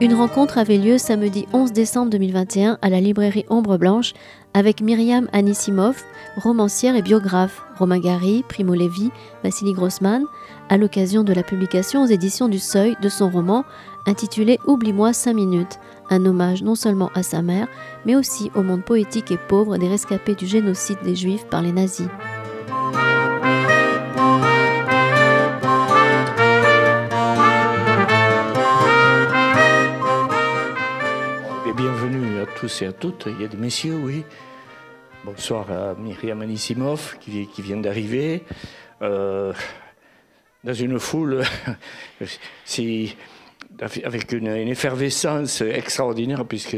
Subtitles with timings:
[0.00, 4.14] Une rencontre avait lieu samedi 11 décembre 2021 à la librairie Ombre Blanche
[4.54, 6.00] avec Myriam Anisimov,
[6.36, 9.10] romancière et biographe, Romain Gary, Primo Levi,
[9.42, 10.22] Vassili Grossman,
[10.68, 13.64] à l'occasion de la publication aux éditions du Seuil de son roman
[14.06, 17.66] intitulé Oublie-moi 5 minutes, un hommage non seulement à sa mère,
[18.06, 21.72] mais aussi au monde poétique et pauvre des rescapés du génocide des Juifs par les
[21.72, 22.06] nazis.
[32.58, 33.26] Tous et à toutes.
[33.26, 34.24] Il y a des messieurs, oui.
[35.24, 38.42] Bonsoir à Myriam Anisimov qui, qui vient d'arriver.
[39.00, 39.52] Euh,
[40.64, 41.44] dans une foule,
[42.64, 43.16] si,
[43.80, 46.76] avec une, une, effervescence extraordinaire, puisque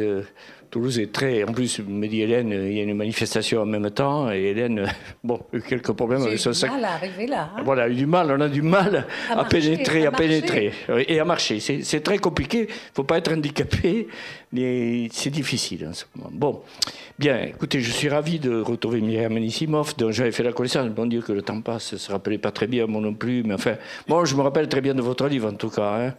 [0.71, 1.43] Toulouse est très.
[1.43, 4.87] En plus, me dit Hélène, il y a une manifestation en même temps, et Hélène,
[5.25, 6.71] bon, a eu quelques problèmes avec son sac.
[6.71, 7.51] mal à arriver là.
[7.57, 7.63] Hein.
[7.65, 10.73] Voilà, du mal, on a du mal à, pénétrer, à, pénétrer
[11.09, 11.59] et à marcher.
[11.59, 12.59] C'est très compliqué.
[12.59, 14.07] Il ne faut pas être handicapé,
[14.53, 16.31] c'est difficile en ce moment.
[16.33, 16.63] Bon,
[17.19, 20.89] bien, écoutez, je suis ravi de retrouver Myriam Anisimov, dont j'avais fait la connaissance.
[20.89, 23.55] Bon Dieu que le temps passe, se rappelait pas très bien, moi non plus, mais
[23.55, 23.77] enfin,
[24.09, 26.15] bon, je me rappelle très bien de votre livre en tout cas, hein,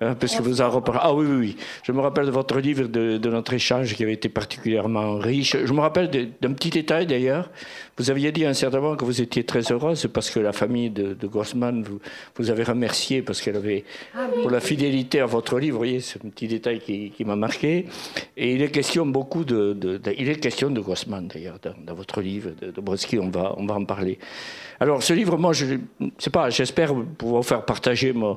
[0.00, 1.00] hein parce que vous en reparlez.
[1.02, 1.56] Ah oui, oui, oui.
[1.84, 5.56] Je me rappelle de votre livre, de notre échange qui avait été particulièrement riche.
[5.64, 7.50] Je me rappelle d'un petit détail d'ailleurs.
[7.98, 10.52] Vous aviez dit à un certain moment que vous étiez très heureuse parce que la
[10.52, 11.98] famille de, de Grossman vous,
[12.36, 16.00] vous avez remercié parce qu'elle avait, ah pour la fidélité à votre livre, vous voyez,
[16.00, 17.86] c'est un petit détail qui, qui m'a marqué.
[18.36, 21.94] Et il est question beaucoup de, de, il est question de Grossman d'ailleurs dans, dans,
[21.94, 24.18] votre livre de, de Brodsky, on va, on va en parler.
[24.80, 25.78] Alors, ce livre, moi, je
[26.18, 28.36] sais pas, j'espère pouvoir faire partager mon,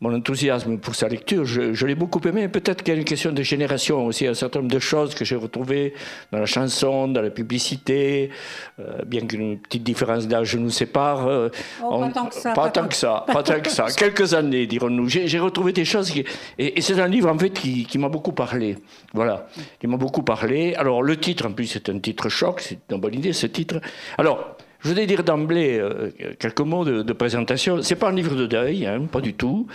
[0.00, 1.44] mon, enthousiasme pour sa lecture.
[1.44, 2.48] Je, je l'ai beaucoup aimé.
[2.48, 5.24] Peut-être qu'il y a une question de génération aussi, un certain nombre de choses que
[5.24, 5.94] j'ai retrouvées
[6.30, 8.30] dans la chanson, dans la publicité,
[8.78, 11.26] euh, bien qu'une petite différence d'âge nous sépare.
[11.26, 11.48] Euh,
[11.82, 12.52] oh, pas tant que ça.
[12.52, 13.86] Pas, tant que ça, pas tant que ça.
[13.96, 15.08] Quelques années, dirons-nous.
[15.08, 16.24] J'ai retrouvé des choses qui,
[16.58, 18.78] et, et c'est un livre, en fait, qui, qui m'a beaucoup parlé.
[19.12, 19.48] Voilà.
[19.80, 20.74] Qui m'a beaucoup parlé.
[20.74, 22.60] Alors, le titre, en plus, c'est un titre choc.
[22.60, 23.80] C'est une bonne idée, ce titre.
[24.16, 27.82] Alors, je voudrais dire d'emblée euh, quelques mots de, de présentation.
[27.82, 29.66] C'est pas un livre de deuil, hein, pas du tout.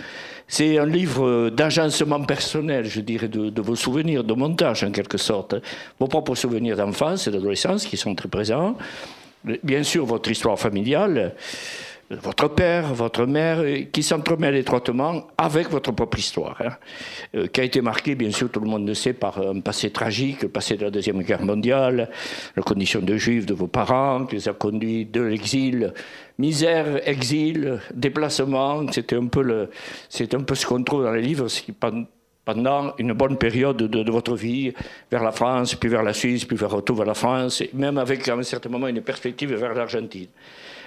[0.48, 5.18] C'est un livre d'agencement personnel, je dirais, de, de, vos souvenirs, de montage en quelque
[5.18, 5.56] sorte.
[5.98, 8.76] Vos propres souvenirs d'enfance et d'adolescence qui sont très présents.
[9.62, 11.34] Bien sûr, votre histoire familiale
[12.10, 16.76] votre père, votre mère, qui s'entremêlent étroitement avec votre propre histoire, hein,
[17.34, 19.90] euh, qui a été marquée, bien sûr, tout le monde le sait, par un passé
[19.90, 22.10] tragique, le passé de la Deuxième Guerre mondiale,
[22.56, 25.92] la condition de juif de vos parents, qui les a conduits de l'exil,
[26.38, 29.70] misère, exil, déplacement, c'était un peu, le,
[30.32, 31.48] un peu ce qu'on trouve dans les livres,
[32.44, 34.72] pendant une bonne période de, votre vie,
[35.10, 38.28] vers la France, puis vers la Suisse, puis vers retour vers la France, même avec
[38.28, 40.28] à un certain moment une perspective vers l'Argentine.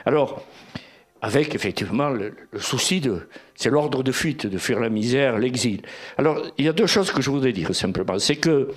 [0.06, 0.46] Alors,
[1.22, 5.81] avec effectivement le, souci de, c'est l'ordre de fuite, de fuir la misère, l'exil.
[6.18, 8.19] Alors, il y a deux choses que je voudrais dire simplement.
[8.19, 8.69] C'est que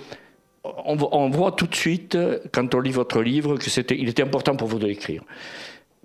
[0.63, 2.17] on, on, voit tout de suite,
[2.51, 5.21] quand on lit votre livre, que c'était, était important pour vous de l'écrire.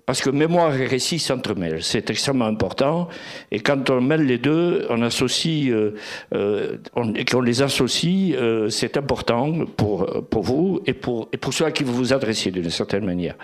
[0.09, 3.09] Parce que mémoire et récit s'entremêlent, c'est extrêmement important.
[3.51, 5.93] Et quand on mêle les deux, on associe, euh,
[6.33, 11.37] euh, on, et qu'on les associe, euh, c'est important pour, pour vous et pour, et
[11.37, 13.35] pour ceux à qui vous vous adressez d'une certaine manière.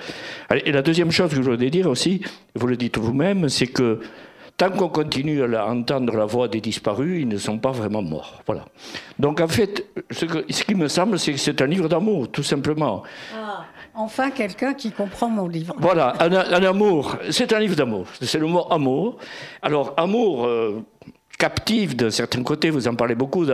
[0.66, 2.22] Et la deuxième chose que je voudrais dire aussi,
[2.56, 4.00] vous le dites vous-même, c'est que
[4.58, 8.42] tant qu'on continue à entendre la voix des disparus, ils ne sont pas vraiment morts.
[8.48, 8.66] Voilà.
[9.20, 13.04] Donc en fait, ce qui me semble, c'est que c'est un livre d'amour, tout simplement.
[13.36, 13.66] Ah.
[13.96, 15.76] Enfin, quelqu'un qui comprend mon livre.
[15.78, 17.18] Voilà, un, un amour.
[17.30, 18.08] C'est un livre d'amour.
[18.22, 19.18] C'est le mot amour.
[19.62, 20.84] Alors, amour euh,
[21.38, 23.46] captif d'un certain côté, vous en parlez beaucoup,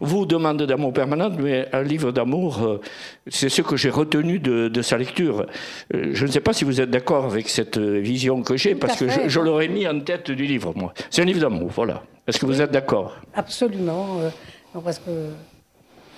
[0.00, 2.80] vous demande d'amour permanent, mais un livre d'amour, euh,
[3.28, 5.46] c'est ce que j'ai retenu de, de, sa lecture.
[5.94, 8.96] Euh, je ne sais pas si vous êtes d'accord avec cette vision que j'ai, parce
[8.98, 10.92] que je, je l'aurais mis en tête du livre, moi.
[11.10, 12.02] C'est un livre d'amour, voilà.
[12.26, 13.16] Est-ce que vous êtes d'accord?
[13.34, 14.18] Absolument.
[14.20, 15.10] Euh, parce que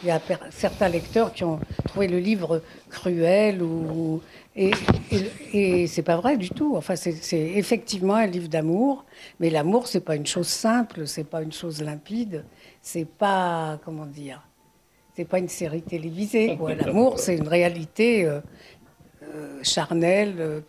[0.04, 0.20] il y a
[0.50, 1.58] certains lecteurs qui ont
[1.88, 4.20] trouvé le livre cruel ou
[4.54, 4.70] et,
[5.10, 6.76] et, et c'est pas vrai du tout.
[6.76, 9.04] Enfin, c'est effectivement un livre d'amour,
[9.40, 12.44] mais l'amour c'est pas une chose simple, c'est pas une chose limpide,
[12.82, 14.46] c'est pas comment dire,
[15.16, 16.56] c'est pas une série télévisée.
[16.84, 18.40] L'amour c'est une réalité euh,
[19.22, 20.34] euh, charnelle.
[20.38, 20.60] Euh,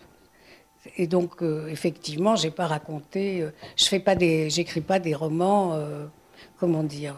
[0.97, 5.15] et donc euh, effectivement, j'ai pas raconté, euh, je fais pas des, j'écris pas des
[5.15, 6.05] romans, euh,
[6.59, 7.15] comment dire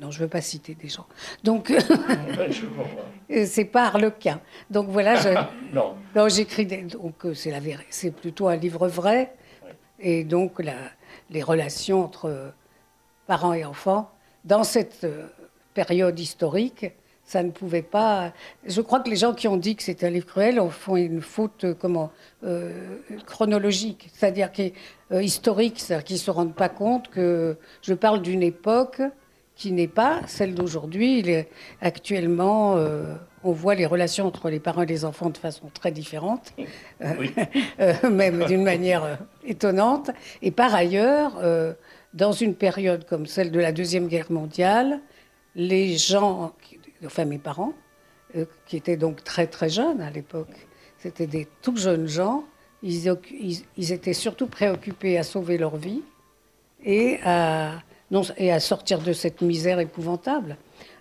[0.00, 1.06] non, je ne veux pas citer des gens.
[1.44, 1.72] Donc,
[3.44, 4.40] c'est pas Harlequin.
[4.70, 5.28] Donc voilà, je,
[5.74, 5.94] non.
[6.16, 6.66] non j'écris.
[6.66, 7.60] Donc euh, c'est la
[7.90, 9.34] c'est plutôt un livre vrai.
[9.98, 10.76] Et donc la,
[11.28, 12.52] les relations entre
[13.26, 14.10] parents et enfants
[14.44, 15.26] dans cette euh,
[15.74, 16.86] période historique,
[17.30, 18.32] ça ne pouvait pas.
[18.66, 21.20] Je crois que les gens qui ont dit que c'est un livre cruel font une
[21.20, 22.10] faute euh, comment
[22.42, 24.74] euh, chronologique, c'est-à-dire qui est
[25.12, 29.00] euh, historique, c'est-à-dire qu'ils se rendent pas compte que je parle d'une époque
[29.60, 31.22] qui n'est pas celle d'aujourd'hui.
[31.82, 33.14] Actuellement, euh,
[33.44, 36.54] on voit les relations entre les parents et les enfants de façon très différente,
[37.02, 40.10] euh, même d'une manière étonnante.
[40.40, 41.42] Et par ailleurs,
[42.14, 45.00] dans une période comme celle de la Deuxième Guerre mondiale,
[45.54, 46.54] les gens,
[47.04, 47.74] enfin mes parents,
[48.64, 52.44] qui étaient donc très très jeunes à l'époque, c'était des tout jeunes gens,
[52.82, 53.14] ils,
[53.76, 56.02] ils, étaient surtout préoccupés à sauver leur vie
[56.82, 57.82] et à,
[58.36, 60.56] et à sortir de cette misère épouvantable.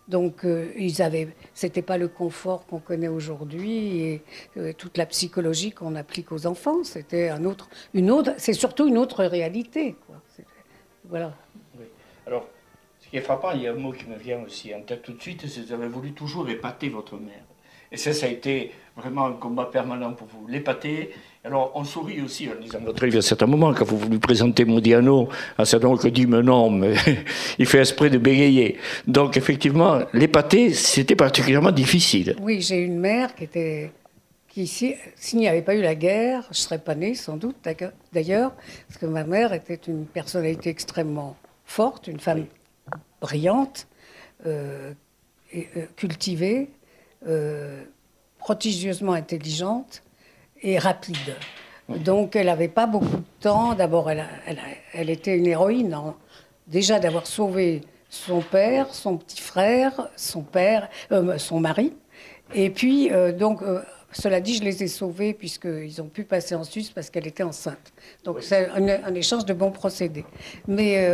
[0.07, 4.23] Donc, euh, ils avaient, c'était pas le confort qu'on connaît aujourd'hui et
[4.57, 6.83] euh, toute la psychologie qu'on applique aux enfants.
[6.83, 9.95] C'était un autre, une autre, c'est surtout une autre réalité.
[11.06, 11.35] Voilà.
[12.25, 12.47] Alors,
[13.00, 15.03] ce qui est frappant, il y a un mot qui me vient aussi en tête
[15.03, 17.44] tout de suite, c'est que vous avez voulu toujours épater votre mère.
[17.91, 21.12] Et ça, ça a été vraiment un combat permanent pour vous, l'épater.
[21.44, 24.65] Alors, on sourit aussi en lisant votre livre à certains moments, quand vous voulez présenter
[24.65, 26.95] Modiano, un certain nombre dit, mais non, mais
[27.59, 28.77] il fait esprit de bégayer.
[29.07, 32.36] Donc, effectivement, l'épater, c'était particulièrement difficile.
[32.41, 33.92] Oui, j'ai une mère qui était.
[34.50, 37.56] Qui, s'il n'y avait pas eu la guerre, je ne serais pas née, sans doute,
[38.12, 38.51] d'ailleurs,
[38.88, 42.45] parce que ma mère était une personnalité extrêmement forte, une femme
[43.21, 43.88] brillante,
[44.47, 44.92] euh,
[45.53, 46.69] et, euh, cultivée,
[47.27, 47.83] euh,
[48.38, 50.01] prodigieusement intelligente
[50.62, 51.36] et rapide.
[51.89, 53.74] Donc elle n'avait pas beaucoup de temps.
[53.74, 54.25] D'abord, elle,
[54.94, 55.98] elle, était une héroïne,
[56.68, 61.94] déjà d'avoir sauvé son père, son petit frère, son père, euh, son mari.
[62.56, 63.62] Et puis, euh, donc,
[64.12, 67.44] cela dit, je les ai sauvés puisqu'ils ont pu passer en Suisse parce qu'elle était
[67.44, 67.92] enceinte.
[68.24, 70.25] Donc c'est un, un, échange de bons procédés.
[70.68, 71.06] Mais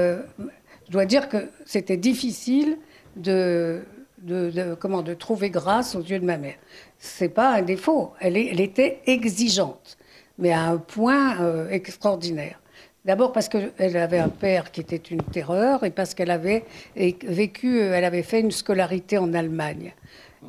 [0.87, 2.77] je dois dire que c'était difficile
[3.15, 3.81] de,
[4.21, 6.55] de, comment, de trouver grâce aux yeux de ma mère.
[6.99, 8.13] C'est pas un défaut.
[8.19, 9.97] Elle, était exigeante,
[10.37, 12.59] mais à un point euh, extraordinaire.
[13.05, 16.65] D'abord parce qu'elle avait un père qui était une terreur et parce qu'elle avait
[16.95, 19.93] vécu, euh, elle avait fait une scolarité en Allemagne.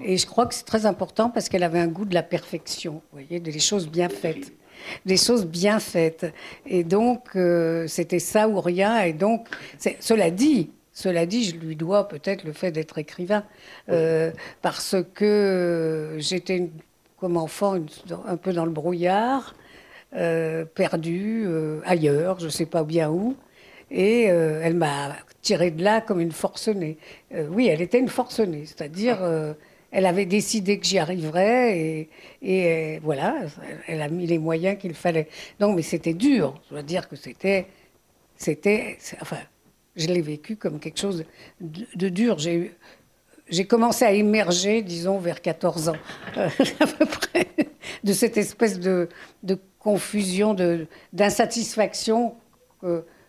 [0.02, 2.94] Et je crois que c'est très important parce qu'elle avait un goût de la perfection,
[3.12, 4.52] vous voyez, des choses bien faites.
[5.04, 6.26] Des choses bien faites.
[6.66, 9.02] Et donc, euh, c'était ça ou rien.
[9.02, 9.48] Et donc,
[10.00, 13.44] cela dit, cela dit, je lui dois peut-être le fait d'être écrivain,
[13.90, 14.32] euh,
[14.62, 16.70] parce que j'étais
[17.20, 17.78] comme enfant
[18.26, 19.54] un peu dans le brouillard,
[20.14, 23.37] euh, perdue euh, ailleurs, je ne sais pas bien où,
[23.90, 26.96] et elle m'a tiré de là comme une forcenée.
[27.50, 29.19] oui, elle était une forcenée, c'est-à-dire
[29.93, 32.08] elle avait décidé que j'y arriverais et,
[32.43, 33.37] et, voilà,
[33.87, 35.28] elle a mis les moyens qu'il fallait.
[35.60, 36.60] Non, mais c'était dur.
[36.64, 37.66] Je dois dire que c'était,
[38.37, 39.38] c'était, enfin,
[39.96, 41.25] je l'ai vécu comme quelque chose
[41.60, 42.38] de, dur.
[42.38, 45.96] J'ai commencé à émerger, disons, vers 14 ans,
[46.37, 46.48] euh,
[46.81, 47.48] à peu près,
[48.04, 49.08] de cette espèce de,
[49.43, 50.54] de confusion,
[51.12, 52.34] d'insatisfaction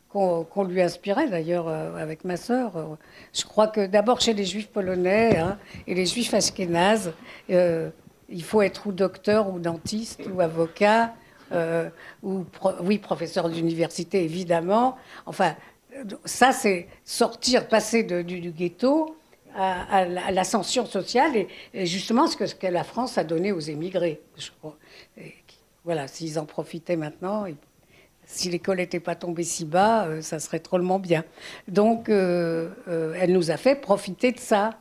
[0.10, 2.98] qu'on lui inspirait, d'ailleurs, euh, avec ma sœur.
[3.34, 7.14] Je crois que d'abord chez les juifs polonais hein, et les juifs ashkénazes,
[7.50, 7.90] euh,
[8.30, 11.14] il faut être ou docteur ou dentiste ou avocat.
[12.24, 12.46] ou
[12.82, 14.98] oui, professeur d'université, évidemment.
[15.26, 15.56] Enfin,
[16.26, 19.16] ça, c'est sortir, passer du, ghetto
[19.56, 24.22] à, l'ascension sociale et, justement ce que, la France a donné aux émigrés.
[25.84, 27.46] voilà, s'ils en profitaient maintenant,
[28.28, 31.24] si l'école n'était pas tombée si bas, euh, ça serait drôlement bien.
[31.68, 34.72] Donc, euh, euh, elle nous a fait profiter de ça.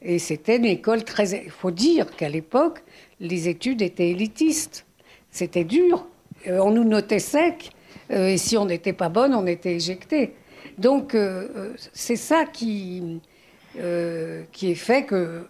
[0.00, 1.44] Et c'était une école très.
[1.44, 2.82] Il faut dire qu'à l'époque,
[3.20, 4.86] les études étaient élitistes.
[5.30, 6.06] C'était dur.
[6.46, 7.70] on nous notait sec.
[8.10, 10.34] et si on n'était pas bonne, on était éjecté.
[10.78, 13.20] Donc, euh, euh, c'est ça qui,
[13.78, 15.46] euh, qui est fait que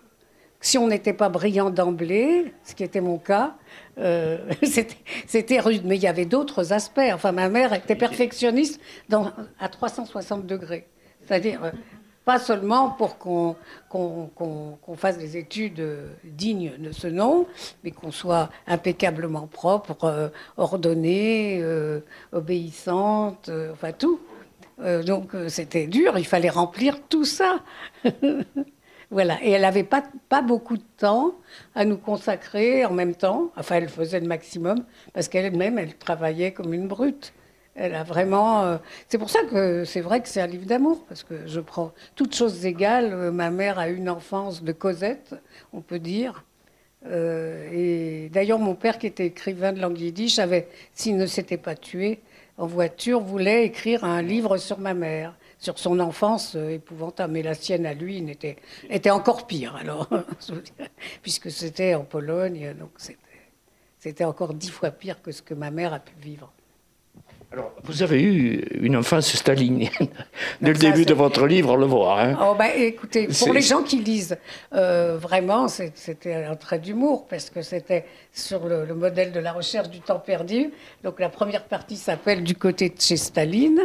[0.60, 3.54] si on n'était pas brillant d'emblée, ce qui était mon cas,
[5.26, 5.82] c'était rude.
[5.84, 7.00] Mais il y avait d'autres aspects.
[7.12, 10.86] Enfin, ma mère était perfectionniste dans, à 360 degrés.
[11.26, 11.72] C'est-à-dire,
[12.24, 13.56] pas seulement pour qu'on
[14.96, 15.82] fasse des études
[16.22, 17.46] dignes de ce nom,
[17.82, 21.60] mais qu'on soit impeccablement propre, ordonné,
[22.32, 24.20] obéissante, enfin tout.
[24.82, 27.60] Euh, donc euh, c'était dur, il fallait remplir tout ça.
[29.10, 29.38] voilà.
[29.42, 31.34] Et elle n'avait pas, pas beaucoup de temps
[31.74, 33.52] à nous consacrer en même temps.
[33.56, 37.32] Enfin, elle faisait le maximum parce qu'elle-même, elle travaillait comme une brute.
[37.74, 38.64] Elle a vraiment.
[38.64, 41.60] Euh, c'est pour ça que c'est vrai que c'est un livre d'amour, parce que je
[41.60, 43.30] prends toutes choses égales.
[43.30, 45.34] ma mère a une enfance de Cosette,
[45.72, 46.44] on peut dire.
[47.10, 51.74] et d'ailleurs, mon père, qui était écrivain de langue yiddish, avait, s'il ne s'était pas
[51.74, 52.20] tué,
[52.58, 57.32] en voiture, voulait écrire un livre sur ma mère, sur son enfance euh, épouvantable.
[57.32, 58.56] Mais la sienne, à lui, était,
[58.88, 60.08] était encore pire, alors,
[61.22, 62.90] puisque c'était en Pologne, donc
[63.98, 66.52] c'était encore dix fois pire que ce que ma mère a pu vivre.
[67.52, 69.90] Alors, vous avez eu une enfance stalinienne.
[70.62, 72.22] Dès le début de votre livre, on le voit.
[72.22, 72.38] Hein.
[72.40, 74.38] Oh, bah, écoutez, pour les gens qui lisent,
[74.72, 79.90] euh, vraiment, c'était un trait d'humour, parce que c'était sur le, modèle de la recherche
[79.90, 80.70] du temps perdu.
[81.04, 83.82] Donc, la première partie s'appelle Du côté de chez Staline,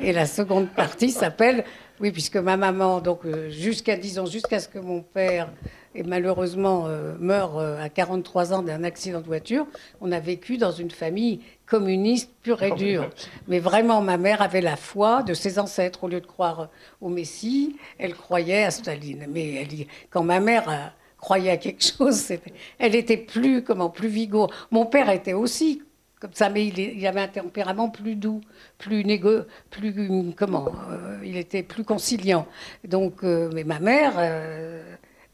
[0.00, 1.62] et la seconde partie s'appelle,
[2.00, 5.48] oui, puisque ma maman, donc euh, jusqu'à, disons, jusqu'à ce que mon père
[5.94, 9.66] et malheureusement euh, meurt à 43 ans d'un accident de voiture,
[10.02, 13.10] on a vécu dans une famille communiste pur et dur.
[13.48, 16.04] Mais vraiment, ma mère avait la foi de ses ancêtres.
[16.04, 16.68] Au lieu de croire
[17.00, 19.26] au Messie, elle croyait à Staline.
[19.28, 20.86] Mais elle, quand ma mère euh,
[21.18, 22.32] croyait à quelque chose,
[22.78, 24.50] elle était plus, comment, plus vigoureux.
[24.70, 25.82] Mon père était aussi
[26.20, 28.40] comme ça, mais il, avait un tempérament plus doux,
[28.78, 32.46] plus négo, plus comment, euh, il était plus conciliant.
[32.88, 34.14] Donc, euh, mais ma mère,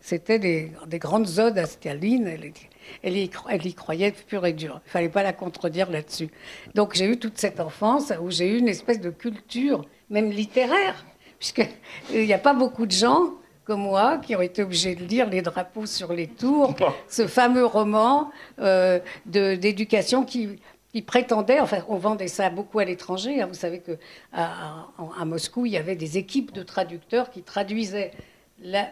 [0.00, 2.26] c'était des, des, grandes odes à Staline.
[2.26, 2.52] Elle,
[3.02, 4.80] elle y, elle y croyait pur et dur.
[4.86, 6.30] Il fallait pas la contredire là-dessus.
[6.74, 11.04] Donc j'ai eu toute cette enfance où j'ai eu une espèce de culture, même littéraire,
[11.38, 13.32] puisqu'il n'y a pas beaucoup de gens
[13.64, 16.74] comme moi qui ont été obligés de lire Les drapeaux sur les tours,
[17.08, 20.58] ce fameux roman euh, d'éducation qui,
[21.06, 23.40] prétendait, enfin, on vendait ça beaucoup à l'étranger.
[23.40, 23.46] Hein.
[23.46, 23.98] Vous savez que
[24.32, 24.88] à,
[25.24, 28.10] Moscou, il y avait des équipes de traducteurs qui traduisaient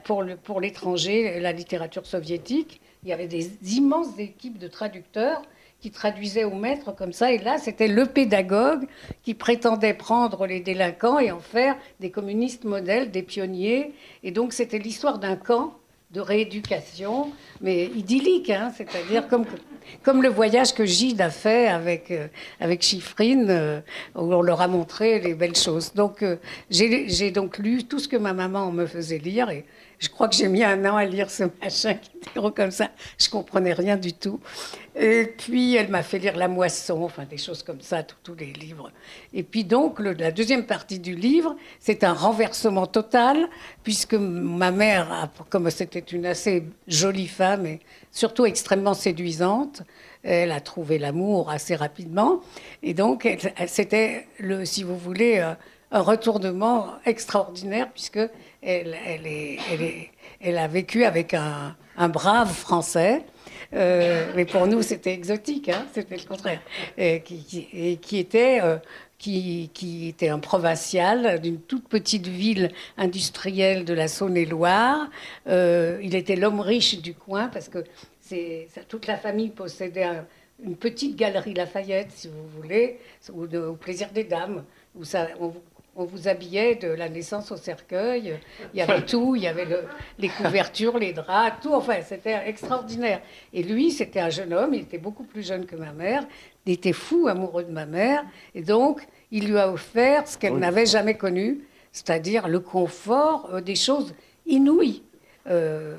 [0.04, 2.80] pour l'étranger la littérature soviétique.
[3.02, 5.42] Il y avait des immenses équipes de traducteurs
[5.80, 7.32] qui traduisaient au maître comme ça.
[7.32, 8.86] Et là, c'était le pédagogue
[9.22, 13.94] qui prétendait prendre les délinquants et en faire des communistes modèles, des pionniers.
[14.22, 15.74] Et donc, c'était l'histoire d'un camp
[16.10, 17.30] de rééducation,
[17.60, 22.26] mais idyllique, hein, c'est-à-dire comme, le voyage que Gide a fait avec, euh,
[22.58, 23.80] avec Chiffrine, euh,
[24.16, 25.94] où on leur a montré les belles choses.
[25.94, 26.36] Donc, euh,
[26.68, 29.64] j'ai donc lu tout ce que ma maman me faisait lire, et
[30.00, 32.70] je crois que j'ai mis un an à lire ce machin qui était gros comme
[32.70, 32.88] ça.
[33.18, 34.40] Je comprenais rien du tout.
[34.96, 38.52] Et puis, elle m'a fait lire La Moisson, enfin des choses comme ça, tous les
[38.52, 38.90] livres.
[39.34, 43.46] Et puis donc, la deuxième partie du livre, c'est un renversement total,
[43.84, 47.80] puisque ma mère, comme c'était une assez jolie femme et
[48.10, 49.82] surtout extrêmement séduisante,
[50.22, 52.40] elle a trouvé l'amour assez rapidement.
[52.82, 53.28] Et donc,
[53.66, 54.26] c'était,
[54.64, 55.54] si vous voulez, euh,
[55.92, 58.20] un retournement extraordinaire, puisque
[58.62, 61.76] elle, a vécu avec un,
[62.08, 63.22] brave Français.
[63.72, 66.60] Euh, mais pour nous, c'était exotique, hein, c'était le contraire.
[66.98, 68.78] Et qui, était, euh,
[69.18, 75.08] qui, était un provincial d'une toute petite ville industrielle de la Saône-et-Loire.
[75.46, 77.84] Euh, il était l'homme riche du coin parce que
[78.88, 80.06] toute la famille possédait
[80.64, 82.98] une petite galerie Lafayette, si vous voulez,
[83.32, 84.64] au, plaisir des dames,
[84.94, 85.28] où ça,
[86.24, 88.38] habillait de la naissance au cercueil.
[88.74, 89.66] Il y avait tout, il y avait
[90.18, 91.72] les couvertures, les draps, tout.
[91.72, 93.20] Enfin, c'était extraordinaire.
[93.52, 96.26] Et lui, c'était un jeune homme, il était beaucoup plus jeune que ma mère.
[96.66, 98.24] Il était fou, amoureux de ma mère.
[98.54, 103.60] Et donc, il lui a offert ce qu'elle n'avait jamais connu, c'est-à-dire le confort euh,
[103.60, 104.14] des choses
[104.46, 105.02] inouïes.
[105.46, 105.96] Euh,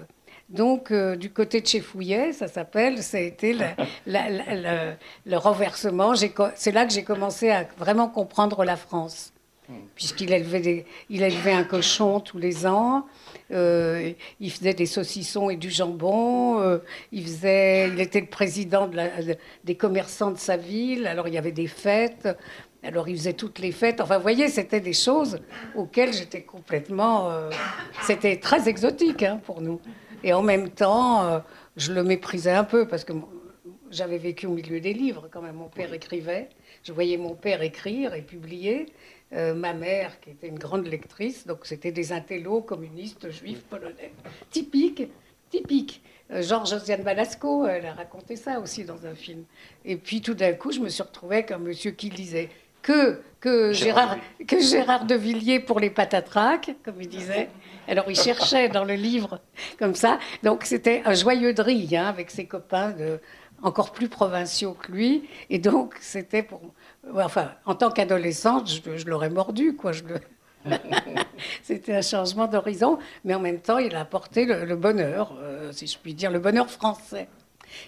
[0.49, 3.55] donc, euh, du côté de chez Fouillet, ça s'appelle, ça a été
[4.05, 6.13] le renversement.
[6.55, 9.33] C'est là que j'ai commencé à vraiment comprendre la France
[9.95, 13.05] puisqu'il élevait, il élevait un cochon tous les ans.
[13.51, 16.61] Euh, il faisait des saucissons et du jambon.
[16.61, 16.79] Euh,
[17.11, 18.89] il, faisait, il était le président
[19.63, 21.07] des commerçants de sa ville.
[21.07, 22.27] Alors il y avait des fêtes.
[22.83, 24.01] Alors il faisait toutes les fêtes.
[24.01, 25.39] Enfin, vous voyez, c'était des choses
[25.75, 27.29] auxquelles j'étais complètement.
[27.29, 27.49] Euh,
[28.03, 29.79] c'était très exotique hein, pour nous.
[30.23, 31.41] Et en même temps,
[31.77, 33.13] je le méprisais un peu parce que
[33.91, 35.55] j'avais vécu au milieu des livres quand même.
[35.55, 36.49] Mon père écrivait.
[36.83, 38.87] Je voyais mon père écrire et publier.
[39.33, 44.11] Euh, ma mère, qui était une grande lectrice, donc c'était des intellos communistes, juifs, polonais.
[44.49, 45.03] Typique,
[45.49, 46.01] typique.
[46.31, 49.45] Euh, Georges Josiane Balasco, elle a raconté ça aussi dans un film.
[49.85, 52.49] Et puis tout d'un coup, je me suis retrouvée comme monsieur qui lisait
[52.81, 57.49] que, que, Gérard, que Gérard de Villiers pour les patatracs, comme il disait.
[57.87, 59.39] Alors il cherchait dans le livre
[59.79, 60.19] comme ça.
[60.43, 63.19] Donc c'était un joyeux drille hein, avec ses copains de,
[63.61, 65.29] encore plus provinciaux que lui.
[65.49, 66.61] Et donc c'était pour
[67.15, 69.91] Enfin, en tant qu'adolescente, je, l'aurais mordu, quoi.
[71.63, 75.87] C'était un changement d'horizon, mais en même temps, il a apporté le, bonheur, euh, si
[75.87, 77.27] je puis dire, le bonheur français.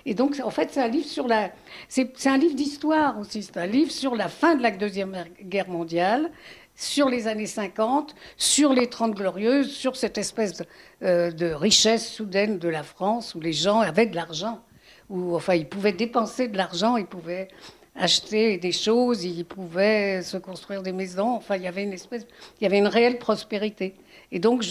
[0.06, 1.52] Et donc, en fait, c'est un livre sur la,
[1.88, 3.44] c'est un livre d'histoire aussi.
[3.44, 6.32] C'est un livre sur la fin de la deuxième guerre mondiale,
[6.76, 10.64] sur les années 50, sur les Trente Glorieuses, sur cette espèce
[11.04, 14.64] euh, de richesse soudaine de la France où les gens avaient de l'argent,
[15.10, 17.50] où enfin ils pouvaient dépenser de l'argent, ils pouvaient
[17.96, 21.36] acheter des choses, ils pouvaient se construire des maisons.
[21.36, 22.26] Enfin, il y avait une espèce,
[22.60, 23.96] il y avait une réelle prospérité.
[24.32, 24.66] Et donc,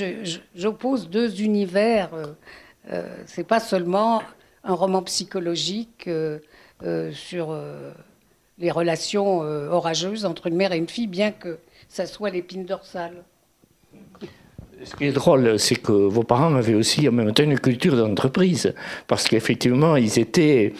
[0.55, 2.12] j'oppose deux univers.
[2.14, 2.26] Euh,
[2.91, 4.23] euh, c'est pas seulement
[4.64, 6.41] un roman psychologique euh,
[7.12, 7.57] sur
[8.59, 12.64] les relations euh, orageuses entre une mère et une fille, bien que ça soit l'épine
[12.64, 13.25] dorsale.
[14.85, 17.97] Ce qui est drôle, c'est que vos parents avaient aussi en même temps une culture
[17.97, 18.75] d'entreprise,
[19.07, 20.73] parce qu'effectivement, ils étaient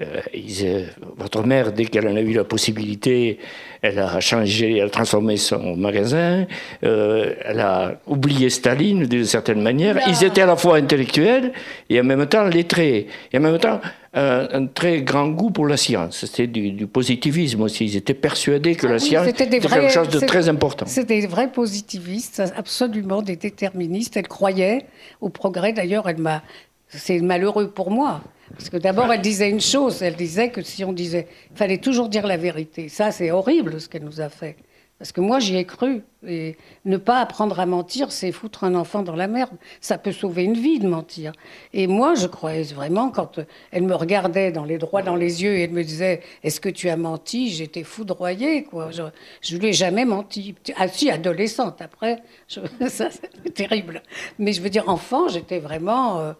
[0.00, 0.20] euh,
[0.62, 0.86] euh,
[1.18, 3.38] votre mère, dès qu'elle en a eu la possibilité,
[3.82, 6.46] elle a changé, elle a transformé son magasin,
[6.84, 9.98] euh, elle a oublié Staline d'une certaine manière.
[10.08, 11.52] Ils étaient à la fois intellectuels
[11.90, 13.80] et en même temps lettrés, et en même temps
[14.12, 16.24] un très grand goût pour la science.
[16.24, 17.84] C'était du, positivisme aussi.
[17.84, 20.86] Ils étaient persuadés que ah la science était, quelque chose de très important.
[20.86, 24.16] C'était des vrais positivistes, absolument des déterministes.
[24.16, 24.86] Elle croyait
[25.20, 25.72] au progrès.
[25.72, 26.42] D'ailleurs, elle m'a.
[26.88, 28.20] C'est malheureux pour moi
[28.52, 31.78] parce que d'abord, elle disait une chose, elle disait que si on disait, il fallait
[31.78, 32.88] toujours dire la vérité.
[32.88, 34.56] Ça, c'est horrible ce qu'elle nous a fait.
[35.00, 36.02] Parce que moi, j'y ai cru.
[36.26, 39.56] Et ne pas apprendre à mentir, c'est foutre un enfant dans la merde.
[39.80, 41.32] Ça peut sauver une vie de mentir.
[41.72, 43.40] Et moi, je croyais vraiment, quand
[43.70, 46.68] elle me regardait dans les droits dans les yeux et elle me disait Est-ce que
[46.68, 47.48] tu as menti?
[47.48, 48.90] J'étais foudroyée, quoi.
[48.90, 50.54] Je ne lui ai jamais menti.
[50.76, 51.80] Ah, si, adolescente.
[51.80, 54.02] Après, ça, c'est terrible.
[54.38, 56.32] Mais je veux dire, enfant, j'étais vraiment euh,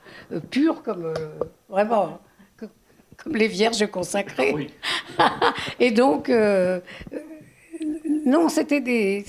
[0.51, 1.07] pure comme.
[1.07, 1.15] Euh,
[1.71, 2.21] vraiment.
[3.17, 4.71] Comme les vierges consacrées.
[5.19, 6.31] Ah et donc,
[8.27, 9.25] non, c'était des.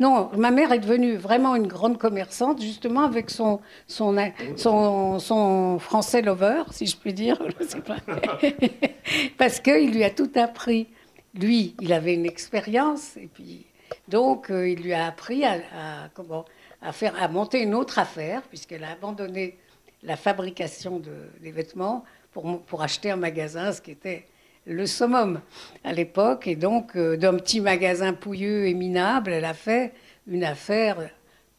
[0.00, 4.14] Non, ma mère est devenue vraiment une grande commerçante, justement avec son, son,
[4.56, 7.40] son, son français lover, si je puis dire.
[7.60, 7.96] Je sais pas.
[9.38, 10.88] Parce qu'il lui a tout appris.
[11.34, 13.66] Lui, il avait une expérience, et puis
[14.08, 15.60] donc euh, il lui a appris à,
[16.14, 16.44] comment,
[16.82, 19.58] à, faire, à monter une autre affaire, puisqu'elle a abandonné
[20.02, 24.26] la fabrication de, des vêtements pour, pour acheter un magasin, ce qui était
[24.66, 25.40] le summum
[25.84, 26.46] à l'époque.
[26.46, 29.92] Et donc, euh, d'un petit magasin pouilleux et minable, elle a fait
[30.26, 31.10] une affaire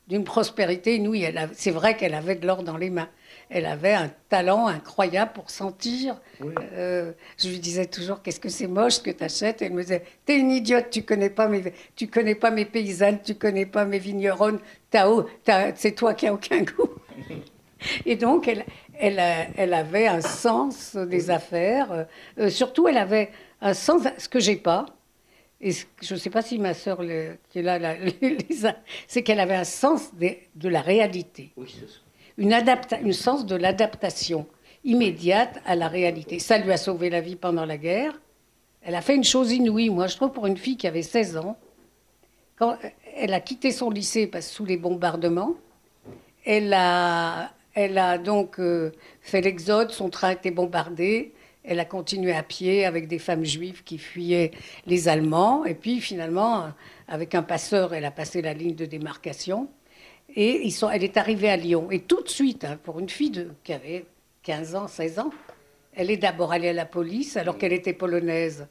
[0.08, 1.32] d'une prospérité inouïe.
[1.54, 3.10] C'est vrai qu'elle avait de l'or dans les mains.
[3.52, 6.20] Elle avait un talent incroyable pour sentir.
[6.74, 9.82] Euh, je lui disais toujours Qu'est-ce que c'est moche ce que tu achètes Elle me
[9.82, 13.68] disait T'es une idiote, tu connais pas mes, tu connais pas mes paysannes, tu connais
[13.68, 14.60] pas mes vigneronnes,
[14.92, 16.90] c'est toi qui as aucun goût.
[18.06, 18.66] Et donc, elle,
[19.00, 22.08] elle, avait un sens des affaires.
[22.38, 24.86] Euh, surtout, elle avait un sens, ce que j'ai pas.
[25.62, 27.02] Et je ne sais pas si ma sœur
[27.50, 27.80] qui est là,
[29.08, 31.52] c'est qu'elle avait un sens de, la réalité.
[32.38, 34.48] une un sens de l'adaptation
[34.86, 36.40] immédiate à la réalité.
[36.40, 38.20] Ça lui a sauvé la vie pendant la guerre.
[38.82, 41.38] Elle a fait une chose inouïe, moi je trouve, pour une fille qui avait 16
[41.38, 41.58] ans.
[42.56, 42.78] Quand
[43.16, 45.56] elle a quitté son lycée parce, sous les bombardements,
[46.46, 51.34] elle a elle a donc euh, fait l'exode, son train a été bombardé.
[51.64, 54.52] Elle a continué à pied avec des femmes juives qui fuyaient
[54.86, 55.66] les Allemands.
[55.66, 56.72] Et puis finalement,
[57.08, 59.70] avec un passeur, elle a passé la ligne de démarcation.
[60.36, 61.92] Et ils sont, elle est arrivée à Lyon.
[61.92, 64.06] Et tout de suite, hein, pour une fille de, qui avait
[64.44, 65.32] 15 ans, 16 ans,
[65.94, 68.68] elle est d'abord allée à la police alors qu'elle était polonaise.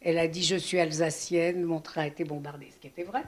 [0.00, 3.22] Elle a dit Je suis alsacienne, mon train a été bombardé, ce qui était vrai.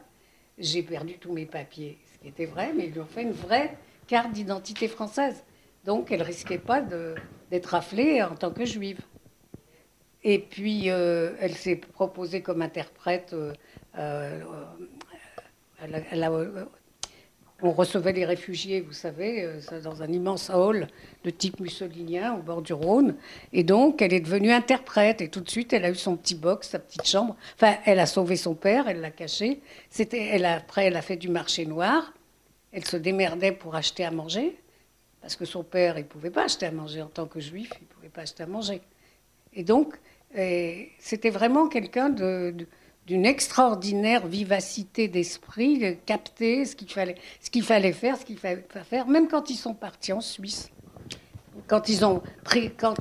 [0.59, 3.33] J'ai perdu tous mes papiers, ce qui était vrai, mais ils lui ont fait une
[3.33, 5.45] vraie carte d'identité française.
[5.85, 6.81] Donc elle risquait pas
[7.51, 9.01] d'être afflée en tant que juive.
[10.25, 13.33] Et puis euh, elle s'est proposée comme interprète.
[13.33, 13.53] Euh,
[13.99, 14.41] euh,
[17.65, 19.49] on recevait les réfugiés, vous savez,
[19.85, 20.89] dans un immense hall
[21.23, 23.15] de type mussolinien au bord du Rhône.
[23.53, 25.21] Et donc, elle est devenue interprète.
[25.21, 27.37] Et tout de suite, elle a eu son petit box, sa petite chambre.
[27.55, 29.61] Enfin, elle a sauvé son père, elle l'a caché.
[30.45, 32.13] Après, elle a fait du marché noir.
[32.73, 34.57] Elle se démerdait pour acheter à manger,
[35.21, 37.71] parce que son père, il ne pouvait pas acheter à manger en tant que juif,
[37.81, 38.81] il ne pouvait pas acheter à manger.
[39.53, 39.95] Et donc,
[40.35, 47.93] eh, c'était vraiment quelqu'un d'une extraordinaire vivacité d'esprit, capter ce qu'il fallait, ce qu'il fallait
[47.93, 50.71] faire, ce qu'il fallait pas faire, même quand ils sont partis en Suisse.
[51.69, 51.83] Quand,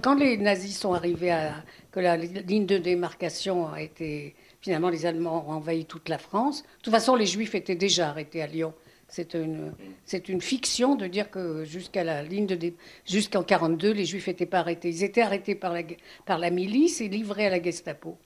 [0.01, 5.05] quand les nazis sont arrivés à que la ligne de démarcation a été finalement les
[5.05, 6.63] Allemands ont envahi toute la France.
[6.63, 8.73] De toute façon, les Juifs étaient déjà arrêtés à Lyon
[9.11, 9.73] c'est une,
[10.05, 12.73] c'est une fiction de dire que jusqu'à la ligne de
[13.05, 14.87] jusqu'en 42, les Juifs n'étaient pas arrêtés.
[14.87, 15.81] Ils étaient arrêtés par la,
[16.25, 18.17] par la milice et livrés à la Gestapo.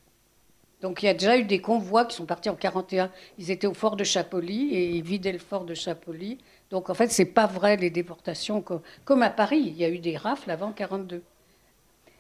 [0.82, 3.10] Donc il y a déjà eu des convois qui sont partis en 41.
[3.39, 6.38] Ils étaient au fort de Chapoly et ils vidaient le fort de Chapoly.
[6.69, 9.63] Donc en fait, c'est pas vrai les déportations comme, à Paris.
[9.65, 11.24] Il y a eu des rafles avant 42.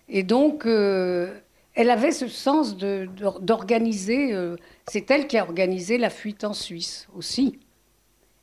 [0.09, 1.39] Et donc euh,
[1.75, 3.07] elle avait ce sens de,
[3.41, 4.33] d'organiser.
[4.33, 4.55] Euh,
[4.87, 7.59] c'est elle qui a organisé la fuite en Suisse aussi.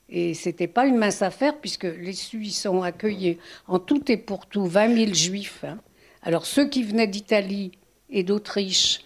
[0.08, 4.16] Et ce n'était pas une mince affaire, puisque les Suisses ont accueilli en tout et
[4.16, 5.64] pour tout 20 000 juifs.
[5.64, 5.78] Hein.
[6.22, 7.72] Alors ceux qui venaient d'Italie
[8.10, 9.04] et d'Autriche,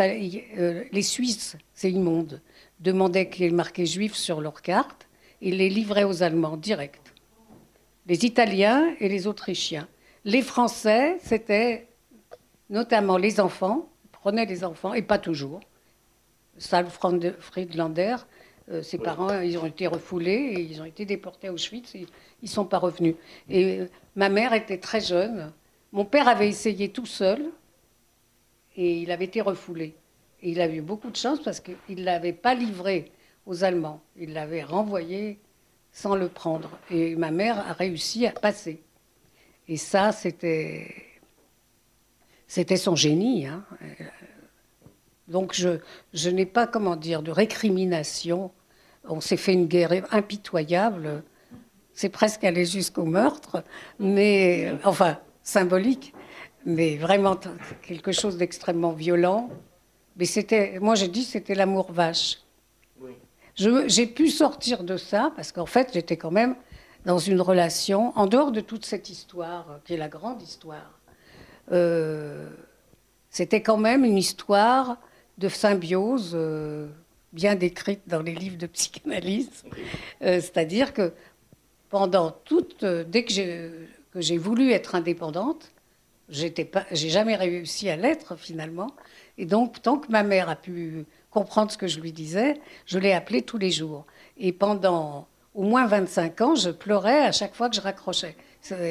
[0.00, 2.40] euh, les Suisses, c'est immonde,
[2.80, 5.08] demandaient qu'ils marquaient juifs sur leur carte
[5.40, 7.14] et les livraient aux Allemands direct.
[8.06, 9.88] Les Italiens et les Autrichiens.
[10.24, 11.88] Les Français, c'était
[12.70, 15.60] notamment les enfants, prenait les enfants, et pas toujours.
[16.58, 16.86] Saul
[17.40, 18.16] Friedlander,
[18.70, 21.94] euh, ses parents, ils ont été refoulés et ils ont été déportés à Auschwitz.
[21.94, 22.06] Et
[22.42, 23.16] ils ne sont pas revenus.
[23.48, 25.52] Et euh, ma mère était très jeune.
[25.92, 27.50] Mon père avait essayé tout seul
[28.76, 29.94] et il avait été refoulé.
[30.42, 33.12] Et il a eu beaucoup de chance parce qu'il ne l'avait pas livré
[33.46, 34.00] aux Allemands.
[34.16, 35.38] Il l'avait renvoyé
[35.92, 36.70] sans le prendre.
[36.90, 38.82] Et ma mère a réussi à passer.
[39.68, 40.88] Et ça, c'était,
[42.46, 43.46] c'était son génie.
[43.46, 43.64] Hein.
[45.32, 45.78] Donc je,
[46.12, 48.52] je n'ai pas, comment dire, de récrimination.
[49.08, 51.24] On s'est fait une guerre impitoyable.
[51.94, 53.64] C'est presque allé jusqu'au meurtre,
[53.98, 56.14] mais enfin symbolique,
[56.64, 57.36] mais vraiment
[57.82, 59.50] quelque chose d'extrêmement violent.
[60.16, 62.38] Mais c'était, moi j'ai dit, c'était l'amour vache.
[63.54, 66.54] J'ai pu sortir de ça parce qu'en fait j'étais quand même
[67.04, 71.00] dans une relation en dehors de toute cette histoire qui est la grande histoire.
[71.70, 72.48] Euh,
[73.28, 74.98] c'était quand même une histoire
[75.38, 76.88] de symbiose euh,
[77.32, 79.64] bien décrite dans les livres de psychanalyse.
[80.22, 81.12] Euh, c'est-à-dire que
[81.90, 83.32] pendant toute, euh, dès que
[84.14, 85.72] j'ai voulu être indépendante,
[86.28, 86.54] j'ai
[86.92, 88.90] jamais réussi à l'être finalement.
[89.36, 92.98] Et donc, tant que ma mère a pu comprendre ce que je lui disais, je
[92.98, 94.06] l'ai appelée tous les jours.
[94.38, 98.36] Et pendant au moins 25 ans, je pleurais à chaque fois que je raccrochais.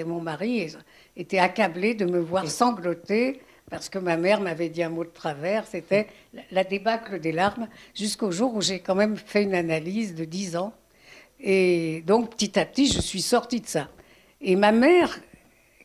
[0.06, 0.76] Mon mari
[1.16, 5.10] était accablé de me voir sangloter parce que ma mère m'avait dit un mot de
[5.10, 5.66] travers.
[5.66, 6.08] C'était
[6.52, 10.58] la débâcle des larmes, jusqu'au jour où j'ai quand même fait une analyse de 10
[10.58, 10.74] ans
[11.42, 13.90] et donc, petit à petit, je suis sortie de ça.
[14.42, 15.20] Et ma mère,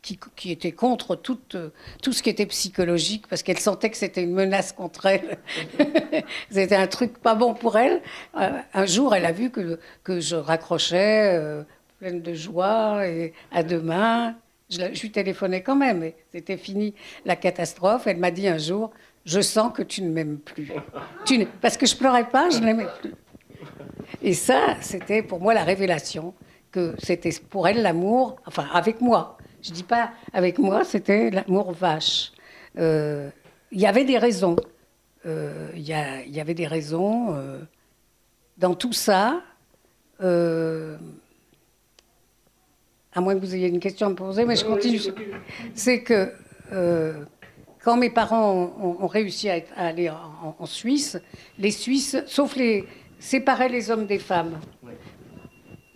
[0.03, 4.35] qui, était contre tout, tout, ce qui était psychologique, parce qu'elle sentait que c'était une
[4.35, 5.39] menace contre elle,
[6.51, 8.03] c'était un truc pas bon pour elle,
[8.39, 11.65] euh, un jour, elle a vu que, que je raccrochais, euh,
[11.99, 14.37] pleine de joie, et à demain.
[14.71, 18.07] Je, je lui téléphonais quand même, et c'était fini la catastrophe.
[18.07, 18.91] Elle m'a dit un jour,
[19.25, 20.73] je sens que tu ne m'aimes plus.
[21.61, 23.13] Parce que je pleurais pas, je n'aimais plus.
[24.23, 26.35] Et ça, c'était pour moi la révélation
[26.71, 29.37] que c'était pour elle l'amour, enfin avec moi.
[29.63, 32.33] Je dis pas avec moi, c'était l'amour vache.
[32.79, 33.31] Euh,
[33.73, 34.57] il y avait des raisons.
[35.27, 37.59] Euh, il y, y, avait des raisons euh,
[38.59, 39.43] dans tout ça.
[43.17, 45.01] À moins que vous ayez une question à me poser, mais je continue.
[45.75, 46.31] C'est que
[47.87, 51.19] quand mes parents ont, réussi à, aller en, Suisse,
[51.57, 52.85] les Suisses, sauf les,
[53.21, 54.59] séparait les hommes des femmes.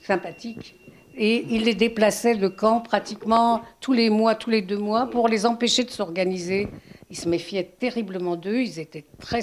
[0.01, 0.77] Sympathique.
[1.17, 5.29] Et il les déplaçait de camp pratiquement tous les mois, tous les deux mois, pour
[5.29, 6.69] les empêcher de s'organiser.
[7.11, 9.43] Ils se méfiaient terriblement d'eux, ils étaient très...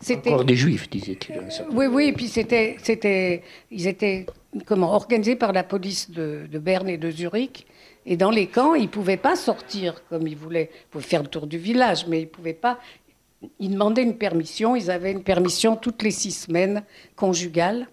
[0.00, 0.30] C'était...
[0.30, 1.38] Encore des juifs, disait-il.
[1.70, 4.24] Oui, oui, et puis c'était, c'était, ils étaient
[4.64, 7.66] comment, organisés par la police de, de Berne et de Zurich.
[8.06, 10.70] Et dans les camps, ils ne pouvaient pas sortir comme ils voulaient.
[10.72, 12.78] Ils pouvaient faire le tour du village, mais ils ne pouvaient pas
[13.58, 14.76] ils demandaient une permission.
[14.76, 16.82] Ils avaient une permission toutes les six semaines
[17.16, 17.88] conjugale.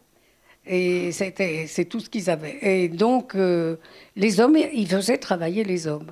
[0.66, 2.60] Et c'était, c'est tout ce qu'ils avaient.
[2.62, 3.78] Et donc, euh,
[4.16, 6.12] les hommes, ils faisaient travailler les hommes.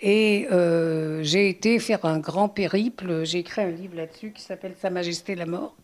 [0.00, 3.24] Et euh, j'ai été faire un grand périple.
[3.24, 5.74] J'ai écrit un livre là-dessus qui s'appelle Sa Majesté la mort.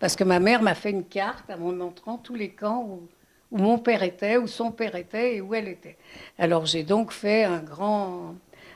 [0.00, 2.98] Parce que ma mère m'a fait une carte en montrant tous les camps
[3.50, 5.96] où, mon père était, où son père était et où elle était.
[6.38, 8.34] Alors j'ai donc fait un grand,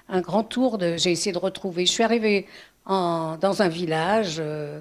[0.09, 0.79] un grand tour.
[0.81, 1.87] J'ai essayé de retrouver.
[1.87, 2.47] Je suis arrivée
[2.87, 4.81] dans un village euh,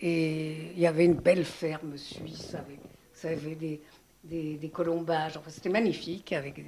[0.00, 2.78] et il y avait une belle ferme suisse avec
[3.22, 3.80] ça avait des,
[4.24, 5.36] des, colombages.
[5.36, 6.60] Enfin, c'était magnifique avec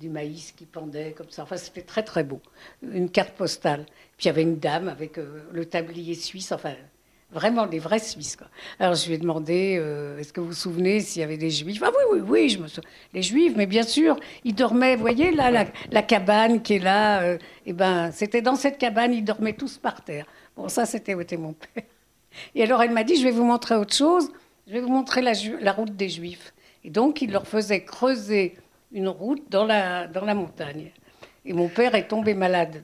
[0.00, 1.42] du maïs qui pendait comme ça.
[1.42, 2.40] Enfin, c'était très très beau.
[2.82, 3.84] Une carte postale.
[4.16, 6.52] Puis il y avait une dame avec euh, le tablier suisse.
[6.52, 6.74] Enfin,
[7.32, 8.36] vraiment des vrais Suisses.
[8.36, 8.48] Quoi.
[8.78, 11.50] Alors je lui ai demandé, euh, est-ce que vous vous souvenez s'il y avait des
[11.50, 11.82] Juifs?
[11.84, 12.90] Ah oui, oui, oui, je me souviens.
[13.14, 15.50] Les Juifs, mais bien sûr, ils dormaient, vous voyez, là,
[15.90, 19.78] la, cabane qui est là, euh, eh ben, c'était dans cette cabane, ils dormaient tous
[19.78, 20.26] par terre.
[20.56, 21.84] Bon, ça, c'était mon père.
[22.54, 24.30] Et alors elle m'a dit, je vais vous montrer autre chose,
[24.66, 26.52] je vais vous montrer la route des Juifs.
[26.84, 28.56] Et donc, il leur faisait creuser
[28.92, 30.92] une route dans la, dans la montagne.
[31.44, 32.82] Et mon père est tombé malade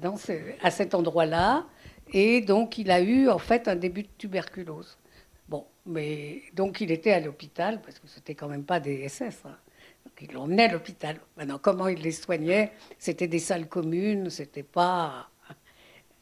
[0.63, 1.67] à cet endroit-là.
[2.13, 4.97] Et donc, il a eu en fait un début de tuberculose.
[5.49, 9.43] Bon, mais donc il était à l'hôpital, parce que c'était quand même pas des SS.
[9.45, 9.57] Hein.
[10.05, 11.17] Donc, il l'emmenait à l'hôpital.
[11.37, 12.73] Maintenant, comment il les soignait?
[12.99, 15.29] C'était des salles communes, c'était pas.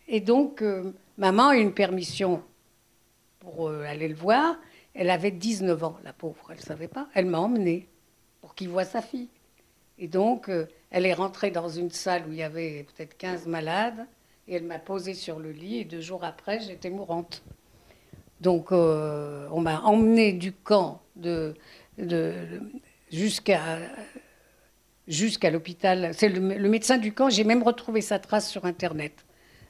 [0.09, 2.42] Et donc, euh, maman a eu une permission
[3.40, 4.57] pour euh, aller le voir.
[4.94, 7.09] Elle avait 19 ans, la pauvre, elle ne savait pas.
[7.14, 7.88] Elle m'a emmenée
[8.40, 9.29] pour qu'il voit sa fille.
[9.99, 13.47] Et donc, euh, elle est rentrée dans une salle où il y avait peut-être 15
[13.47, 14.07] malades.
[14.47, 17.43] Et elle m'a posé sur le lit et deux jours après, j'étais mourante.
[18.41, 21.01] Donc euh, on m'a emmené du camp
[23.11, 23.79] jusqu'à
[25.09, 26.11] jusqu'à l'hôpital.
[26.15, 29.25] C'est le, médecin du camp, j'ai même retrouvé sa trace sur Internet.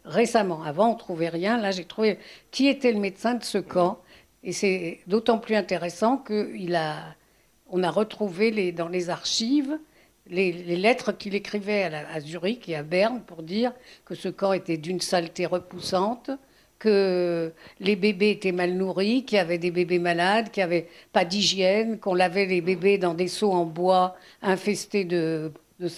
[0.04, 0.62] récemment.
[0.62, 1.56] Avant, on trouvait rien.
[1.56, 2.18] Là, j'ai trouvé
[2.50, 4.00] qui était le médecin de ce camp.
[4.42, 7.14] Et c'est d'autant plus intéressant qu'on a,
[7.68, 9.78] on a retrouvé les, dans les archives
[10.28, 13.72] les, lettres qu'il écrivait à, Zurich et à Berne pour dire
[14.04, 16.30] que ce camp était d'une saleté repoussante,
[16.78, 20.88] que les bébés étaient mal nourris, qu'il y avait des bébés malades, qu'il n'y avait
[21.12, 25.88] pas d'hygiène, qu'on lavait les bébés dans des seaux en bois infestés de, de,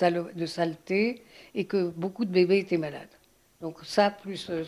[0.47, 1.23] saleté
[1.55, 3.09] et que beaucoup de bébés étaient malades.
[3.61, 4.65] Donc ça, plus euh.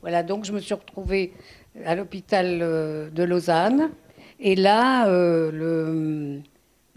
[0.00, 1.32] Voilà, donc je me suis retrouvée
[1.84, 3.90] à l'hôpital euh, de Lausanne.
[4.38, 6.40] Et là, euh, le,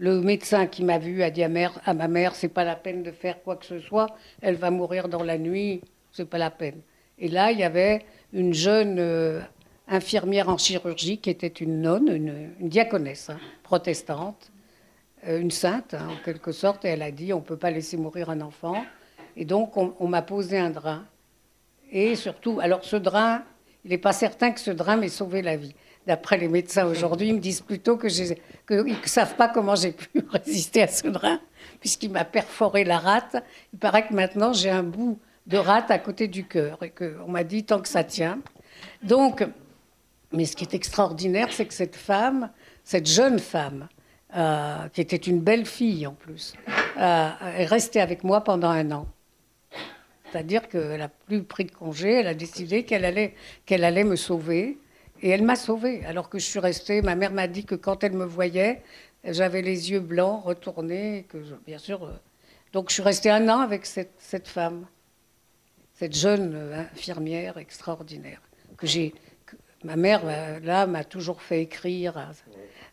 [0.02, 3.10] le, médecin qui m'a vu a dit à, ma mère, c'est pas la peine de
[3.10, 4.08] faire quoi que ce soit,
[4.40, 5.80] elle va mourir dans la nuit,
[6.12, 6.80] c'est pas la peine.
[7.18, 9.42] Et là, il y avait une jeune
[9.88, 14.50] infirmière en chirurgie qui était une nonne, une, diaconesse hein, protestante,
[15.26, 17.96] une sainte hein, en quelque sorte, et elle a dit on ne peut pas laisser
[17.96, 18.84] mourir un enfant.
[19.36, 21.04] Et donc on, m'a posé un drain.
[21.90, 23.42] Et surtout, alors ce drain,
[23.84, 25.74] il n'est pas certain que ce drain m'ait sauvé la vie.
[26.06, 28.36] D'après les médecins aujourd'hui, ils me disent plutôt que qu'ils
[28.68, 31.40] ne savent pas comment j'ai pu résister à ce drain,
[31.80, 33.36] puisqu'il m'a perforé la rate.
[33.72, 37.30] Il paraît que maintenant j'ai un bout de rate à côté du cœur et qu'on
[37.30, 38.40] m'a dit tant que ça tient.
[39.02, 39.44] Donc,
[40.32, 42.50] mais ce qui est extraordinaire, c'est que cette femme,
[42.84, 43.88] cette jeune femme,
[44.34, 46.54] euh, qui était une belle fille en plus,
[46.98, 49.06] euh, est restée avec moi pendant un an.
[50.30, 53.34] C'est-à-dire qu'elle n'a plus pris de congé, elle a décidé qu'elle allait,
[53.66, 54.78] qu'elle allait me sauver.
[55.22, 57.00] Et elle m'a sauvée, alors que je suis restée.
[57.00, 58.82] Ma mère m'a dit que quand elle me voyait,
[59.24, 62.04] j'avais les yeux blancs, retournés, que bien sûr.
[62.04, 62.12] Euh,
[62.72, 64.86] donc je suis restée un an avec cette, cette femme,
[65.94, 68.40] cette jeune infirmière extraordinaire
[68.76, 69.14] que j'ai
[69.84, 72.16] Ma mère, euh, là, m'a toujours fait écrire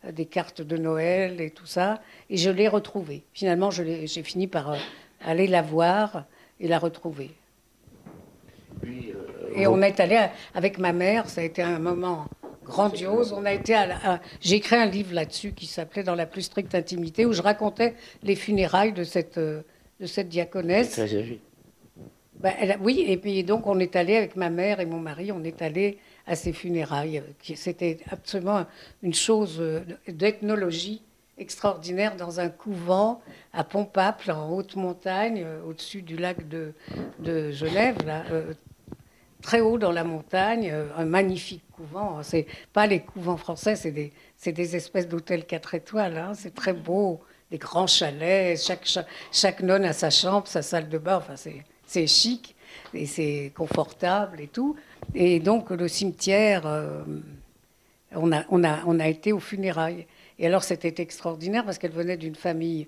[0.06, 3.24] euh, des cartes de Noël et tout ça, et je l'ai retrouvée.
[3.34, 4.78] Finalement, j'ai fini par euh,
[5.22, 6.26] aller la voir
[6.60, 7.32] et la retrouver.
[9.56, 12.28] Et on est allé avec ma mère, ça a été un moment
[12.64, 13.34] grandiose.
[13.34, 13.76] On a été
[14.42, 17.96] j'ai écrit un livre là-dessus qui s'appelait Dans la plus stricte intimité, où je racontais
[18.24, 19.64] les funérailles de cette, de
[20.06, 21.00] cette diaconesse.
[22.40, 25.44] Ben, oui, et puis donc on est allé avec ma mère et mon mari, on
[25.44, 27.22] est allé à ses funérailles.
[27.56, 28.66] C'était absolument
[29.04, 29.62] une chose
[30.08, 31.02] d'ethnologie
[31.40, 33.22] extraordinaire dans un couvent
[33.54, 36.74] à Pompaple, en haute montagne, euh, au-dessus du lac de,
[37.20, 38.54] de Genève, là, euh,
[39.42, 42.22] très haut dans la montagne, euh, un magnifique couvent.
[42.24, 44.12] C'est pas les couvents français, c'est des,
[44.46, 46.18] des, espèces d'hôtels 4 étoiles.
[46.18, 46.34] Hein.
[46.34, 47.22] C'est très beau,
[47.52, 48.88] des grands chalets, chaque,
[49.32, 51.36] chaque, nonne a sa chambre, sa salle de bain, enfin
[51.86, 52.56] c'est chic
[52.94, 54.76] et c'est confortable et tout.
[55.16, 57.04] Et donc le cimetière, euh,
[58.14, 60.06] on, a, on, a, on a été aux funérailles.
[60.38, 62.88] Et alors c'était extraordinaire parce qu'elle venait d'une famille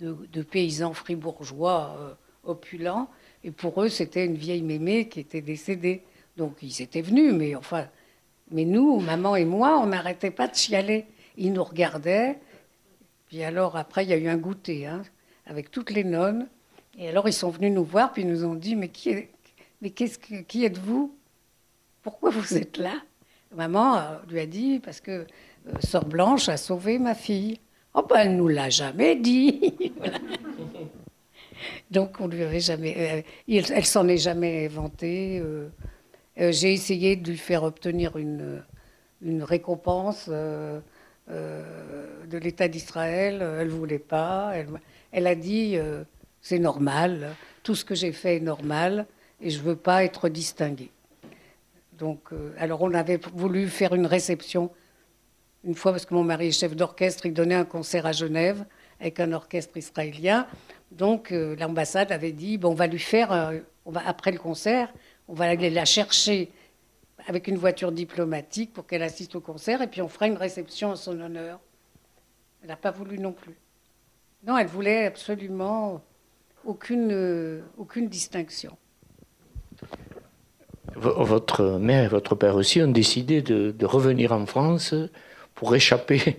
[0.00, 3.08] de, paysans fribourgeois euh, opulents.
[3.44, 6.02] Et pour eux, c'était une vieille mémé qui était décédée.
[6.36, 7.86] Donc ils étaient venus, mais enfin,
[8.50, 11.06] mais nous, maman et moi, on n'arrêtait pas de chialer.
[11.36, 12.38] Ils nous regardaient.
[13.28, 15.02] Puis alors après, il y a eu un goûter hein,
[15.46, 16.48] avec toutes les nonnes.
[16.98, 19.30] Et alors ils sont venus nous voir, puis ils nous ont dit, mais qui, est,
[19.80, 21.14] mais qu'est-ce que, qui êtes-vous?
[22.02, 22.94] Pourquoi vous êtes là?
[23.54, 25.24] Maman euh, lui a dit Parce que euh,
[25.80, 27.58] Sœur Blanche a sauvé ma fille.
[27.94, 29.74] Oh ben, elle nous l'a jamais dit.
[31.90, 32.94] Donc, on lui avait jamais.
[32.96, 35.42] Euh, elle, s'en est jamais vantée.
[36.36, 38.62] J'ai essayé de lui faire obtenir une,
[39.22, 40.82] récompense de
[42.30, 43.42] l'État d'Israël.
[43.58, 44.52] Elle ne voulait pas.
[45.12, 45.76] Elle, a dit
[46.42, 47.34] C'est normal.
[47.62, 49.06] Tout ce que j'ai fait est normal
[49.40, 50.90] et je ne veux pas être distinguée.
[51.98, 54.70] Donc, euh, alors on avait voulu faire une réception
[55.64, 58.64] une fois parce que mon mari est chef d'orchestre, il donnait un concert à Genève
[59.00, 60.46] avec un orchestre israélien.
[60.92, 63.58] Donc euh, l'ambassade avait dit bon, on va lui faire, euh,
[64.04, 64.92] après le concert,
[65.28, 66.50] on va aller la chercher
[67.26, 70.90] avec une voiture diplomatique pour qu'elle assiste au concert et puis on fera une réception
[70.90, 71.60] en son honneur.
[72.62, 73.56] Elle n'a pas voulu non plus.
[74.46, 76.00] Non, elle voulait absolument
[76.64, 78.76] aucune, aucune distinction
[80.98, 84.94] votre mère et votre père aussi ont décidé de, revenir en France
[85.54, 86.38] pour échapper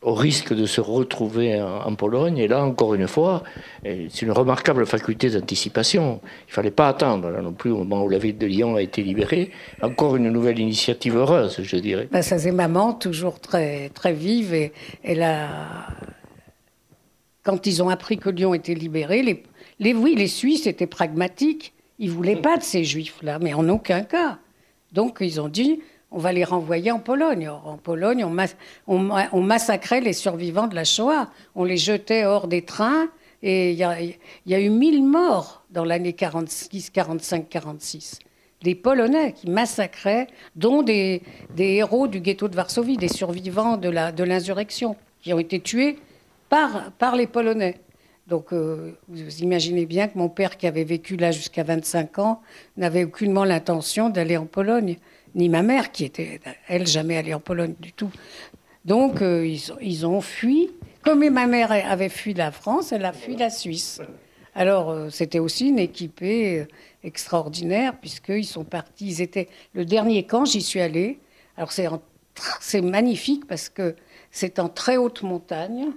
[0.00, 2.38] au risque de se retrouver en, Pologne.
[2.38, 3.42] Et là, encore une fois,
[3.82, 6.20] c'est une remarquable faculté d'anticipation.
[6.46, 8.76] Il ne fallait pas attendre là non plus au moment où la ville de Lyon
[8.76, 9.50] a été libérée.
[9.82, 12.08] Encore une nouvelle initiative heureuse, je dirais.
[12.12, 14.54] Ben, ça, c'est maman, toujours très, très vive.
[14.54, 14.70] Et
[15.22, 15.48] a...
[17.42, 19.42] Quand ils ont appris que Lyon était libéré, les,
[19.80, 21.72] les, oui, les Suisses étaient pragmatiques.
[21.98, 24.38] Ils ne voulaient pas de ces juifs-là, mais en aucun cas.
[24.92, 27.48] Donc ils ont dit, on va les renvoyer en Pologne.
[27.48, 28.24] en Pologne,
[28.86, 31.30] on, massacrait les survivants de la Shoah.
[31.54, 33.08] On les jetait hors des trains
[33.42, 33.84] Et il y
[34.54, 38.18] a, eu 1000 morts dans l'année 46, 45, 46.
[38.62, 41.22] Les Polonais qui massacraient, dont des,
[41.54, 45.98] des héros du ghetto de Varsovie, des survivants de l'insurrection, qui ont été tués
[46.48, 47.76] par, par les Polonais.
[48.28, 52.42] Donc, euh, vous imaginez bien que mon père, qui avait vécu là jusqu'à 25 ans,
[52.76, 54.98] n'avait aucunement l'intention d'aller en Pologne,
[55.34, 58.10] ni ma mère, qui était, elle, jamais allée en Pologne du tout.
[58.84, 60.70] Donc, euh, ils, ils, ont fui.
[61.02, 64.00] Comme ma mère avait fui la France, elle a fui la Suisse.
[64.54, 66.66] Alors, euh, c'était aussi une équipée
[67.04, 69.06] extraordinaire, puisqu'ils sont partis.
[69.06, 71.18] Ils étaient le dernier camp, j'y suis allée.
[71.56, 71.70] Alors,
[72.60, 73.94] c'est magnifique parce que
[74.30, 75.92] c'est en très haute montagne.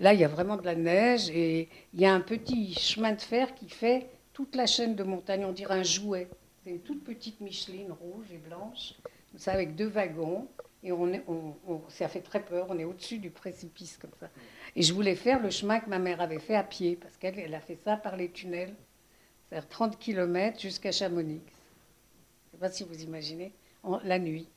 [0.00, 3.12] Là, il y a vraiment de la neige et il y a un petit chemin
[3.12, 5.44] de fer qui fait toute la chaîne de montagne.
[5.44, 6.28] On dirait un jouet.
[6.66, 8.94] C'est une toute petite Micheline rouge et blanche,
[9.36, 10.48] ça avec deux wagons.
[10.82, 12.66] Et on, on, ça fait très peur.
[12.70, 14.28] On est au-dessus du précipice comme ça.
[14.74, 17.38] Et je voulais faire le chemin que ma mère avait fait à pied parce qu'elle
[17.38, 18.74] elle a fait ça par les tunnels.
[19.48, 21.40] C'est-à-dire 30 km jusqu'à Chamonix.
[21.44, 23.52] Je ne sais pas si vous imaginez,
[24.02, 24.48] la nuit.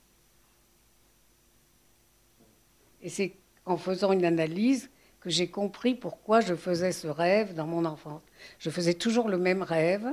[3.04, 3.36] Et c'est
[3.68, 8.24] en faisant une analyse que j'ai compris pourquoi je faisais ce rêve dans mon enfance.
[8.58, 10.08] Je faisais toujours le même rêve.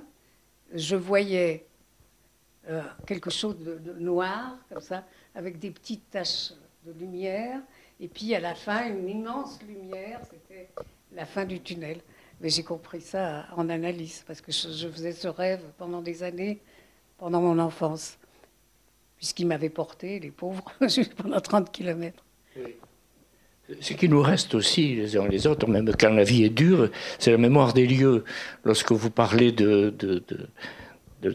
[0.75, 1.66] Je voyais
[2.69, 5.05] euh, quelque chose de, noir, comme ça,
[5.37, 6.53] avec des petites taches
[6.85, 7.61] de lumière.
[8.01, 10.21] Et puis à la fin, une immense lumière.
[10.25, 10.69] C'était
[11.13, 12.01] la fin du tunnel.
[12.41, 16.61] Mais j'ai compris ça en analyse, parce que je, faisais ce rêve pendant des années,
[17.19, 18.19] pendant mon enfance,
[19.17, 20.65] puisqu'il m'avait porté, les pauvres,
[21.17, 22.25] pendant 30 kilomètres.
[23.81, 26.91] Ce qui nous reste aussi, les uns les autres, même quand la vie est dure,
[27.19, 28.25] c'est la mémoire des lieux.
[28.65, 29.95] Lorsque vous parlez de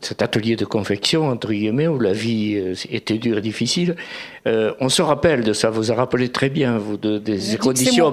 [0.02, 3.96] cet atelier de confection, entre guillemets, où la vie euh, était dure et difficile.
[4.48, 8.12] Euh, on se rappelle de ça, vous a rappelé très bien, vous, de, des conditions.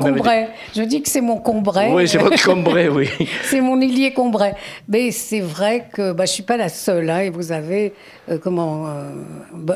[0.74, 1.92] Je dis que c'est mon combray.
[1.92, 3.08] Oui, c'est votre combray, oui.
[3.44, 4.54] c'est mon ilier combray.
[4.88, 7.08] Mais c'est vrai que bah, je ne suis pas la seule.
[7.10, 7.92] Hein, et vous avez
[8.30, 8.86] euh, comment,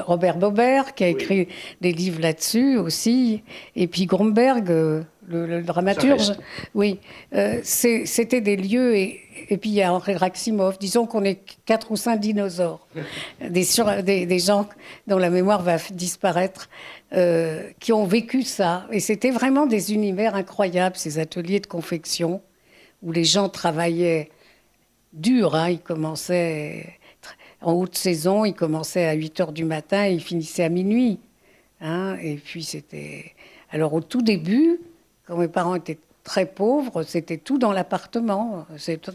[0.07, 1.49] Robert Bobert qui a écrit
[1.81, 3.43] des livres là-dessus aussi.
[3.77, 6.33] Et puis Gromberg, le, dramaturge.
[6.75, 6.99] Oui,
[7.35, 11.41] euh, c'était des lieux, et, et, puis il y a Henri Raximov, disons qu'on est
[11.65, 12.87] quatre ou cinq dinosaures,
[13.41, 13.67] des,
[14.03, 14.69] des, des, gens
[15.07, 16.69] dont la mémoire va disparaître,
[17.13, 18.87] euh, qui ont vécu ça.
[18.91, 22.43] Et c'était vraiment des univers incroyables, ces ateliers de confection,
[23.03, 24.31] où les gens travaillaient
[25.13, 26.99] dur, hein, ils commençaient
[27.61, 31.21] en haute saison, ils commençaient à 8 heures du matin et ils finissaient à minuit.
[31.81, 33.33] Hein, et puis c'était...
[33.71, 34.81] Alors au tout début,
[35.33, 38.67] quand mes parents étaient très pauvres, c'était tout dans l'appartement.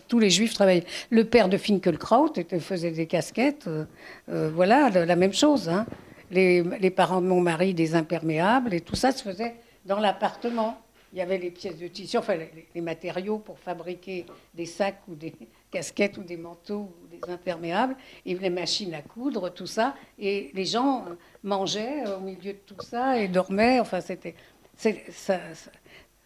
[0.08, 0.84] Tous les juifs travaillaient.
[1.12, 3.68] Le père de Finkelkraut faisait des casquettes.
[3.68, 3.86] Euh,
[4.30, 5.70] euh, voilà, la même chose.
[5.70, 5.86] Hein.
[6.32, 10.82] Les, parents de mon mari, des imperméables, et tout ça se faisait dans l'appartement.
[11.14, 12.36] Il y avait les pièces de tissu, enfin
[12.74, 14.26] les, matériaux pour fabriquer
[14.56, 15.36] des sacs ou des
[15.72, 19.94] casquettes ou des manteaux ou des imperméables, et les machines à coudre, tout ça.
[20.18, 21.06] Et les gens
[21.44, 23.80] mangeaient au milieu de tout ça et dormaient.
[23.80, 24.34] Enfin, c'était.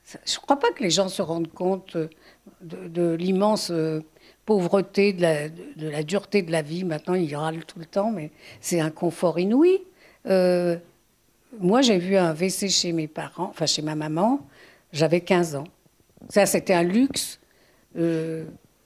[0.05, 1.97] Je ne crois pas que les gens se rendent compte
[2.61, 4.01] de, l'immense euh,
[4.45, 6.83] pauvreté, de la, dureté de la vie.
[6.83, 9.81] Maintenant, ils râlent tout le temps, mais c'est un confort inouï.
[10.27, 10.77] Euh,
[11.59, 14.45] moi, j'ai vu un WC chez mes parents, enfin chez ma maman,
[14.91, 15.67] j'avais 15 ans.
[16.29, 17.39] Ça, c'était un luxe.
[17.97, 18.45] Euh,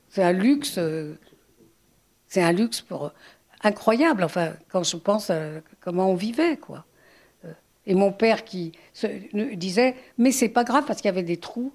[0.10, 0.80] c'est un luxe.
[2.28, 3.12] c'est un luxe pour,
[3.64, 4.24] incroyable.
[4.24, 5.40] Enfin, quand je pense à
[5.82, 6.86] comment on vivait, quoi.
[7.88, 8.72] Et mon père qui
[9.54, 11.72] disait, mais c'est pas grave parce qu'il y avait des trous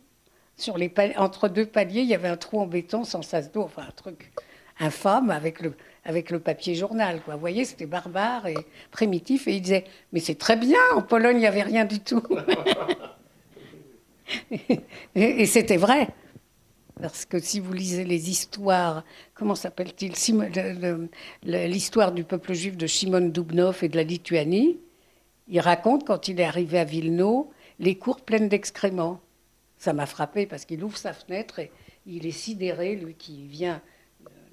[0.57, 3.63] sur les entre deux paliers, il y avait un trou en béton sans sas d'eau,
[3.63, 4.31] enfin un truc
[4.79, 7.21] infâme avec le, avec le papier journal.
[7.23, 7.35] Quoi.
[7.35, 8.57] Vous voyez, c'était barbare et
[8.91, 9.47] primitif.
[9.47, 12.23] Et il disait, mais c'est très bien, en Pologne, il n'y avait rien du tout.
[15.15, 16.09] et, c'était vrai.
[17.01, 20.13] Parce que si vous lisez les histoires, comment s'appelle-t-il
[21.43, 24.79] L'histoire du peuple juif de Shimon Dubnov et de la Lituanie,
[25.51, 29.21] il raconte quand il est arrivé à Vilno, les cours pleines d'excréments.
[29.79, 31.71] Ça m'a frappé parce qu'il ouvre sa fenêtre et
[32.07, 33.81] il est sidéré, lui qui vient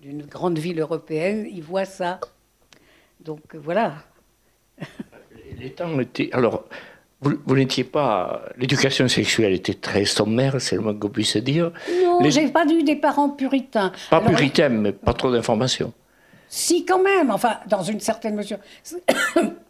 [0.01, 2.19] d'une grande ville européenne, il voit ça.
[3.19, 3.95] Donc euh, voilà.
[5.59, 6.29] Les temps étaient.
[6.33, 6.65] Alors,
[7.21, 8.43] vous, n'étiez pas.
[8.57, 11.71] L'éducation sexuelle était très sommaire, c'est le moins qu'on puisse dire.
[12.03, 13.91] Non, je j'ai pas eu des parents puritains.
[14.11, 15.93] Pas puritains, mais pas trop d'informations.
[16.47, 18.59] Si, quand même, enfin, dans une certaine mesure.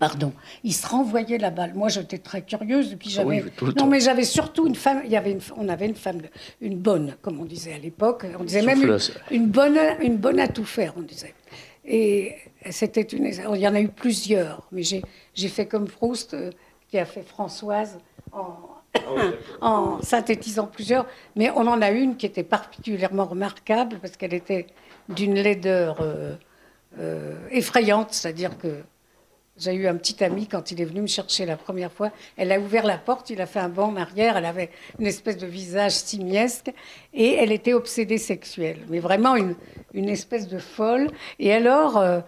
[0.00, 0.32] Pardon,
[0.64, 1.74] il se renvoyait la balle.
[1.74, 3.24] Moi, j'étais très curieuse, et puis ah
[3.76, 5.02] non, mais j'avais surtout une femme.
[5.04, 6.22] Il y avait une, on avait une femme,
[6.62, 8.24] une bonne, comme on disait à l'époque.
[8.38, 8.98] On disait même
[9.30, 11.34] une, bonne, une bonne à tout faire, on disait.
[11.84, 12.34] Et
[12.70, 13.26] c'était une.
[13.26, 16.50] Il y en a eu plusieurs, mais j'ai fait comme Proust, euh,
[16.88, 17.98] qui a fait Françoise
[18.32, 18.56] en,
[19.60, 21.04] en synthétisant plusieurs,
[21.36, 24.66] mais on en a une qui était particulièrement remarquable parce qu'elle était
[25.10, 26.36] d'une laideur euh,
[26.98, 28.82] euh, effrayante, c'est-à-dire que
[29.60, 32.10] j'ai eu un petit ami quand il est venu me chercher la première fois.
[32.36, 34.36] Elle a ouvert la porte, il a fait un bond en arrière.
[34.36, 36.72] Elle avait une espèce de visage simiesque
[37.12, 39.54] et elle était obsédée sexuelle, mais vraiment une,
[39.92, 41.08] une espèce de folle.
[41.38, 42.20] Et alors, euh,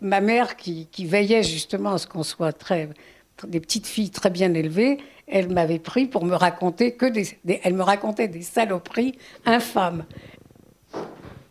[0.00, 2.88] ma mère qui, qui, veillait justement à ce qu'on soit très,
[3.46, 4.98] des petites filles très bien élevées,
[5.28, 10.04] elle m'avait pris pour me raconter que des, elle me racontait des saloperies infâmes.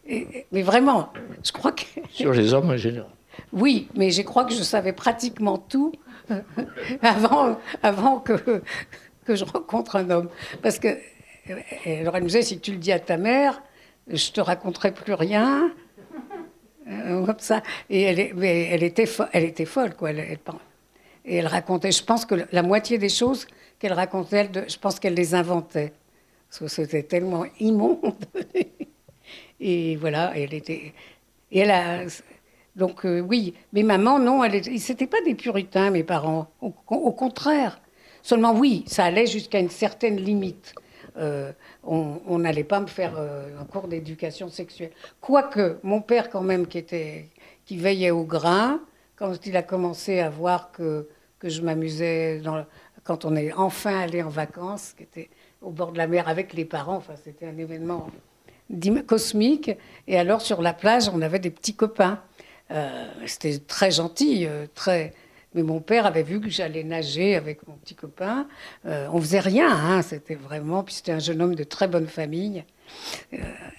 [0.05, 3.09] mais vraiment, je crois que sur les hommes en général.
[3.51, 5.91] Oui, mais je crois que je savais pratiquement tout
[7.01, 8.61] avant, avant que,
[9.25, 10.29] que je rencontre un homme.
[10.61, 10.97] Parce que,
[11.85, 13.61] alors elle me disait, si tu le dis à ta mère,
[14.07, 15.71] je te raconterai plus rien.
[16.89, 17.61] Euh, comme ça.
[17.89, 20.11] Et elle, mais elle, était, elle était folle, quoi.
[20.11, 20.39] Et
[21.25, 23.45] elle racontait, je pense que la moitié des choses
[23.77, 25.93] qu'elle racontait, je pense qu'elle les inventait.
[26.49, 28.15] Parce que c'était tellement immonde.
[29.59, 30.93] et voilà, elle était.
[31.51, 32.05] Et elle a.
[32.79, 34.41] Donc euh, oui, mais maman, non,
[34.77, 36.47] c'était pas des puritains, mes parents.
[36.61, 36.71] Au,
[37.11, 37.81] contraire.
[38.23, 40.73] Seulement oui, ça allait jusqu'à une certaine limite.
[41.17, 41.51] Euh,
[41.83, 44.91] on n'allait pas me faire euh, un cours d'éducation sexuelle.
[45.19, 47.29] Quoique, mon père quand même, qui, était,
[47.65, 48.79] qui veillait au grain,
[49.17, 51.09] quand il a commencé à voir que,
[51.39, 52.41] que je m'amusais
[53.03, 55.29] quand on est enfin allé en vacances, qui était
[55.61, 58.07] au bord de la mer avec les parents, enfin c'était un événement
[59.05, 59.71] cosmique.
[60.07, 62.21] Et alors sur la plage, on avait des petits copains.
[62.71, 65.13] Euh, c'était très gentil, euh, très.
[65.55, 68.47] Mais mon père avait vu que j'allais nager avec mon petit copain.
[68.85, 70.83] Euh, on faisait rien, hein, c'était vraiment.
[70.83, 72.63] Puis c'était un jeune homme de très bonne famille.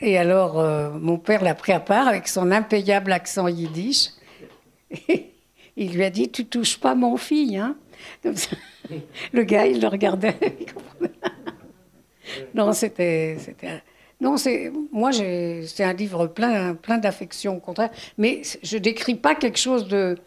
[0.00, 0.62] et alors,
[0.98, 4.10] mon père l'a pris à part avec son impayable accent yiddish.
[5.76, 7.56] il lui a dit Tu touches pas mon fille.
[7.56, 7.76] Hein
[9.32, 10.36] le gars, il le regardait.
[12.54, 13.36] non, c'était.
[14.20, 17.90] Non, c'est moi, c'est un livre plein, d'affection, au contraire.
[18.18, 20.18] Mais je décris pas quelque chose de,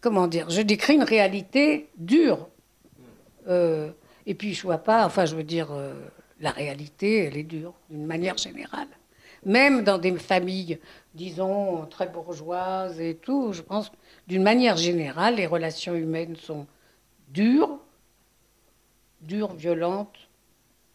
[0.00, 2.48] comment dire, je décris une réalité dure.
[3.48, 3.90] Euh,
[4.26, 5.94] et puis je vois pas, enfin, je veux dire, euh,
[6.40, 8.88] la réalité, elle est dure d'une manière générale.
[9.46, 10.78] Même dans des familles,
[11.14, 13.90] disons, très bourgeoises et tout, je pense,
[14.26, 16.66] d'une manière générale, les relations humaines sont
[17.28, 17.78] dures,
[19.22, 20.28] dures, violentes.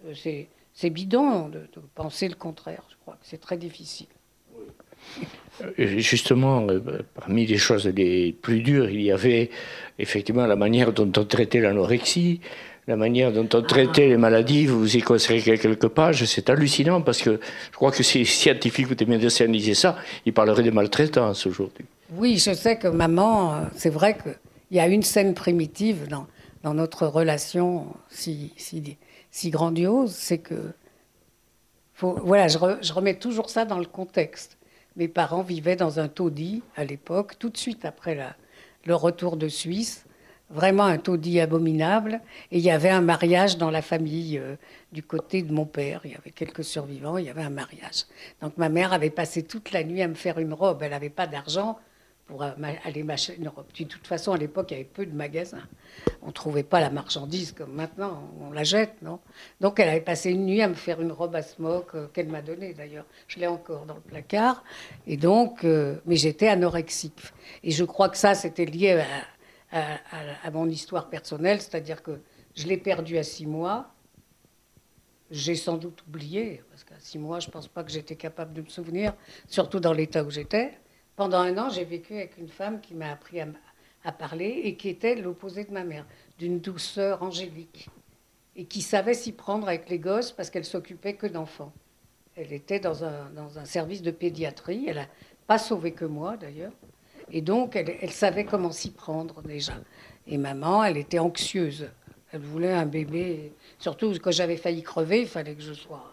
[0.05, 2.83] Euh, c'est c'est bidon de, penser le contraire.
[2.89, 4.07] Je crois que c'est très difficile.
[5.77, 6.79] Justement, euh,
[7.13, 9.49] parmi les choses les plus dures, il y avait
[9.99, 12.39] effectivement la manière dont on traitait l'anorexie,
[12.87, 14.65] la manière dont on traitait les maladies.
[14.65, 16.25] Vous y consacrez quelques pages.
[16.25, 17.39] C'est hallucinant parce que
[17.71, 21.45] je crois que si les scientifiques ou des médecins disaient ça, ils parleraient de maltraitance
[21.45, 21.85] aujourd'hui.
[22.15, 24.35] Oui, je sais que maman, euh, c'est vrai qu'il
[24.71, 26.27] y a une scène primitive dans,
[26.63, 28.97] dans notre relation si, si,
[29.33, 30.73] si grandiose, c'est que.
[31.99, 34.59] voilà, je, remets toujours ça dans le contexte.
[34.95, 38.35] Mes parents vivaient dans un taudis à l'époque, tout de suite après la,
[38.85, 40.05] le retour de Suisse.
[40.51, 42.21] Vraiment un taudis abominable.
[42.51, 44.55] Et il y avait un mariage dans la famille euh,
[44.91, 46.01] du côté de mon père.
[46.03, 48.05] Il y avait quelques survivants, il y avait un mariage.
[48.39, 50.83] Donc ma mère avait passé toute la nuit à me faire une robe.
[50.83, 51.79] Elle n'avait pas d'argent
[52.25, 53.37] pour aller m'acheter.
[53.37, 55.67] De toute façon, à l'époque, il y avait peu de magasins.
[56.21, 59.19] On ne trouvait pas la marchandise comme maintenant, on la jette, non?
[59.59, 62.29] Donc elle avait passé une nuit à me faire une robe à smoke euh, qu'elle
[62.29, 63.05] m'a donnée d'ailleurs.
[63.27, 64.63] Je l'ai encore dans le placard.
[65.05, 67.19] Et donc, euh, mais j'étais anorexique.
[67.61, 69.03] Et je crois que ça, c'était lié
[69.71, 69.97] à,
[70.43, 72.19] à, mon histoire personnelle, c'est-à-dire que
[72.55, 73.89] je l'ai perdu à six mois.
[75.29, 78.53] J'ai sans doute oublié, parce qu'à six mois, je ne pense pas que j'étais capable
[78.53, 79.13] de me souvenir,
[79.47, 80.77] surtout dans l'état où j'étais.
[81.15, 84.89] Pendant un an, j'ai vécu avec une femme qui m'a appris à, parler et qui
[84.89, 86.05] était l'opposé de ma mère,
[86.39, 87.87] d'une douceur angélique,
[88.55, 91.71] et qui savait s'y prendre avec les gosses parce qu'elle s'occupait que d'enfants.
[92.35, 95.07] Elle était dans un, dans un, service de pédiatrie, elle n'a
[95.45, 96.73] pas sauvé que moi d'ailleurs,
[97.31, 99.73] et donc elle, savait comment s'y prendre déjà.
[100.27, 101.87] Et maman, elle était anxieuse,
[102.31, 106.11] elle voulait un bébé, surtout quand j'avais failli crever, il fallait que je sois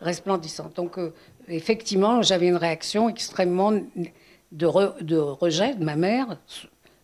[0.00, 0.76] resplendissante.
[0.76, 1.12] Donc euh,
[1.48, 3.72] effectivement, j'avais une réaction extrêmement
[4.52, 6.38] de, rejet de ma mère,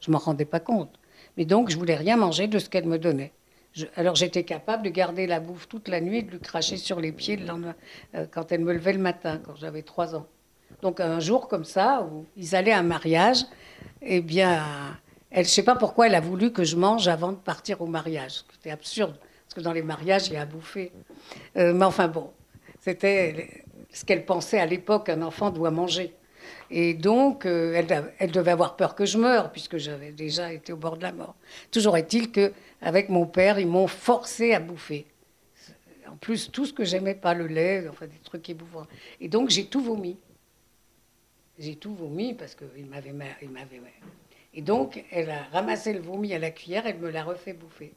[0.01, 0.99] je m'en rendais pas compte.
[1.37, 3.33] Mais donc, je voulais rien manger de ce qu'elle me donnait.
[3.97, 7.01] alors, j'étais capable de garder la bouffe toute la nuit et de lui cracher sur
[7.01, 7.39] les pieds
[8.15, 10.27] euh, quand elle me levait le matin, quand j'avais trois ans.
[10.83, 13.45] Donc, un jour comme ça, où ils allaient à un mariage,
[14.03, 14.63] eh bien,
[15.31, 17.81] elle, je ne sais pas pourquoi elle a voulu que je mange avant de partir
[17.81, 18.45] au mariage.
[18.53, 19.17] C'était absurde,
[19.47, 20.93] parce que dans les mariages, il y a à bouffer.
[21.57, 22.31] Euh, mais enfin bon,
[22.81, 26.15] c'était ce qu'elle pensait à l'époque, un enfant doit manger.
[26.75, 30.73] Et donc, euh, elle, elle, devait avoir peur que je meure, puisque j'avais déjà été
[30.73, 31.35] au bord de la mort.
[31.71, 35.07] Toujours est-il qu'avec mon père, ils m'ont forcé à bouffer.
[36.11, 38.87] En plus, tout ce que j'aimais pas, le lait, enfin des trucs ébouvants.
[39.21, 40.17] Et donc, j'ai tout vomi.
[41.59, 43.13] J'ai tout vomi parce qu'il m'avait...
[43.43, 43.81] Il m'avait
[44.55, 47.93] et donc, elle a ramassé le vomi à la cuillère, elle me l'a refait bouffer.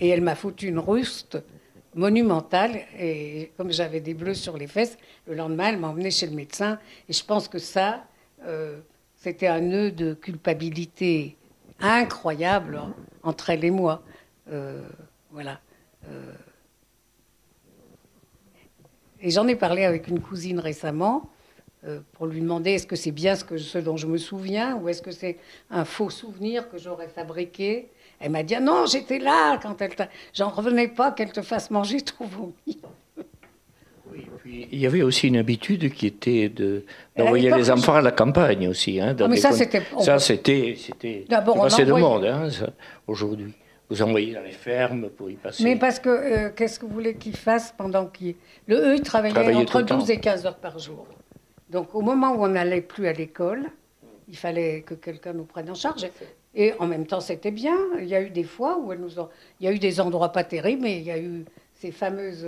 [0.00, 1.38] Et elle m'a foutu une ruste
[1.96, 2.82] monumentale.
[2.98, 6.36] Et comme j'avais des bleus sur les fesses, le lendemain, elle m'a emmené chez le
[6.36, 6.78] médecin.
[7.08, 8.04] Et je pense que ça,
[8.44, 8.78] euh,
[9.16, 11.36] c'était un nœud de culpabilité
[11.80, 12.80] incroyable
[13.22, 14.02] entre elle et moi.
[14.52, 14.82] Euh,
[15.32, 15.60] voilà.
[16.08, 16.32] Euh,
[19.20, 21.30] et j'en ai parlé avec une cousine récemment.
[21.86, 24.76] Euh, pour lui demander est-ce que c'est bien ce, que, ce dont je me souviens
[24.76, 25.36] ou est-ce que c'est
[25.70, 27.88] un faux souvenir que j'aurais fabriqué?
[28.18, 29.92] Elle m'a dit ah non, j'étais là quand elle
[30.34, 32.80] J'en revenais pas qu'elle te fasse manger trop vomi.
[34.12, 36.84] Oui, puis il y avait aussi une habitude qui était de,
[37.16, 39.00] d'envoyer les enfants à la campagne aussi.
[39.00, 39.82] Hein, mais ça, c'était...
[40.00, 40.76] Ça, c'était...
[40.76, 42.48] c'était D'abord, on de monde, hein,
[43.06, 43.52] aujourd'hui.
[43.88, 45.62] Vous envoyez dans les fermes pour y passer.
[45.62, 48.34] Mais parce que, euh, qu'est-ce que vous voulez qu'ils fassent pendant qu'ils...
[48.66, 51.06] Le, eux, ils travaillaient entre 12 et 15 heures par jour.
[51.70, 53.70] Donc au moment où on n'allait plus à l'école,
[54.28, 56.06] il fallait que quelqu'un nous prenne en charge.
[56.54, 57.76] Et en même temps, c'était bien.
[57.98, 59.28] Il y a eu des fois où nous ont...
[59.60, 61.44] il y a eu des endroits pas terribles, mais il y a eu
[61.74, 62.46] ces fameuses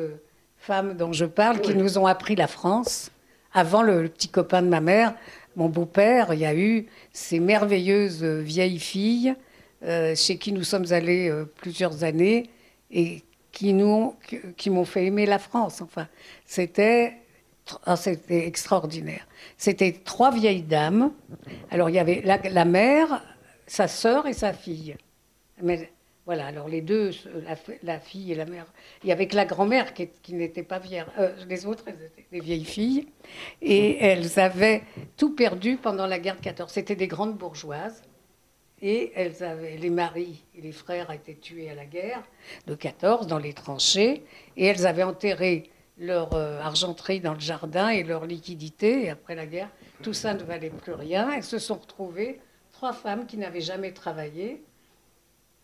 [0.56, 3.10] femmes dont je parle qui nous ont appris la France.
[3.52, 5.14] Avant le, petit copain de ma mère,
[5.56, 9.34] mon beau-père, il y a eu ces merveilleuses vieilles filles
[9.84, 12.50] euh, chez qui nous sommes allés euh, plusieurs années
[12.90, 14.14] et qui nous
[14.56, 15.80] qui m'ont fait aimer la France.
[15.80, 16.08] Enfin,
[16.46, 17.14] c'était
[17.84, 19.26] ah, c'était extraordinaire.
[19.56, 21.12] C'était trois vieilles dames.
[21.70, 23.22] Alors il y avait la, mère,
[23.66, 24.96] sa sœur et sa fille.
[25.62, 25.90] Mais
[26.26, 27.10] voilà, alors les deux,
[27.82, 28.66] la, fille et la mère.
[29.02, 31.04] Il y avait que la grand-mère qui, n'était pas vieille.
[31.18, 33.08] Euh, les autres, elles étaient des vieilles filles.
[33.62, 34.82] Et elles avaient
[35.16, 36.70] tout perdu pendant la guerre de 14.
[36.70, 38.02] C'était des grandes bourgeoises.
[38.80, 42.22] Et elles avaient, les maris et les frères étaient tués à la guerre
[42.66, 44.22] de 14 dans les tranchées.
[44.56, 49.04] Et elles avaient enterré leur euh, argenterie dans le jardin et leur liquidité.
[49.04, 49.70] Et après la guerre,
[50.02, 51.30] tout ça ne valait plus rien.
[51.30, 52.40] Elles se sont retrouvées,
[52.72, 54.62] trois femmes qui n'avaient jamais travaillé.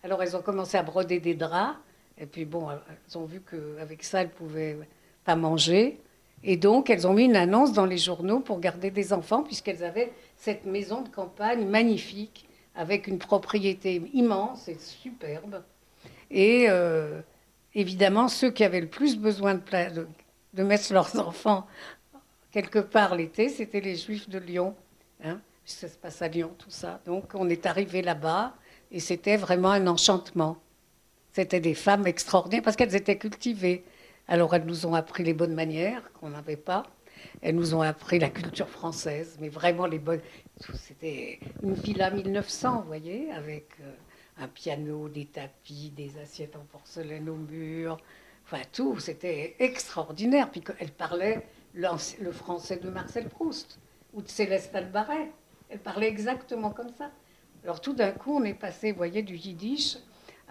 [0.02, 1.78] Alors elles ont commencé à broder des draps.
[2.18, 4.78] Et puis bon, elles ont vu qu'avec ça, elles ne pouvaient
[5.24, 5.98] pas manger.
[6.46, 9.82] Et donc, elles ont mis une annonce dans les journaux pour garder des enfants, puisqu'elles
[9.82, 15.62] avaient cette maison de campagne magnifique, avec une propriété immense et superbe.
[16.30, 17.22] Et euh,
[17.74, 20.06] évidemment, ceux qui avaient le plus besoin de, de
[20.54, 21.66] de mettre leurs enfants
[22.54, 24.76] quelque part l'été, c'était les Juifs de Lyon.
[25.24, 27.00] Hein, ça se passe à Lyon, tout ça.
[27.04, 28.54] Donc on est arrivé là-bas
[28.92, 30.56] et c'était vraiment un enchantement.
[31.32, 33.84] C'était des femmes extraordinaires parce qu'elles étaient cultivées.
[34.28, 36.84] Alors elles nous ont appris les bonnes manières qu'on n'avait pas.
[37.42, 40.20] Elles nous ont appris la culture française, mais vraiment les bonnes.
[40.74, 43.92] C'était une villa 1900, vous voyez, avec euh,
[44.38, 47.96] un piano, des tapis, des assiettes en porcelaine au mur,
[48.44, 50.50] Enfin, tout, c'était extraordinaire.
[50.50, 53.78] Puis elle parlait le français de Marcel Proust
[54.12, 55.30] ou de Céleste Albaret.
[55.70, 57.10] Elle parlait exactement comme ça.
[57.64, 59.96] Alors tout d'un coup, on est passé, vous voyez, du yiddish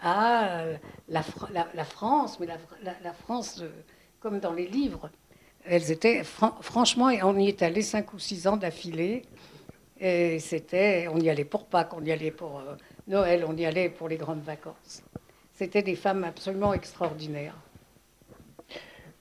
[0.02, 0.78] à euh,
[1.08, 3.70] la, France, mais la, France euh,
[4.20, 5.10] comme dans les livres.
[5.66, 9.22] Elles étaient, franchement, on y est allé cinq ou six ans d'affilée.
[10.00, 12.76] Et c'était, on y allait pour Pâques, on y allait pour euh,
[13.08, 15.04] Noël, on y allait pour les grandes vacances.
[15.54, 17.56] C'était des femmes absolument extraordinaires.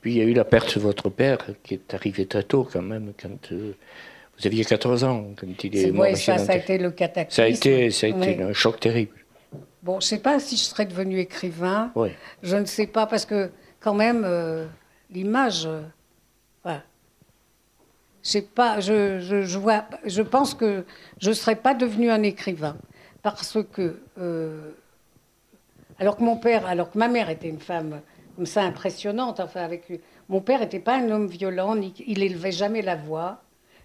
[0.02, 2.68] Puis il y a eu la perte de votre père qui est arrivée très tôt
[2.70, 3.72] quand même, quand euh,
[4.36, 6.16] vous aviez 14 ans, quand il est, mort.
[6.16, 7.36] ça, ça a été le cataclysme.
[7.36, 9.12] Ça a été, ça a été un choc terrible.
[9.84, 11.92] Bon, je ne sais pas si je serais devenu écrivain.
[11.94, 12.10] Oui.
[12.42, 14.66] Je ne sais pas, parce que quand même, euh,
[15.08, 15.66] l'image.
[15.66, 15.82] Euh,
[16.64, 16.82] voilà.
[18.56, 20.84] Pas, je, je, je, vois, je pense que
[21.20, 22.76] je ne serais pas devenu un écrivain.
[23.22, 24.00] Parce que.
[26.00, 28.00] alors que mon père, alors que ma mère était une femme
[28.36, 29.40] comme ça impressionnante.
[29.40, 29.92] Enfin, avec
[30.28, 33.42] mon père n'était pas un homme violent, il élevait jamais la voix.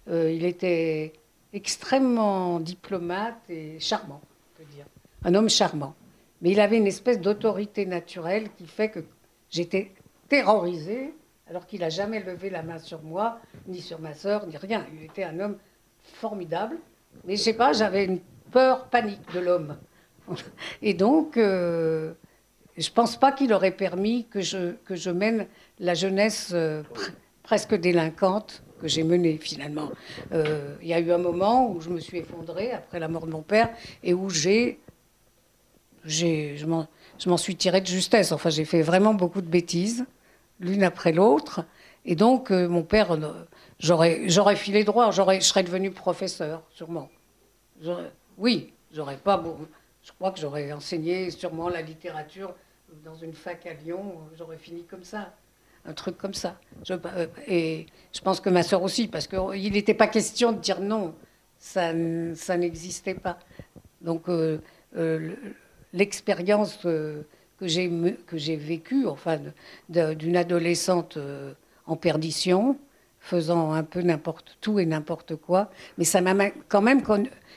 [0.08, 1.12] Euh, il était
[1.52, 4.86] extrêmement diplomate et charmant, on peut dire.
[5.24, 5.94] Un homme charmant.
[6.40, 9.00] Mais il avait une espèce d'autorité naturelle qui fait que
[9.50, 9.92] j'étais
[10.28, 11.12] terrorisée,
[11.48, 14.86] alors qu'il n'a jamais levé la main sur moi, ni sur ma sœur, ni rien.
[14.94, 15.58] Il était un homme
[16.02, 16.76] formidable.
[17.24, 18.20] Mais je sais pas, j'avais une
[18.50, 19.76] peur panique de l'homme.
[20.82, 22.12] Et donc, euh,
[22.78, 25.46] je ne pense pas qu'il aurait permis que je, que je mène
[25.80, 26.82] la jeunesse euh,
[27.42, 29.90] presque délinquante que j'ai menée finalement.
[30.32, 33.26] Euh, il y a eu un moment où je me suis effondrée après la mort
[33.26, 33.70] de mon père
[34.04, 34.78] et où j'ai,
[36.04, 38.30] je m'en suis tirée de justesse.
[38.30, 40.06] Enfin, j'ai fait vraiment beaucoup de bêtises,
[40.60, 41.64] l'une après l'autre.
[42.04, 43.18] Et donc, euh, mon père,
[43.80, 47.10] j'aurais, filé droit, je serais devenu professeur, sûrement.
[48.38, 49.42] oui, j'aurais pas.
[50.04, 52.54] Je crois que j'aurais enseigné sûrement la littérature
[53.04, 55.34] dans une fac à Lyon, j'aurais fini comme ça.
[55.84, 56.58] Un truc comme ça.
[56.86, 56.94] Je,
[57.46, 61.14] et je pense que ma soeur aussi, parce qu'il n'était pas question de dire non.
[61.58, 63.38] Ça, n'existait pas.
[64.00, 64.26] Donc,
[65.92, 66.78] l'expérience
[67.58, 69.38] que j'ai vécue, enfin,
[69.88, 71.52] d'une adolescente euh,
[71.86, 72.78] en perdition,
[73.20, 77.02] faisant un peu n'importe tout et n'importe quoi, mais ça m'a quand même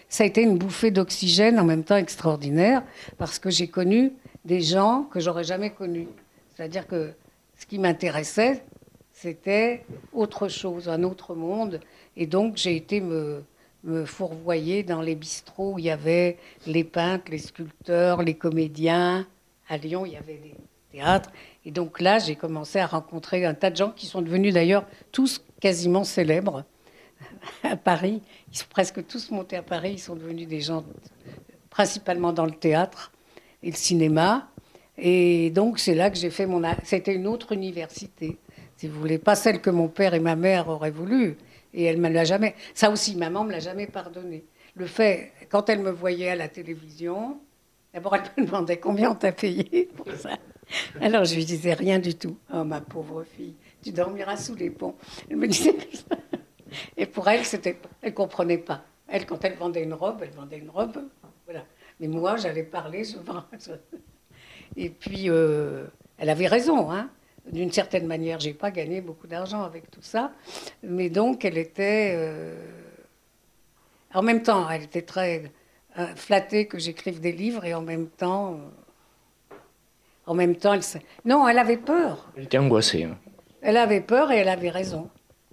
[0.09, 2.83] ça a été une bouffée d'oxygène en même temps extraordinaire
[3.17, 4.11] parce que j'ai connu
[4.45, 6.07] des gens que j'aurais jamais connus.
[6.55, 7.13] C'est-à-dire que
[7.57, 8.63] ce qui m'intéressait,
[9.13, 11.79] c'était autre chose, un autre monde,
[12.17, 13.43] et donc j'ai été me
[14.05, 16.37] fourvoyer dans les bistrots où il y avait
[16.67, 19.27] les peintres, les sculpteurs, les comédiens.
[19.69, 20.55] À Lyon, il y avait des
[20.91, 21.31] théâtres.
[21.65, 24.85] Et donc là, j'ai commencé à rencontrer un tas de gens qui sont devenus d'ailleurs
[25.11, 26.65] tous quasiment célèbres
[27.63, 28.21] à Paris.
[28.51, 29.93] Ils sont presque tous montés à Paris.
[29.93, 30.83] Ils sont devenus des gens
[31.69, 33.11] principalement dans le théâtre
[33.63, 34.49] et le cinéma.
[34.97, 36.61] Et donc c'est là que j'ai fait mon...
[36.83, 38.37] C'était une autre université,
[38.77, 41.37] si vous voulez, pas celle que mon père et ma mère auraient voulu.
[41.73, 42.55] Et elle me l'a jamais.
[42.73, 44.43] Ça aussi, maman me l'a jamais pardonné.
[44.75, 47.39] Le fait, quand elle me voyait à la télévision,
[47.93, 50.37] d'abord elle me demandait combien on t'a payé pour ça.
[50.99, 52.37] Alors je lui disais rien du tout.
[52.53, 54.95] Oh ma pauvre fille, tu dormiras sous les ponts.
[55.29, 56.17] Elle me disait ça.
[56.95, 58.83] Et pour elle, c'était, elle comprenait pas.
[59.07, 61.03] Elle, quand elle vendait une robe, elle vendait une robe.
[61.45, 61.65] Voilà.
[62.01, 63.43] Mais moi, j'allais parler, je vends.
[64.75, 65.85] Et puis, euh,
[66.17, 67.09] elle avait raison, hein
[67.51, 70.31] d'une certaine manière, j'ai pas gagné beaucoup d'argent avec tout ça,
[70.83, 72.55] mais donc elle était, euh,
[74.13, 75.51] en même temps, elle était très
[75.97, 78.59] euh, flattée que j'écrive des livres et en même temps,
[80.27, 80.83] en même temps, elle,
[81.25, 82.31] non, elle avait peur.
[82.37, 83.05] Elle était angoissée.
[83.05, 83.17] Hein.
[83.61, 85.09] Elle avait peur et elle avait raison.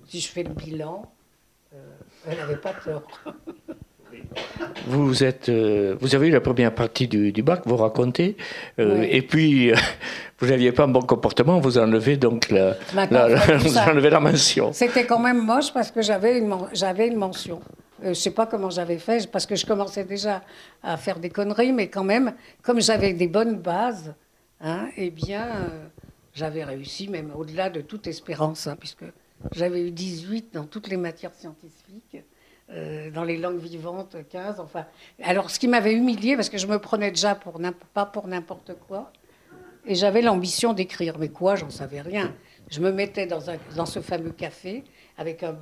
[0.07, 1.11] Si je fais le bilan,
[2.26, 3.03] elle n'avait pas peur.
[4.86, 8.36] Vous, êtes, euh, vous avez eu la première partie du, bac, vous racontez,
[8.78, 9.76] euh, et puis euh,
[10.38, 12.76] vous n'aviez pas un bon comportement, vous enlevez donc la,
[13.58, 14.72] vous enlevez la mention.
[14.72, 17.60] C'était quand même moche parce que j'avais une, j'avais une mention.
[18.02, 20.42] je ne sais pas comment j'avais fait, parce que je commençais déjà
[20.82, 24.14] à faire des conneries, mais quand même, comme j'avais des bonnes bases,
[24.60, 25.46] hein, eh bien,
[26.34, 29.04] j'avais réussi, même au-delà de toute espérance, hein, puisque
[29.52, 32.24] j'avais eu 18 dans toutes les matières scientifiques.
[32.70, 34.60] Euh, dans les langues vivantes, 15.
[34.60, 34.84] Enfin,
[35.22, 37.58] alors, ce qui m'avait humilié, parce que je me prenais déjà pour
[37.94, 39.10] pas pour n'importe quoi,
[39.86, 41.18] et j'avais l'ambition d'écrire.
[41.18, 42.34] Mais quoi, j'en savais rien.
[42.70, 43.40] Je me mettais dans,
[43.74, 44.84] dans ce fameux café
[45.16, 45.56] avec un,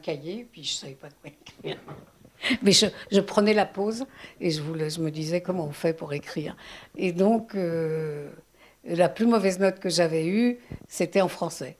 [0.00, 1.78] cahier, puis je savais pas quoi écrire.
[2.62, 4.04] Mais je, je, prenais la pause
[4.40, 6.56] et je, voulais, je me disais comment on fait pour écrire?
[6.96, 8.30] Et donc, euh,
[8.84, 11.76] la plus mauvaise note que j'avais eue, c'était en français.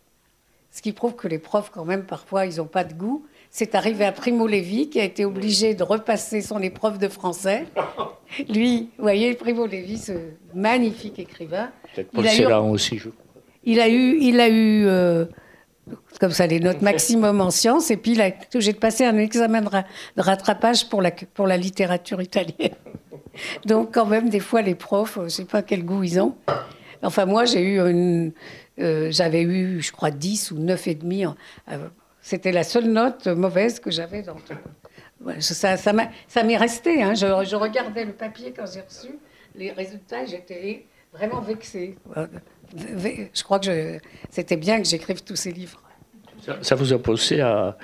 [0.72, 3.26] Ce qui prouve que les profs, quand même, parfois, ils n'ont pas de goût.
[3.58, 7.66] C'est arrivé à Primo Levi qui a été obligé de repasser son épreuve de français.
[8.48, 10.12] Lui, vous voyez, Primo Levi, ce
[10.54, 11.72] magnifique écrivain.
[11.96, 13.00] Il a, eu, aussi,
[13.64, 15.24] il a eu, il a eu euh,
[16.20, 19.04] comme ça, les notes maximum en sciences, et puis il a été obligé de passer
[19.04, 22.76] un examen de, rattrapage pour la, pour la littérature italienne.
[23.66, 26.36] Donc, quand même, des fois, les profs, je ne sais pas quel goût ils ont.
[27.02, 28.30] Enfin, moi, j'ai eu une.
[28.78, 31.24] Euh, j'avais eu, je crois, 10 ou 9 et demi.
[32.28, 35.40] Euh, c'était la seule note mauvaise que j'avais dans tout.
[35.40, 35.92] Ça,
[36.44, 37.02] m'est resté.
[37.02, 37.14] Hein.
[37.14, 39.18] Je, regardais le papier quand j'ai reçu
[39.54, 41.96] les résultats, j'étais vraiment vexée.
[42.76, 43.98] Je crois que
[44.30, 45.82] c'était bien que j'écrive tous ces livres.
[46.44, 47.76] Ça, ça, vous a poussé à,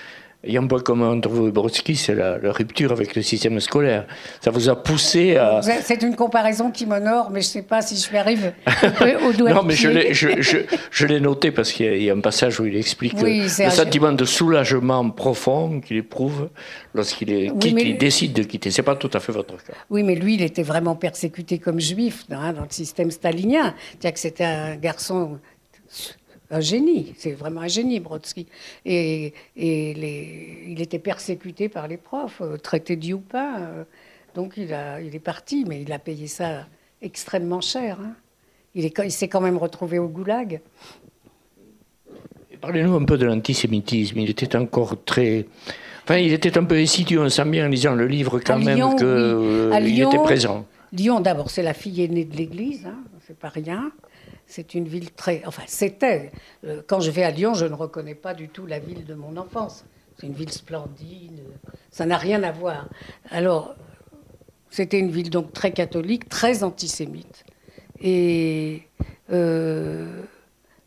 [0.47, 3.23] il y a un point commun entre vous et Brodsky, c'est la, rupture avec le
[3.23, 4.07] système scolaire.
[4.41, 5.61] Ça vous a poussé à...
[5.63, 8.53] C'est une comparaison qui m'honore, mais je ne sais pas si je vais arriver
[9.27, 12.77] au doigt Non, mais je l'ai noté parce qu'il y, a un passage où il
[12.77, 16.49] explique le sentiment de soulagement profond qu'il éprouve
[16.95, 17.53] lorsqu'il
[17.99, 18.71] décide de quitter.
[18.71, 19.75] Ce n'est pas tout à fait votre cas.
[19.91, 23.75] Oui, mais lui, il était vraiment persécuté comme juif hein, dans le système stalinien.
[23.91, 25.39] C'est-à-dire que c'était un garçon
[26.51, 28.47] un génie, c'est vraiment un génie, Brodsky.
[28.85, 33.59] Et, il était persécuté par les profs, euh, traité de youpa.
[33.59, 33.85] Euh.
[34.35, 36.67] donc il, a, il est parti, mais il a payé ça
[37.01, 37.99] extrêmement cher.
[38.01, 38.15] Hein.
[38.75, 40.61] Il, il s'est quand même retrouvé au goulag.
[42.61, 44.19] Parlez-nous un peu de l'antisémitisme.
[44.19, 45.47] Il était encore très.
[46.05, 48.97] Enfin, il était un peu insidieux, on sent bien en lisant le livre quand même
[48.97, 50.67] qu'il euh, était présent.
[50.93, 53.91] Lyon, d'abord, c'est la fille aînée de l'Église, hein, c'est pas rien.
[54.47, 55.43] C'est une ville très.
[55.47, 56.33] Enfin, c'était.
[56.65, 59.15] Euh, quand je vais à Lyon, je ne reconnais pas du tout la ville de
[59.15, 59.85] mon enfance.
[60.19, 61.41] C'est une ville splendide.
[61.91, 62.89] Ça n'a rien à voir.
[63.31, 63.75] Alors,
[64.71, 67.45] c'était une ville donc très catholique, très antisémite.
[68.01, 68.83] Et
[69.33, 70.23] euh,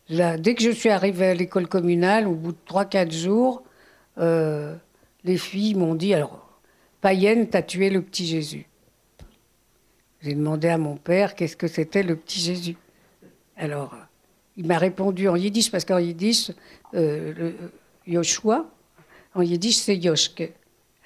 [0.09, 3.63] dès que je suis arrivée à l'école communale, au bout de 3-4 jours,
[4.17, 4.75] euh,
[5.23, 6.59] les filles m'ont dit Alors,
[7.01, 8.67] païenne, t'as tué le petit Jésus.
[10.21, 12.75] J'ai demandé à mon père qu'est-ce que c'était le petit Jésus.
[13.57, 13.95] Alors,
[14.55, 16.51] il m'a répondu en yiddish, parce qu'en yiddish,
[16.93, 17.55] euh, le,
[18.05, 18.65] Yoshua,
[19.35, 20.51] en yiddish, c'est Yoshke.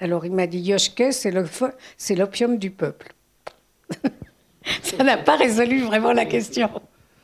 [0.00, 3.12] Alors, il m'a dit Yoshke, c'est l'opium du peuple.
[4.82, 6.70] Ça n'a pas résolu vraiment la question.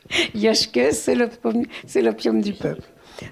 [0.35, 2.83] Yoshke, c'est l'opium du peuple.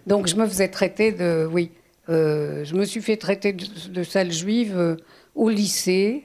[0.05, 1.47] Donc je me faisais traiter de.
[1.51, 1.71] Oui,
[2.09, 4.95] euh, je me suis fait traiter de, salle juive euh,
[5.35, 6.23] au lycée,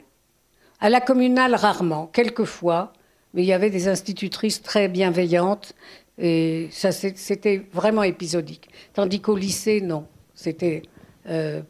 [0.81, 2.93] à la communale rarement, quelquefois,
[3.35, 5.75] mais il y avait des institutrices très bienveillantes
[6.19, 8.69] et ça c'était vraiment épisodique.
[8.93, 10.07] Tandis qu'au lycée, non.
[10.35, 10.83] C'était.
[11.27, 11.63] Euh,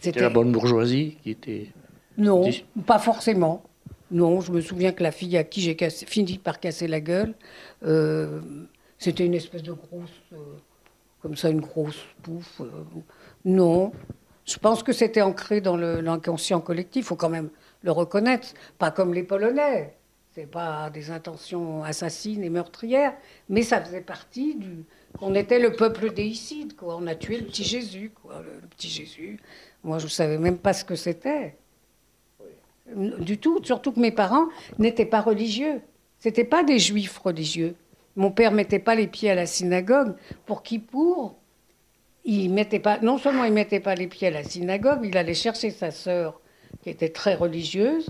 [0.00, 1.68] c'était la bonne bourgeoisie qui était.
[2.18, 2.48] Non,
[2.86, 3.62] pas forcément.
[4.10, 7.34] Non, je me souviens que la fille à qui j'ai fini par casser la gueule,
[7.84, 8.40] euh,
[8.98, 10.36] c'était une espèce de grosse, euh,
[11.20, 12.60] comme ça, une grosse pouffe.
[13.44, 13.92] Non,
[14.44, 17.06] je pense que c'était ancré dans l'inconscient collectif.
[17.06, 17.48] Il faut quand même
[17.82, 18.48] le reconnaître.
[18.78, 19.94] Pas comme les Polonais.
[20.34, 23.14] C'est pas des intentions assassines et meurtrières,
[23.48, 24.84] mais ça faisait partie du.
[25.20, 26.96] On était le peuple déicide, quoi.
[26.96, 28.42] On a tué le petit Jésus, quoi.
[28.42, 29.38] Le, petit Jésus.
[29.84, 31.56] Moi, je ne savais même pas ce que c'était
[32.96, 35.80] du tout, surtout que mes parents n'étaient pas religieux.
[36.18, 37.76] C'était pas des juifs religieux.
[38.16, 40.16] Mon père mettait pas les pieds à la synagogue.
[40.46, 41.36] Pour qui pour?
[42.24, 45.34] Il mettait pas, non seulement il mettait pas les pieds à la synagogue, il allait
[45.34, 46.40] chercher sa sœur
[46.82, 48.08] qui était très religieuse,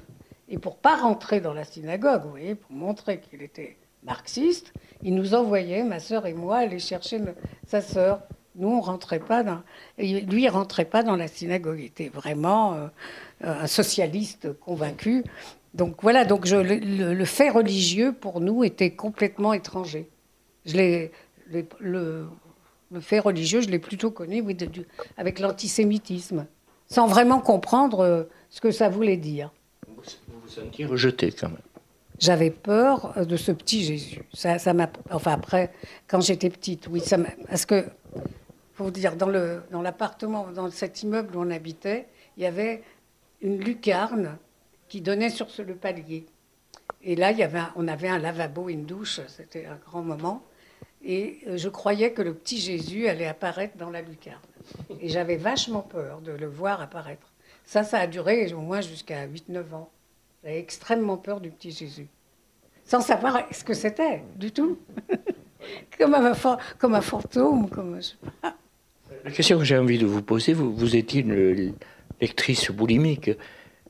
[0.48, 4.72] et pour pas rentrer dans la synagogue, vous voyez, pour montrer qu'il était marxiste,
[5.02, 7.20] il nous envoyait, ma sœur et moi, aller chercher
[7.66, 8.20] sa sœur.
[8.56, 9.62] Nous, on rentrait pas dans,
[9.98, 11.78] lui, il rentrait pas dans la synagogue.
[11.80, 12.86] Il était vraiment euh,
[13.40, 15.24] un socialiste convaincu.
[15.72, 20.08] Donc voilà, donc le, fait religieux pour nous était complètement étranger.
[20.66, 21.12] Je l'ai,
[21.80, 22.28] le,
[23.00, 24.44] fait religieux, je l'ai plutôt connu
[25.16, 26.46] avec l'antisémitisme,
[26.86, 29.50] sans vraiment comprendre euh, ce que ça voulait dire.
[30.60, 31.58] Vous vous rejeté quand même.
[32.18, 34.22] J'avais peur euh, de ce petit Jésus.
[34.32, 35.72] Ça, ça m'a, enfin après,
[36.06, 37.84] quand j'étais petite, oui, ça parce que,
[38.74, 42.82] faut dire, dans le dans l'appartement, dans cet immeuble où on habitait, il y avait
[43.42, 44.38] une lucarne
[44.88, 46.26] qui donnait sur le palier.
[47.02, 50.42] Et là, il y avait on avait un lavabo, une douche, c'était un grand moment.
[51.04, 54.40] Et euh, je croyais que le petit Jésus allait apparaître dans la lucarne.
[55.00, 57.32] Et j'avais vachement peur de le voir apparaître.
[57.66, 59.90] Ça, ça a duré au moins jusqu'à 8-9 ans.
[60.44, 62.06] J'avais extrêmement peur du petit Jésus.
[62.84, 64.78] Sans savoir ce que c'était, du tout.
[65.98, 66.32] comme, un,
[66.78, 68.54] comme un fantôme, comme je sais pas.
[69.24, 71.74] La question que j'ai envie de vous poser, vous, vous étiez une
[72.20, 73.30] lectrice boulimique.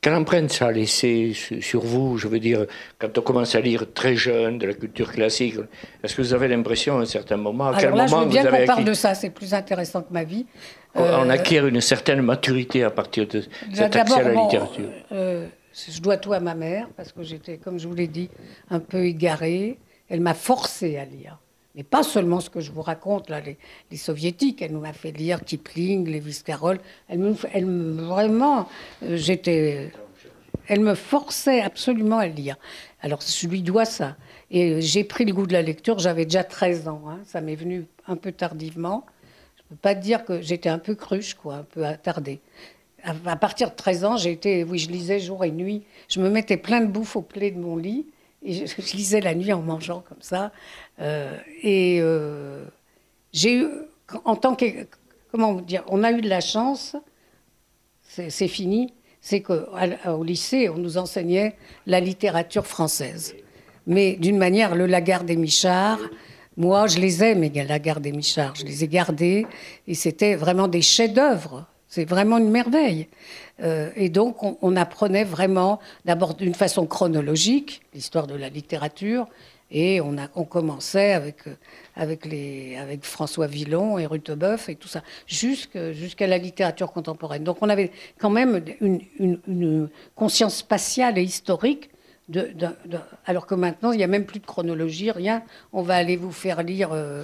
[0.01, 2.67] Quelle empreinte ça a laissé sur vous Je veux dire,
[2.99, 5.55] quand on commence à lire très jeune de la culture classique,
[6.03, 8.45] est-ce que vous avez l'impression à un certain moment, à quel moment je veux bien
[8.45, 10.45] qu'on parle de ça, c'est plus intéressant que ma vie.
[10.93, 13.43] On euh, acquiert une certaine maturité à partir de
[13.73, 14.89] cet accès à la littérature.
[15.11, 18.29] Euh, je dois tout à ma mère, parce que j'étais, comme je vous l'ai dit,
[18.69, 19.77] un peu égarée.
[20.09, 21.39] Elle m'a forcé à lire.
[21.75, 24.61] Mais pas seulement ce que je vous raconte, là, les, soviétiques.
[24.61, 26.79] Elle nous a fait lire Kipling, Lewis Carroll.
[27.09, 28.69] Elle me, vraiment,
[29.03, 29.91] euh, j'étais,
[30.67, 32.55] elle me forçait absolument à lire.
[33.01, 34.15] Alors je lui dois ça.
[34.51, 35.99] Et j'ai pris le goût de la lecture.
[35.99, 37.03] J'avais déjà 13 ans.
[37.09, 37.19] Hein.
[37.25, 39.05] Ça m'est venu un peu tardivement.
[39.57, 42.39] Je ne peux pas dire que j'étais un peu cruche, quoi, un peu attardée.
[43.05, 45.83] À, partir de 13 ans, j'ai été, oui, je lisais jour et nuit.
[46.09, 48.07] Je me mettais plein de bouffe au pied de mon lit.
[48.43, 50.51] Et je, lisais la nuit en mangeant comme ça.
[50.99, 52.65] Euh, et euh,
[53.31, 53.67] j'ai eu,
[54.23, 54.65] en tant que,
[55.31, 56.95] comment dire, on a eu de la chance,
[58.07, 63.35] c'est fini, c'est qu'au lycée, on nous enseignait la littérature française.
[63.87, 65.99] Mais d'une manière, le Lagarde et Michard,
[66.57, 69.45] moi, je les aime, Lagarde et Michard, je les ai gardés,
[69.87, 71.65] et c'était vraiment des chefs-d'œuvre.
[71.87, 73.07] C'est vraiment une merveille.
[73.61, 79.27] Euh, et donc, on, apprenait vraiment, d'abord d'une façon chronologique, l'histoire de la littérature,
[79.71, 81.55] et on, a, on commençait avec, euh,
[81.95, 87.43] avec, les, avec François Villon et Rutebeuf et tout ça, jusqu'à la littérature contemporaine.
[87.43, 91.89] Donc on avait quand même une, conscience spatiale et historique,
[93.25, 95.43] alors que maintenant, il n'y a même plus de chronologie, rien.
[95.73, 97.23] On va aller vous faire lire euh,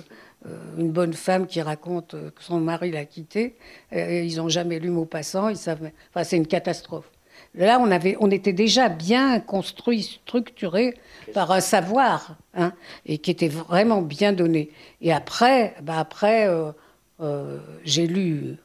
[0.77, 3.55] une bonne femme qui raconte que son mari l'a quittée.
[3.91, 5.91] ils n'ont jamais lu Maupassant, ils savent...
[6.09, 7.09] Enfin, c'est une catastrophe.
[7.53, 10.93] Là, on, avait, on était déjà bien construit, structuré
[11.33, 12.71] par un savoir, hein,
[13.05, 14.69] et qui était vraiment bien donné.
[15.01, 16.71] Et après, bah après euh,
[17.19, 18.55] euh, j'ai lu,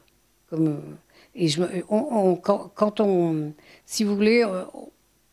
[0.51, 0.81] comme,
[1.35, 3.53] et je, on, quand, on,
[3.87, 4.63] si vous voulez, euh,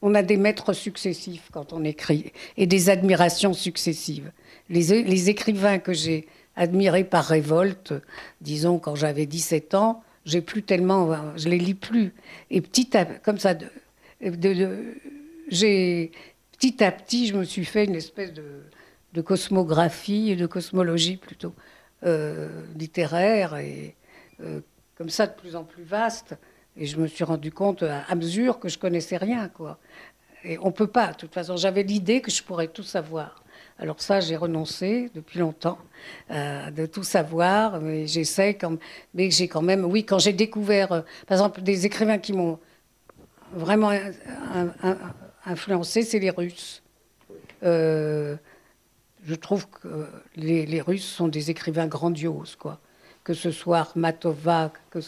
[0.03, 4.31] on a des maîtres successifs quand on écrit, et des admirations successives.
[4.69, 6.27] Les, écrivains que j'ai
[6.57, 7.93] admiré par révolte,
[8.41, 12.13] disons quand j'avais 17 ans, j'ai plus tellement, je les lis plus.
[12.51, 13.69] Et petit à comme ça, de,
[15.47, 16.11] j'ai
[16.51, 18.63] petit à petit, je me suis fait une espèce de,
[19.13, 21.53] de cosmographie et de cosmologie plutôt
[22.05, 23.95] euh, littéraire et
[24.41, 24.59] euh,
[24.97, 26.35] comme ça de plus en plus vaste.
[26.77, 29.77] Et je me suis rendu compte à, mesure que je connaissais rien, quoi.
[30.43, 31.11] Et on peut pas.
[31.11, 33.43] De toute façon, j'avais l'idée que je pourrais tout savoir.
[33.79, 35.77] Alors ça, j'ai renoncé depuis longtemps
[36.31, 38.77] euh, de tout savoir, mais j'essaie quand,
[39.13, 42.59] mais j'ai quand même, oui, quand j'ai découvert, par exemple, des écrivains qui m'ont
[43.53, 43.91] vraiment
[45.45, 46.83] influencé, c'est les Russes.
[47.63, 48.35] Euh,
[49.23, 52.79] je trouve que les, Russes sont des écrivains grandioses, quoi.
[53.23, 54.99] Que ce soit Armatova, que,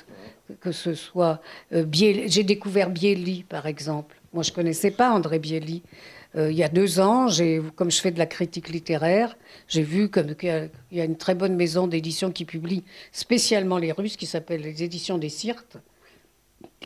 [0.62, 1.42] que ce soit
[1.74, 4.16] euh, J'ai découvert Bieli, par exemple.
[4.34, 5.84] Moi, je ne connaissais pas André Bieli.
[6.36, 7.28] Euh, il y a deux ans,
[7.76, 9.38] comme je fais de la critique littéraire,
[9.68, 10.38] j'ai vu qu'il
[10.92, 14.84] y, a une très bonne maison d'édition qui publie spécialement les Russes, qui s'appelle les
[14.84, 15.78] éditions des Sirtes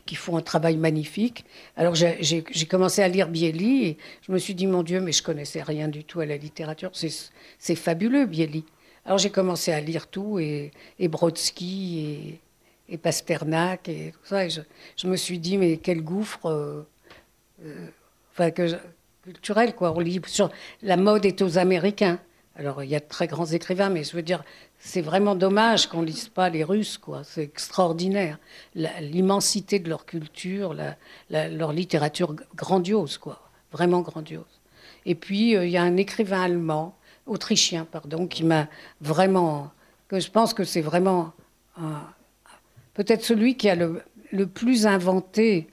[0.06, 1.44] qui font un travail magnifique.
[1.76, 5.22] Alors j'ai commencé à lire Bieli et je me suis dit, mon Dieu, mais je
[5.22, 6.90] connaissais rien du tout à la littérature.
[6.92, 8.64] C'est fabuleux, Bieli.
[9.10, 12.38] Alors j'ai commencé à lire tout, et, et Brodsky,
[12.88, 14.46] et, Pasternak, et tout ça.
[14.46, 16.86] Et je, me suis dit, mais quel gouffre euh,
[17.64, 17.88] euh,
[18.30, 18.52] enfin,
[19.24, 19.92] culturel, quoi.
[19.96, 20.48] On lit sur,
[20.82, 22.20] la mode est aux Américains.
[22.54, 24.44] Alors, il y a de très grands écrivains, mais je veux dire,
[24.78, 27.24] c'est vraiment dommage qu'on lise pas les Russes, quoi.
[27.24, 28.38] C'est extraordinaire.
[28.76, 30.72] L'immensité de leur culture,
[31.30, 33.50] leur littérature grandiose, quoi.
[33.72, 34.60] Vraiment grandiose.
[35.04, 36.94] Et puis, euh, il y a un écrivain allemand,
[37.26, 38.68] autrichien, pardon, qui m'a
[39.00, 39.70] vraiment.
[40.08, 41.32] que je pense que c'est vraiment.
[42.94, 44.02] Peut-être celui qui a le,
[44.46, 45.68] plus inventé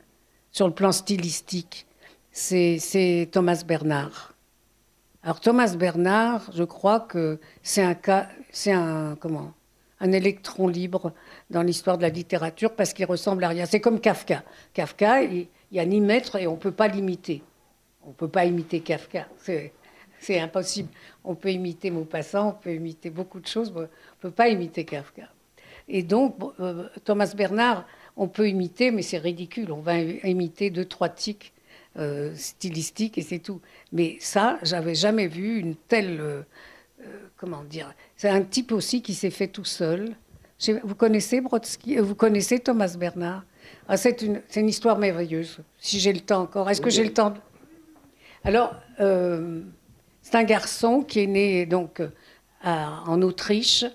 [0.52, 1.86] sur le plan stylistique.
[2.32, 4.34] C'est Thomas Bernard.
[5.24, 9.52] Alors Thomas Bernard, je crois que c'est un cas, c'est un comment,
[10.00, 11.12] un électron libre
[11.50, 13.66] dans l'histoire de la littérature parce qu'il ressemble à rien.
[13.66, 14.44] C'est comme Kafka.
[14.74, 17.44] Kafka, il n'y a ni maître et on ne peut pas l'imiter.
[18.04, 19.28] On ne peut pas imiter Kafka.
[20.28, 20.90] C'est impossible.
[21.24, 23.88] On peut imiter Maupassant, on peut imiter beaucoup de choses, mais on ne
[24.20, 25.30] peut pas imiter Kafka.
[25.88, 27.86] Et donc, euh, Thomas Bernard,
[28.18, 29.72] on peut imiter, mais c'est ridicule.
[29.72, 31.54] On va imiter deux, trois tics
[31.98, 33.62] euh, stylistique et c'est tout.
[33.94, 36.20] Mais ça, j'avais jamais vu une telle.
[36.20, 36.42] Euh,
[37.00, 37.06] euh,
[37.38, 40.14] comment dire C'est un type aussi qui s'est fait tout seul.
[40.84, 43.46] Vous connaissez Brodsky Vous connaissez Thomas Bernard?
[43.88, 45.60] Ah, C'est une, une, histoire merveilleuse.
[45.80, 46.70] Si j'ai le temps encore.
[46.70, 47.34] Est-ce que j'ai le temps
[48.44, 48.76] Alors,
[50.30, 52.02] c'est un garçon qui est né donc
[52.66, 53.86] en Autriche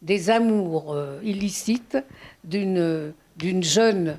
[0.00, 1.98] des amours illicites
[2.44, 3.12] d'une
[3.60, 4.18] jeune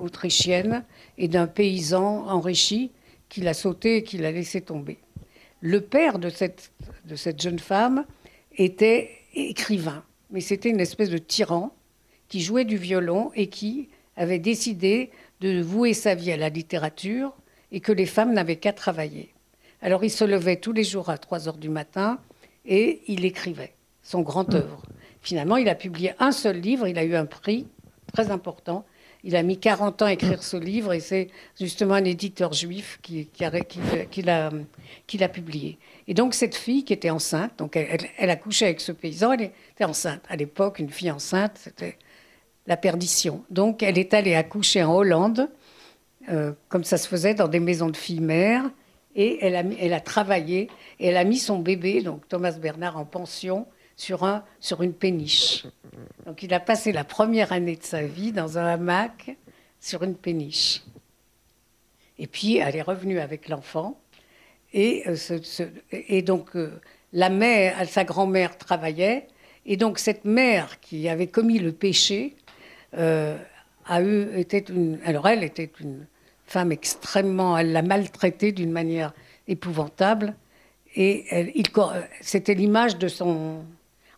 [0.00, 0.84] autrichienne
[1.16, 2.90] et d'un paysan enrichi
[3.28, 4.98] qui l'a sauté et qui l'a laissé tomber.
[5.60, 6.72] Le père de cette,
[7.04, 8.04] de cette jeune femme
[8.56, 10.02] était écrivain,
[10.32, 11.72] mais c'était une espèce de tyran
[12.26, 17.32] qui jouait du violon et qui avait décidé de vouer sa vie à la littérature
[17.72, 19.32] et que les femmes n'avaient qu'à travailler.
[19.80, 22.18] Alors il se levait tous les jours à 3 heures du matin
[22.64, 24.82] et il écrivait son grand œuvre.
[25.20, 27.66] Finalement, il a publié un seul livre, il a eu un prix
[28.12, 28.84] très important
[29.24, 32.98] il a mis 40 ans à écrire ce livre et c'est justement un éditeur juif
[33.02, 35.78] qui, qui, l'a publié.
[36.08, 39.52] Et donc cette fille qui était enceinte, donc elle, a couché avec ce paysan, elle
[39.74, 40.22] était enceinte.
[40.28, 41.96] À l'époque, une fille enceinte, c'était
[42.66, 43.44] la perdition.
[43.50, 45.48] Donc elle est allée accoucher en Hollande,
[46.28, 48.70] euh, comme ça se faisait dans des maisons de filles mères,
[49.14, 53.66] et elle a, travaillé, et elle a mis son bébé, donc Thomas Bernard, en pension
[53.94, 55.66] sur, un, sur une péniche.
[56.24, 59.36] Donc il a passé la première année de sa vie dans un hamac
[59.80, 60.82] sur une péniche.
[62.18, 64.00] Et puis elle est revenue avec l'enfant.
[64.72, 66.80] Et, euh, donc euh,
[67.12, 69.28] la mère, sa grand-mère travaillait.
[69.66, 72.34] Et donc cette mère qui avait commis le péché
[72.94, 76.06] a eu, était une, alors elle était une
[76.52, 79.14] femme extrêmement, elle l'a maltraitée d'une manière
[79.48, 80.34] épouvantable.
[80.94, 81.24] Et
[82.20, 83.64] c'était l'image de son,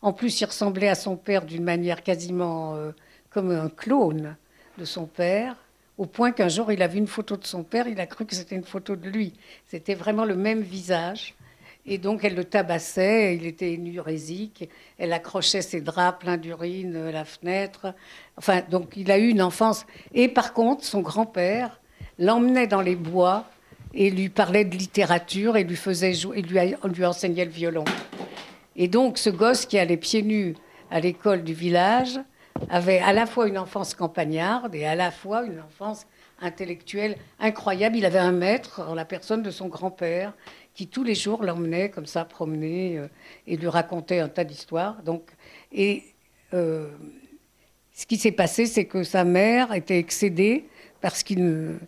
[0.03, 2.91] en plus, il ressemblait à son père d'une manière quasiment euh,
[3.31, 4.37] comme un clone
[4.79, 5.55] de son père,
[5.97, 8.27] au point qu'un jour, il a vu une photo de son père, il a cru
[8.27, 9.33] que c'était une photo de lui.
[9.69, 11.37] C'était vraiment le même visage.
[11.87, 14.69] Et donc, elle le tabassait, il était énurésique,
[14.99, 17.95] elle accrochait ses draps pleins d'urine à la fenêtre.
[18.37, 19.87] Enfin, donc, il a eu une enfance.
[20.15, 21.79] Et par contre, son grand-père
[22.19, 23.45] l'emmenait dans les bois
[23.93, 27.85] et lui parlait de littérature et lui, faisait jouer, et lui, enseignait le violon.
[28.77, 30.55] Et donc, ce gosse qui allait pieds nus
[30.91, 32.19] à l'école du village
[32.71, 36.07] avait à la fois une enfance campagnarde et à la fois une enfance
[36.41, 37.97] intellectuelle incroyable.
[37.97, 40.33] Il avait un maître, en la personne de son grand-père,
[40.75, 43.07] qui tous les jours l'emmenait comme ça promener euh,
[43.47, 45.03] et lui racontait un tas d'histoires.
[45.05, 45.31] Donc,
[45.73, 46.03] et
[46.53, 46.91] euh,
[47.93, 50.67] ce qui s'est passé, c'est que sa mère était excédée
[51.01, 51.79] parce qu'il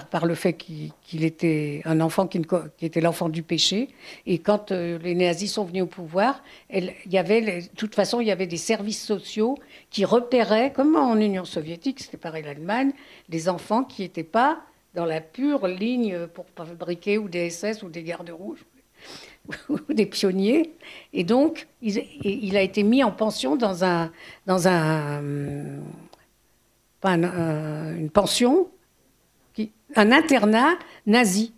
[0.00, 2.40] par, le fait qu'il était un enfant qui,
[2.82, 3.88] était l'enfant du péché.
[4.26, 8.20] Et quand euh, les nazis sont venus au pouvoir, il y avait, de toute façon,
[8.20, 9.58] il y avait des services sociaux
[9.90, 12.92] qui repéraient, comme en Union soviétique, c'était pareil l'Allemagne,
[13.28, 14.60] des enfants qui n'étaient pas
[14.94, 18.64] dans la pure ligne pour fabriquer ou des SS ou des gardes rouges
[19.68, 20.74] ou des pionniers.
[21.12, 24.10] Et donc, il, a été mis en pension dans un,
[24.46, 25.22] dans un,
[27.00, 28.68] pas un, une pension,
[29.96, 31.52] un internat nazi.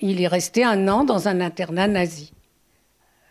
[0.00, 2.32] Il est resté un an dans un internat nazi,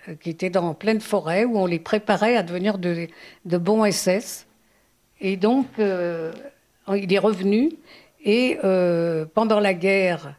[0.07, 3.07] euh, qui était dans pleine forêt, où on les préparait à devenir de,
[3.45, 4.47] bons SS.
[5.21, 6.33] Et donc, euh,
[6.93, 7.71] il est revenu
[8.23, 10.35] et euh, pendant la guerre,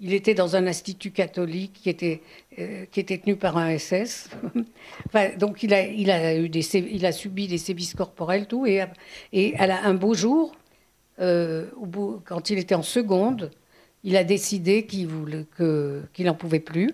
[0.00, 2.20] il était dans un institut catholique qui était,
[2.90, 4.28] qui était tenu par un SS.
[5.38, 8.66] donc il a, il a subi des sévices corporels, tout.
[8.66, 8.84] Et,
[9.32, 10.52] et un beau jour,
[11.20, 13.50] euh, au bout, quand il était en seconde,
[14.04, 15.08] il a décidé qu'il
[16.20, 16.90] n'en pouvait plus.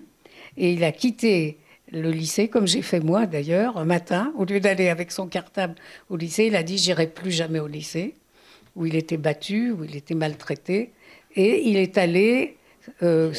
[0.57, 1.57] Et il a quitté
[1.91, 4.33] le lycée, comme j'ai fait moi d'ailleurs, un matin.
[4.37, 5.75] Au lieu d'aller avec son cartable
[6.09, 8.15] au lycée, il a dit J'irai plus jamais au lycée
[8.75, 10.91] où il était battu, où il était maltraité.
[11.35, 12.57] Et il est allé
[13.01, 13.33] euh,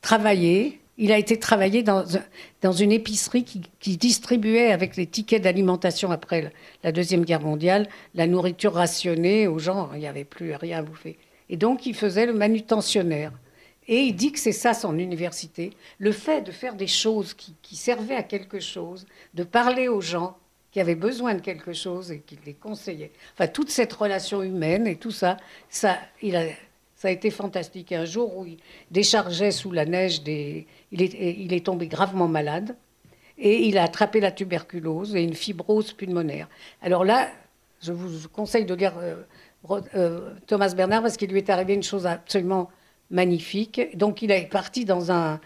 [0.00, 0.80] travailler.
[0.98, 6.92] Il a été travailler dans, une épicerie qui, distribuait avec les tickets d'alimentation après la
[6.92, 9.90] Deuxième Guerre mondiale la nourriture rationnée aux gens.
[9.92, 11.18] Il n'y avait plus rien à bouffer.
[11.50, 13.32] Et donc il faisait le manutentionnaire.
[13.88, 15.70] Et il dit que c'est ça son université.
[15.98, 20.00] Le fait de faire des choses qui, qui servaient à quelque chose, de parler aux
[20.00, 20.36] gens,
[20.76, 23.10] qui avaient besoin de quelque chose et qui les conseillait.
[23.32, 25.38] Enfin, toute cette relation humaine et tout ça,
[25.70, 26.42] ça, il a,
[26.96, 27.92] ça a été fantastique.
[27.92, 28.56] un jour où il
[28.90, 30.64] déchargeait sous la neige, il,
[31.02, 32.74] est, tombé gravement malade
[33.38, 36.48] et il a attrapé la tuberculose et une fibrose pulmonaire.
[36.80, 37.28] Alors là,
[37.82, 39.16] je vous conseille de lire euh,
[39.94, 42.70] euh, Thomas Bernard parce qu'il lui est arrivé une chose absolument
[43.10, 43.94] magnifique.
[43.96, 45.38] Donc il est parti dans un,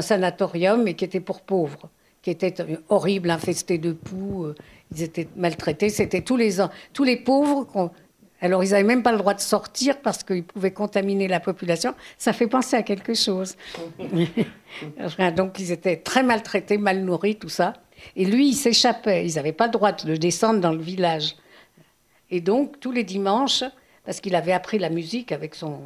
[0.00, 2.54] sanatorium et qui était pour pauvres qui étaient
[2.88, 4.54] horribles, infestés de poux, euh,
[4.92, 5.88] ils étaient maltraités.
[5.88, 6.56] C'était tous les,
[6.92, 7.92] tous les pauvres.
[8.40, 11.94] Alors, ils n'avaient même pas le droit de sortir parce qu'ils pouvaient contaminer la population.
[12.18, 13.56] Ça fait penser à quelque chose.
[15.36, 17.74] Donc, ils étaient très maltraités, mal nourris, tout ça.
[18.14, 19.26] Et lui, il s'échappait.
[19.26, 21.34] Ils n'avaient pas le droit de descendre dans le village.
[22.30, 23.64] Et donc, tous les dimanches,
[24.04, 25.80] parce qu'il avait appris la musique avec son,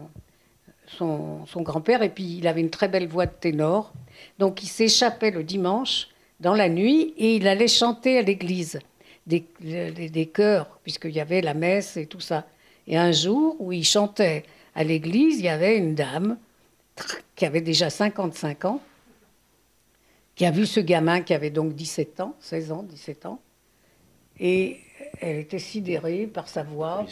[0.86, 3.92] son, son grand-père, et puis il avait une très belle voix de ténor.
[4.38, 6.08] Donc, il s'échappait le dimanche
[6.40, 8.80] dans la nuit et il allait chanter à l'église
[9.26, 12.46] des, des, chœurs, puisqu'il y avait la messe et tout ça.
[12.86, 14.44] Et un jour où il chantait
[14.74, 16.38] à l'église, il y avait une dame
[17.36, 18.80] qui avait déjà 55 ans,
[20.34, 23.40] qui a vu ce gamin qui avait donc 17 ans, 16 ans, 17 ans,
[24.40, 24.80] et
[25.20, 27.06] elle était sidérée par sa voix,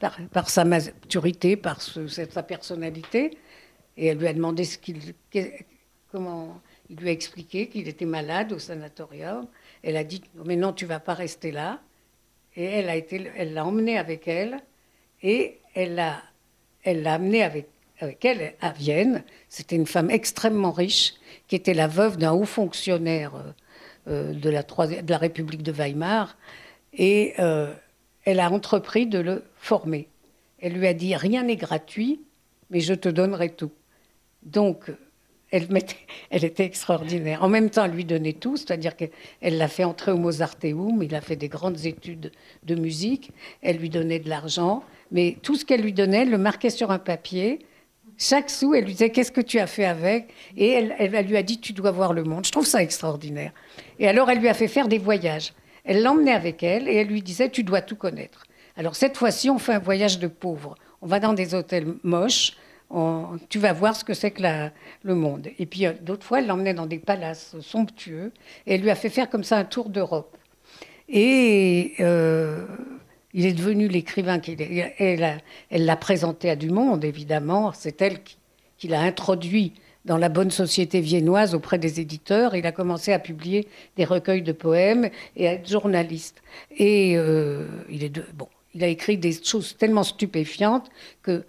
[0.00, 3.38] par, par, sa maturité, par sa personnalité,
[3.96, 5.14] et elle lui a demandé ce qu'il,
[6.10, 9.46] comment, il lui a expliqué qu'il était malade au sanatorium.
[9.86, 11.78] Elle a dit Mais non, tu vas pas rester là.
[12.56, 14.58] Et elle a été, elle l'a emmené avec elle
[15.22, 16.20] et elle l'a,
[16.82, 17.68] elle l'a amené avec,
[18.24, 19.22] elle à Vienne.
[19.48, 21.14] C'était une femme extrêmement riche
[21.46, 23.52] qui était la veuve d'un haut fonctionnaire euh,
[24.08, 26.36] euh, de, la de République de Weimar.
[26.92, 27.72] Et euh,
[28.24, 30.08] elle a entrepris de le former.
[30.58, 32.20] Elle lui a dit Rien n'est gratuit,
[32.70, 33.70] mais je te donnerai tout.
[34.42, 34.90] Donc,
[35.52, 37.42] elle, était extraordinaire.
[37.42, 39.10] En même temps, elle lui donnait tout, c'est-à-dire qu'elle
[39.42, 42.32] l'a fait entrer au Mozarteum, il a fait des grandes études
[42.64, 43.30] de musique,
[43.62, 44.82] elle lui donnait de l'argent,
[45.12, 47.60] mais tout ce qu'elle lui donnait, elle le marquait sur un papier.
[48.18, 50.32] Chaque sou, elle lui disait Qu'est-ce que tu as fait avec?
[50.56, 52.46] Et elle, elle, lui a dit Tu dois voir le monde.
[52.46, 53.52] Je trouve ça extraordinaire.
[53.98, 55.52] Et alors, elle lui a fait faire des voyages.
[55.84, 58.44] Elle l'emmenait avec elle et elle lui disait Tu dois tout connaître.
[58.76, 60.76] Alors, cette fois-ci, on fait un voyage de pauvres.
[61.02, 62.54] On va dans des hôtels moches
[63.48, 64.42] tu vas voir ce que c'est que
[65.02, 65.48] le monde.
[65.58, 68.32] Et puis euh, d'autres fois, elle l'emmenait dans des palaces somptueux
[68.66, 70.36] et elle lui a fait faire comme ça un tour d'Europe.
[71.08, 72.64] Et euh,
[73.32, 74.94] il est devenu l'écrivain qu'il est.
[74.98, 77.72] Elle l'a présenté à du monde, évidemment.
[77.72, 79.72] C'est elle qui, l'a introduit
[80.04, 82.54] dans la bonne société viennoise auprès des éditeurs.
[82.54, 83.66] Il a commencé à publier
[83.96, 86.42] des recueils de poèmes et à être journaliste.
[86.76, 90.88] Et euh, il, est bon, il a écrit des choses tellement stupéfiantes
[91.22, 91.44] que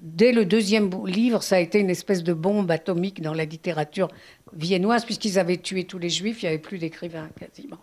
[0.00, 4.08] dès le deuxième livre, ça a été une espèce de bombe atomique dans la littérature
[4.52, 7.78] viennoise, puisqu'ils avaient tué tous les juifs, il n'y avait plus d'écrivains quasiment.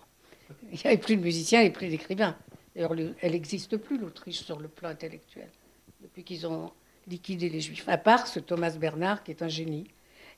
[0.72, 2.36] Il n'y avait plus de musiciens et plus d'écrivains.
[2.76, 5.50] D'ailleurs, elle n'existe plus, l'Autriche, sur le plan intellectuel,
[6.02, 6.72] depuis qu'ils ont
[7.08, 9.86] liquider les Juifs, à part ce Thomas Bernard qui est un génie.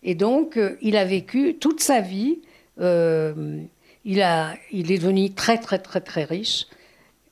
[0.03, 2.39] Et donc, euh, il a vécu toute sa vie,
[2.79, 3.61] euh,
[4.03, 6.67] il, a, il est devenu très, très, très, très riche,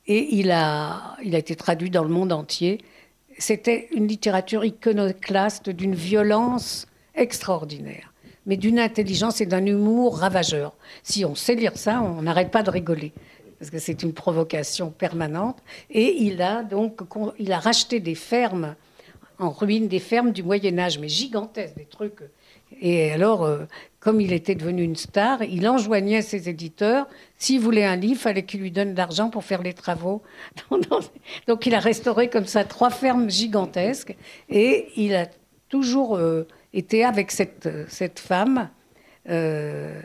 [0.08, 2.80] et il a, il a été traduit dans le monde entier.
[3.38, 8.14] C'était une littérature iconoclaste d'une violence extraordinaire,
[8.46, 10.74] mais d'une intelligence et d'un humour ravageur.
[11.04, 13.14] Si on sait lire ça, on n'arrête pas de rigoler
[13.64, 15.60] parce que c'est une provocation permanente.
[15.90, 17.00] Et il a donc
[17.40, 18.76] il a racheté des fermes
[19.40, 22.20] en ruine, des fermes du Moyen Âge, mais gigantesques, des trucs.
[22.82, 23.60] Et alors, euh,
[24.04, 28.22] comme il était devenu une star, il enjoignait ses éditeurs, s'il voulait un livre, il
[28.22, 30.22] fallait qu'il lui donne de l'argent pour faire les travaux.
[31.48, 34.14] Donc il a restauré comme ça trois fermes gigantesques,
[34.50, 35.28] et il a
[35.70, 38.70] toujours euh, été avec cette, cette femme.
[39.30, 40.02] Euh,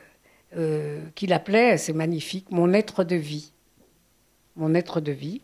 [0.56, 3.52] euh, qu'il appelait, c'est magnifique, mon être de vie.
[4.54, 5.42] Mon être de vie.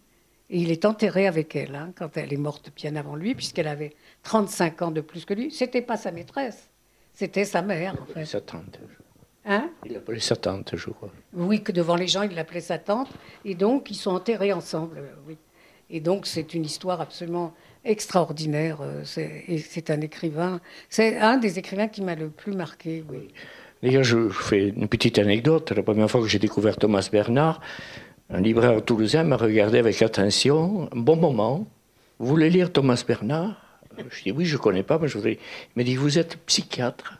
[0.48, 3.66] Et il est enterré avec elle, hein, quand elle est morte bien avant lui, puisqu'elle
[3.66, 5.50] avait 35 ans de plus que lui.
[5.50, 6.70] C'était pas sa maîtresse,
[7.14, 7.94] c'était sa mère.
[7.96, 8.78] Il appelait sa tante.
[9.46, 9.70] Hein?
[9.84, 11.10] Il l'appelait sa tante, je crois.
[11.34, 13.08] Oui, que devant les gens, il l'appelait sa tante.
[13.44, 15.36] Et donc, ils sont enterrés ensemble, euh, oui.
[15.90, 17.52] Et donc, c'est une histoire absolument
[17.84, 18.78] extraordinaire.
[18.80, 19.04] Euh,
[19.46, 23.28] et c'est un écrivain, c'est un des écrivains qui m'a le plus marqué, oui.
[23.82, 25.72] D'ailleurs, je fais une petite anecdote.
[25.72, 27.60] La première fois que j'ai découvert Thomas Bernard,
[28.30, 31.66] un libraire toulousain m'a regardé avec attention, un bon moment.
[32.18, 33.63] Vous voulez lire Thomas Bernard?
[34.10, 35.32] Je dis oui, je ne connais pas, mais je voudrais.
[35.32, 35.38] Il
[35.76, 37.18] m'a dit Vous êtes psychiatre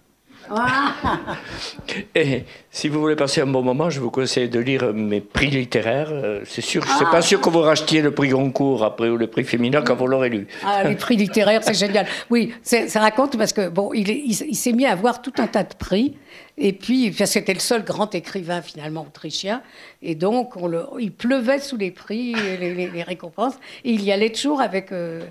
[2.14, 5.48] Et si vous voulez passer un bon moment, je vous conseille de lire mes prix
[5.48, 6.10] littéraires.
[6.10, 9.08] Euh, c'est sûr, je ne suis pas sûr que vous rachetiez le prix Goncourt après
[9.08, 10.46] ou le prix Féminin quand vous l'aurez lu.
[10.64, 12.06] Ah, les prix littéraires, c'est génial.
[12.30, 15.64] Oui, ça raconte parce que bon, il, il s'est mis à avoir tout un tas
[15.64, 16.16] de prix.
[16.56, 19.62] Et puis, c'était le seul grand écrivain finalement autrichien.
[20.02, 23.54] Et donc, on le, il pleuvait sous les prix, les, les, récompenses.
[23.84, 25.22] Et il y allait toujours avec euh,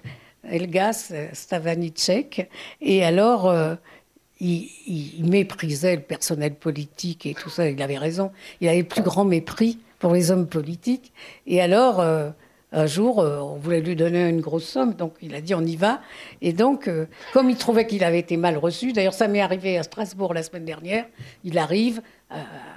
[0.49, 2.49] Elgas Stavanicek.
[2.81, 3.75] Et alors, euh,
[4.39, 7.69] il, méprisait le personnel politique et tout ça.
[7.69, 8.31] Il avait raison.
[8.61, 11.13] Il avait le plus grand mépris pour les hommes politiques.
[11.47, 12.29] Et alors, euh,
[12.73, 15.61] un jour, euh, on voulait lui donner une grosse somme, donc il a dit on
[15.61, 16.01] y va.
[16.41, 19.77] Et donc, euh, comme il trouvait qu'il avait été mal reçu, d'ailleurs ça m'est arrivé
[19.77, 21.05] à Strasbourg la semaine dernière,
[21.43, 22.01] il arrive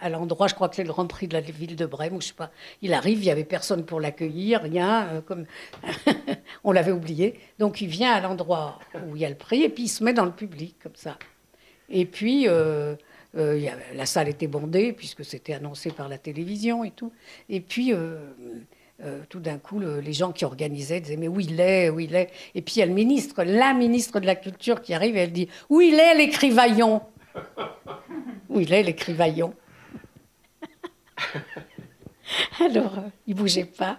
[0.02, 2.20] à l'endroit, je crois que c'est le Grand Prix de la ville de Brême, ou
[2.20, 2.50] je sais pas,
[2.82, 5.46] il arrive, il n'y avait personne pour l'accueillir, rien, comme
[6.64, 7.40] on l'avait oublié.
[7.58, 8.78] Donc il vient à l'endroit
[9.08, 10.94] où il y a le prix, et puis il se met dans le public, comme
[10.94, 11.16] ça.
[11.88, 12.96] Et puis, euh,
[13.36, 17.12] euh, la salle était bondée, puisque c'était annoncé par la télévision et tout.
[17.48, 17.92] Et puis,
[19.04, 22.14] euh, tout d'un coup, les gens qui organisaient disaient Mais où il est Où il
[22.14, 22.30] est?
[22.54, 25.20] Et puis, il y a le ministre, la ministre de la Culture qui arrive et
[25.20, 27.02] elle dit Où il est l'écrivaillon?
[28.48, 29.54] Où il est l'écrivaillon?
[32.60, 32.94] Alors,
[33.26, 33.98] il bougeait pas.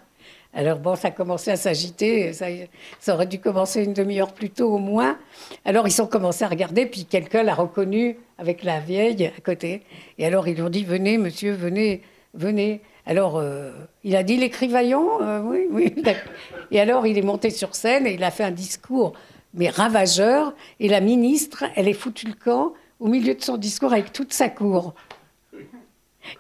[0.54, 4.80] Alors bon, ça commençait à s'agiter, ça, aurait dû commencer une demi-heure plus tôt au
[4.80, 5.20] moins.
[5.66, 9.84] Alors ils ont commencé à regarder, puis quelqu'un l'a reconnu avec la vieille à côté.
[10.18, 12.02] Et alors ils lui ont dit, venez monsieur, venez,
[12.34, 12.82] venez.
[13.08, 13.72] Alors euh,
[14.04, 15.96] il a dit l'écrivaillon, euh, oui, oui.
[16.72, 19.14] Et alors il est monté sur scène et il a fait un discours,
[19.54, 20.54] mais ravageur.
[20.82, 24.34] Et la ministre, elle est foutue le camp au milieu de son discours avec toute
[24.34, 24.94] sa cour.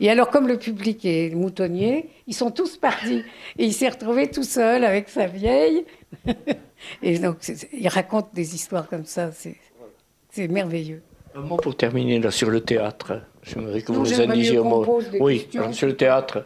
[0.01, 3.23] Et alors, comme le public est moutonnier, ils sont tous partis.
[3.57, 5.85] Et il s'est retrouvé tout seul avec sa vieille.
[7.01, 7.37] Et donc,
[7.71, 9.29] il raconte des histoires comme ça.
[9.31, 11.01] C'est merveilleux.
[11.35, 13.21] Un mot pour terminer là, sur le théâtre.
[13.43, 14.99] J'aimerais que vous nous indiquiez un mot.
[15.21, 16.45] Oui, sur le théâtre.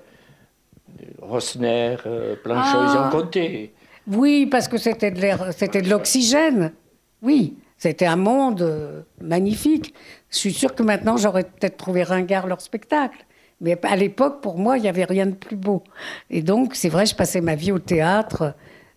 [1.21, 3.09] Rosner, euh, Planchot, ils ont ah.
[3.11, 3.73] compté.
[4.07, 6.73] Oui, parce que c'était de l'oxygène.
[7.21, 9.93] Oui, c'était un monde euh, magnifique.
[10.29, 13.25] Je suis sûre que maintenant, j'aurais peut-être trouvé ringard leur spectacle.
[13.59, 15.83] Mais à l'époque, pour moi, il n'y avait rien de plus beau.
[16.31, 18.55] Et donc, c'est vrai, je passais ma vie au théâtre.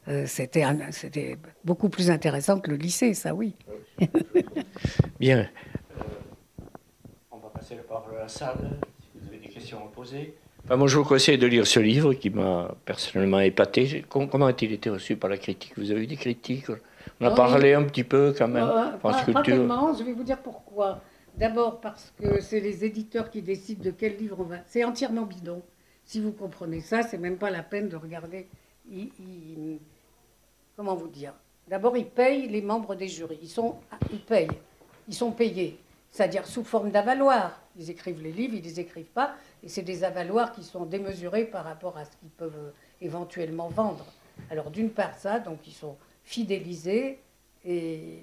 [0.08, 0.66] Euh, c'était,
[1.64, 3.54] beaucoup plus intéressant que le lycée, ça oui.
[5.20, 5.38] Bien.
[5.38, 6.04] Euh,
[7.30, 10.34] on va passer la parole à la salle, si vous avez des questions à poser.
[10.70, 14.04] Moi, je vous conseille de lire ce livre qui m'a personnellement épaté.
[14.08, 15.74] Comment a-t-il été reçu par la critique?
[15.76, 16.70] Vous avez eu des critiques?
[17.20, 18.64] On a oh, parlé un petit peu quand même.
[18.64, 21.00] Euh, pas, pas tellement, je vais vous dire pourquoi.
[21.36, 24.56] D'abord parce que c'est les éditeurs qui décident de quel livre on va.
[24.66, 25.62] C'est entièrement bidon.
[26.04, 28.48] Si vous comprenez ça, c'est même pas la peine de regarder.
[30.76, 31.32] Comment vous dire?
[31.68, 33.38] D'abord, ils payent les membres des jurys.
[33.42, 33.76] Ils, sont...
[34.12, 34.48] ils payent.
[35.08, 35.78] Ils sont payés.
[36.14, 37.60] C'est-à-dire sous forme d'avaloir.
[37.76, 39.34] Ils écrivent les livres, ils ne les écrivent pas.
[39.64, 44.06] Et c'est des avaloirs qui sont démesurés par rapport à ce qu'ils peuvent éventuellement vendre.
[44.48, 47.18] Alors, d'une part, ça, donc ils sont fidélisés
[47.64, 48.22] et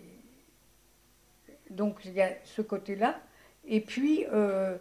[1.69, 3.19] donc il y a ce côté-là.
[3.67, 4.77] Et puis, euh,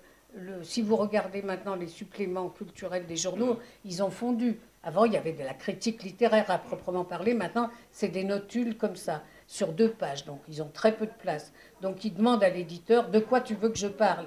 [0.62, 4.56] si vous regardez maintenant les suppléments culturels des journaux, ils ont fondu.
[4.84, 7.34] Avant, il y avait de la critique littéraire à proprement parler.
[7.34, 9.24] Maintenant, c'est des notules comme ça.
[9.50, 11.52] Sur deux pages, donc ils ont très peu de place.
[11.82, 14.26] Donc ils demandent à l'éditeur de quoi tu veux que je parle,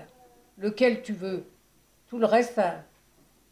[0.58, 1.46] lequel tu veux?
[2.10, 2.60] Tout le reste,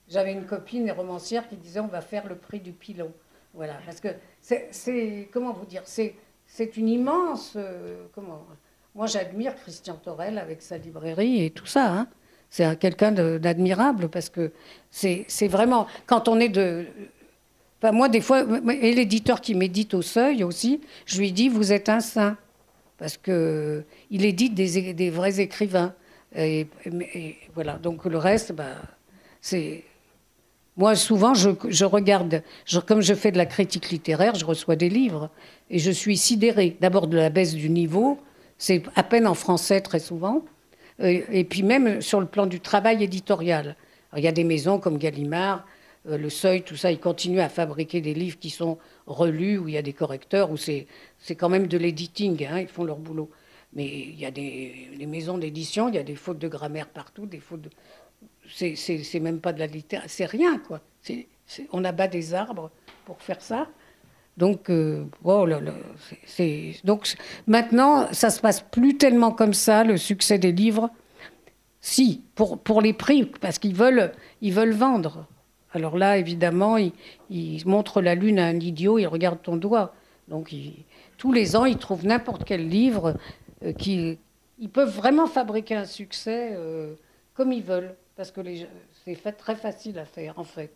[0.09, 3.13] j'avais une copine romancière qui disait on va faire le prix du pilon.
[3.53, 4.09] Voilà, parce que
[4.41, 6.15] c'est, comment vous dire, c'est,
[6.45, 8.45] c'est une immense, euh, comment,
[8.93, 11.89] moi j'admire Christian Torel avec sa librairie et tout ça.
[11.89, 12.07] Hein.
[12.49, 14.51] C'est quelqu'un d'admirable parce que
[14.89, 16.85] c'est, c'est vraiment, quand on est de,
[17.81, 21.71] enfin, moi des fois, et l'éditeur qui médite au seuil aussi, je lui dis vous
[21.71, 22.37] êtes un saint
[22.97, 25.93] parce que il édite des, des vrais écrivains.
[26.35, 26.67] Et,
[27.55, 28.77] voilà, donc le reste, bah,
[29.41, 29.83] c'est
[30.77, 32.43] moi, souvent, je, regarde,
[32.87, 35.29] comme je fais de la critique littéraire, je reçois des livres
[35.69, 36.77] et je suis sidérée.
[36.79, 38.17] D'abord de la baisse du niveau,
[38.57, 40.43] c'est à peine en français très souvent,
[40.99, 43.75] et, puis même sur le plan du travail éditorial.
[44.15, 45.65] il y a des maisons comme Gallimard,
[46.05, 49.75] Le Seuil, tout ça, ils continuent à fabriquer des livres qui sont relus, où il
[49.75, 50.87] y a des correcteurs, où c'est
[51.37, 53.29] quand même de l'editing, hein, ils font leur boulot.
[53.73, 57.25] Mais il y a des maisons d'édition, il y a des fautes de grammaire partout,
[57.25, 57.69] des fautes de
[58.53, 60.81] c'est même pas de la littérature, c'est rien, quoi.
[61.71, 62.71] on abat des arbres
[63.05, 63.67] pour faire ça.
[64.37, 65.45] Donc, euh, oh
[66.83, 67.15] donc
[67.47, 70.89] maintenant, ça se passe plus tellement comme ça, le succès des livres.
[71.81, 74.11] Si, pour, pour les prix, parce qu'ils veulent,
[74.41, 75.25] ils veulent vendre.
[75.73, 79.93] Alors là, évidemment, ils, montrent la lune à un idiot, ils regardent ton doigt.
[80.27, 80.53] Donc,
[81.17, 83.15] tous les ans, ils trouvent n'importe quel livre
[83.63, 84.17] euh, qui.
[84.59, 86.93] Ils peuvent vraiment fabriquer un succès euh,
[87.33, 88.41] comme ils veulent parce que
[89.05, 90.71] c'est très facile à faire en fait.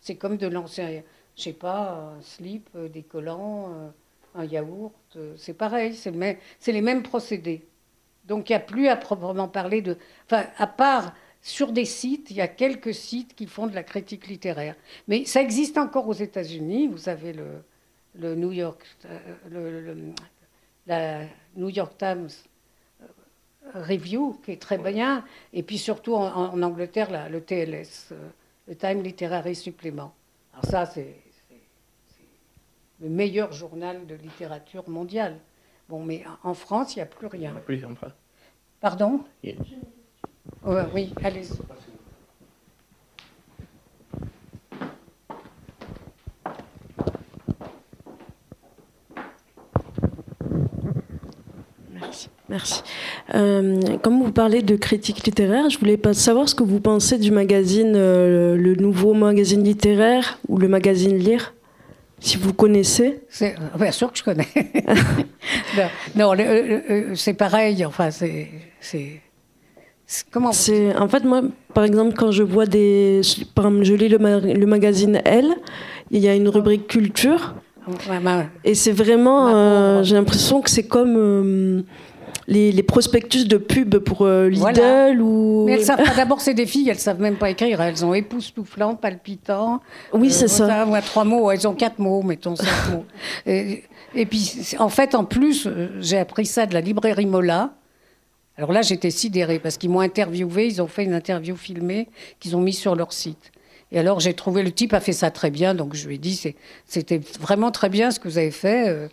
[0.00, 1.02] C'est comme de lancer,
[1.36, 3.88] je sais pas, un slip, euh, des collants, euh,
[4.36, 4.92] un yaourt,
[5.36, 7.66] c'est pareil, c'est les mêmes procédés.
[8.26, 9.96] Donc il n'y a plus à proprement parler de,
[10.26, 11.14] enfin à part
[11.46, 14.74] sur des sites, il y a quelques sites qui font de la critique littéraire,
[15.08, 16.88] mais ça existe encore aux États-Unis.
[16.88, 17.62] Vous avez le,
[18.14, 18.82] le New York,
[19.50, 19.94] le,
[20.86, 22.30] la New York Times
[23.74, 25.22] Review, qui est très bien,
[25.52, 28.28] et puis surtout en, Angleterre, le TLS, euh,
[28.66, 30.14] le Time Literary Supplement.
[30.54, 31.14] Alors ça, c'est
[33.02, 35.38] le meilleur journal de littérature mondiale.
[35.90, 37.52] Bon, mais en France, il n'y a plus rien.
[37.66, 37.84] Plus
[40.66, 41.58] Oui, allez-y.
[52.48, 52.82] Merci.
[53.34, 57.18] Euh, comme vous parlez de critique littéraire, je voulais pas savoir ce que vous pensez
[57.18, 61.54] du magazine, euh, le nouveau magazine littéraire ou le magazine Lire,
[62.20, 63.22] si vous connaissez.
[63.42, 64.46] Euh, bien sûr que je connais.
[66.14, 66.34] non,
[67.16, 67.84] c'est pareil.
[67.84, 68.50] Enfin, c'est
[70.30, 73.22] Comment C'est en fait moi, par exemple, quand je vois des,
[73.54, 75.54] par exemple, je lis le, le magazine Elle,
[76.10, 77.54] il y a une rubrique culture.
[78.64, 81.84] Et c'est vraiment, j'ai l'impression que c'est comme
[82.46, 85.64] les, prospectus de pub pour euh, Lidl ou.
[85.66, 86.14] Mais elles savent pas.
[86.16, 87.80] D'abord, c'est des filles, elles savent même pas écrire.
[87.80, 89.80] Elles ont époustouflant, palpitant.
[90.12, 90.84] Oui, c'est euh, ça.
[90.84, 91.50] Moi, trois mots.
[91.50, 93.04] Elles ont quatre mots, mettons cinq mots.
[93.46, 97.74] Et, et, puis, en fait, en plus, euh, j'ai appris ça de la librairie Mola.
[98.56, 100.66] Alors là, j'étais sidérée parce qu'ils m'ont interviewé.
[100.66, 102.08] Ils ont fait une interview filmée
[102.40, 103.52] qu'ils ont mis sur leur site.
[103.92, 105.74] Et alors, j'ai trouvé le type a fait ça très bien.
[105.74, 106.40] Donc, je lui ai dit,
[106.86, 109.08] c'était vraiment très bien ce que vous avez fait.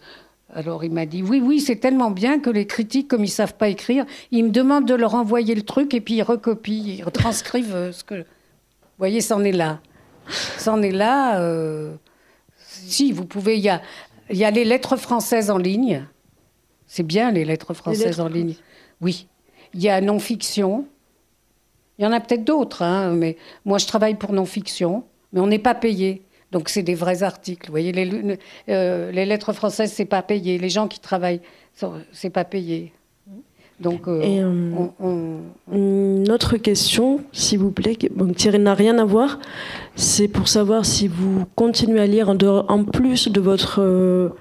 [0.54, 3.56] Alors il m'a dit oui, oui, c'est tellement bien que les critiques, comme ils savent
[3.56, 7.04] pas écrire, ils me demandent de leur envoyer le truc et puis ils recopient, ils
[7.04, 8.16] retranscrivent euh, ce que.
[8.16, 9.80] Vous voyez, c'en est là.
[10.58, 11.40] C'en est là.
[11.40, 11.96] Euh,
[12.58, 13.58] si, vous pouvez.
[13.58, 13.82] Il y a,
[14.30, 16.06] y a les lettres françaises en ligne.
[16.86, 18.56] C'est bien les lettres françaises en ligne.
[19.02, 19.28] Oui.
[19.73, 20.86] Il y a non-fiction.
[21.98, 25.03] Il y en a peut-être d'autres, hein, mais moi je travaille pour non-fiction,
[25.34, 26.23] mais on n'est pas payé.
[26.52, 27.68] Donc c'est des vrais articles.
[27.68, 28.38] Vous voyez, les,
[28.69, 30.57] euh, les lettres françaises, c'est pas payé.
[30.57, 31.41] Les gens qui travaillent,
[32.11, 32.91] c'est pas payé.
[33.80, 34.22] Donc, euh,
[35.02, 35.40] euh,
[35.72, 39.40] une autre question, s'il vous plaît, bon, qui n'a rien à voir,
[39.95, 44.36] c'est pour savoir si vous continuez à lire en, en plus de votre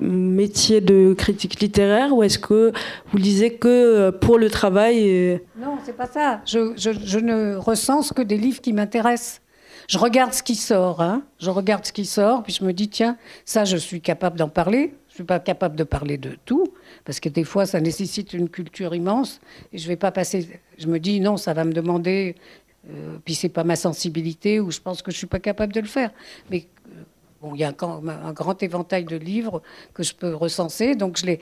[0.00, 2.72] métier de critique littéraire ou est-ce que
[3.10, 6.40] vous lisez que pour le travail Non, c'est pas ça.
[6.46, 9.40] Je, je, je, ne recense que des livres qui m'intéressent
[9.90, 11.24] je regarde ce qui sort, hein.
[11.40, 14.48] je regarde ce qui sort, puis je me dis, tiens, ça, je suis capable d'en
[14.48, 14.94] parler.
[15.08, 16.64] Je ne suis pas capable de parler de tout,
[17.04, 19.40] parce que des fois, ça nécessite une culture immense,
[19.72, 20.60] et je vais pas passer.
[20.78, 22.36] Je me dis, non, ça va me demander,
[22.88, 25.80] euh, puis c'est pas ma sensibilité, ou je pense que je suis pas capable de
[25.80, 26.12] le faire.
[26.50, 27.02] Mais euh,
[27.40, 29.62] Bon, il y a un, un, grand éventail de livres
[29.94, 30.94] que je peux recenser.
[30.94, 31.36] Donc, je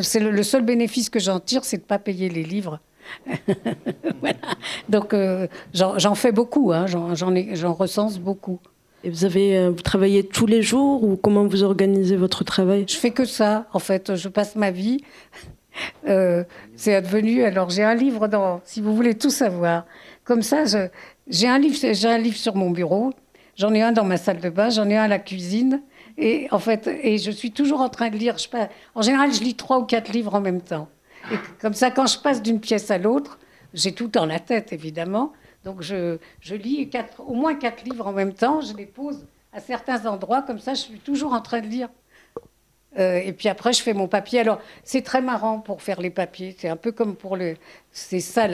[0.00, 2.80] c'est le, le, seul bénéfice que j'en tire, c'est de ne pas payer les livres
[4.88, 8.60] Donc euh, j'en fais beaucoup, hein, j'en recense beaucoup.
[9.04, 12.86] Et vous avez euh, vous travaillez tous les jours ou comment vous organisez votre travail?
[12.88, 14.16] Je fais que ça, en fait.
[14.16, 14.98] Je passe ma vie.
[16.08, 16.42] Euh,
[16.74, 17.42] c'est advenu.
[17.42, 19.84] Alors j'ai un livre dans, si vous voulez tout savoir.
[20.24, 20.64] Comme ça,
[21.28, 23.12] j'ai un livre, j'ai un livre sur mon bureau.
[23.56, 24.70] J'en ai un dans ma salle de bain.
[24.70, 25.82] J'en ai un à la cuisine.
[26.18, 28.38] Et en fait, et je suis toujours en train de lire.
[28.38, 28.48] Je,
[28.94, 30.88] en général, je lis trois ou quatre livres en même temps.
[31.32, 33.38] Et comme ça, quand je passe d'une pièce à l'autre,
[33.74, 35.32] j'ai tout dans la tête, évidemment.
[35.64, 38.60] Donc je, je lis quatre, au moins quatre livres en même temps.
[38.60, 40.42] Je les pose à certains endroits.
[40.42, 41.88] Comme ça, je suis toujours en train de lire.
[42.98, 44.40] Euh, et puis après, je fais mon papier.
[44.40, 46.54] Alors, c'est très marrant pour faire les papiers.
[46.58, 47.56] C'est un peu comme pour le.
[47.92, 48.48] C'est ça,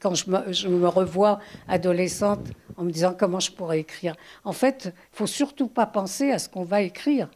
[0.00, 2.46] quand je me, revois adolescente
[2.76, 4.14] en me disant comment je pourrais écrire.
[4.44, 7.28] En fait, il faut surtout pas penser à ce qu'on va écrire.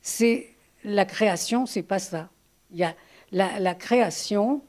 [0.00, 0.48] C'est
[0.84, 2.28] la création, c'est pas ça.
[2.70, 2.94] Il y a
[3.32, 4.62] la, la création,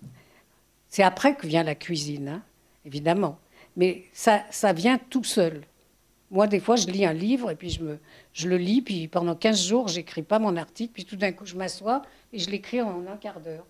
[0.90, 2.42] c'est après que vient la cuisine, hein,
[2.86, 3.38] évidemment.
[3.76, 5.62] Mais ça, ça vient tout seul.
[6.32, 8.00] Moi, des fois, je lis un livre et puis je, me,
[8.38, 11.48] je le lis, puis pendant 15 jours, j'écris pas mon article, puis tout d'un coup,
[11.48, 13.66] je m'assois et je l'écris en un quart d'heure.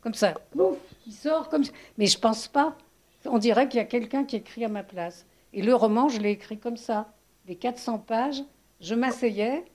[0.00, 1.72] Comme ça, pouf, il sort comme ça.
[1.98, 2.78] Mais je pense pas.
[3.26, 5.26] On dirait qu'il y a quelqu'un qui écrit à ma place.
[5.52, 7.12] Et le roman, je l'ai écrit comme ça.
[7.46, 8.42] Les 400 pages,
[8.80, 9.66] je m'asseyais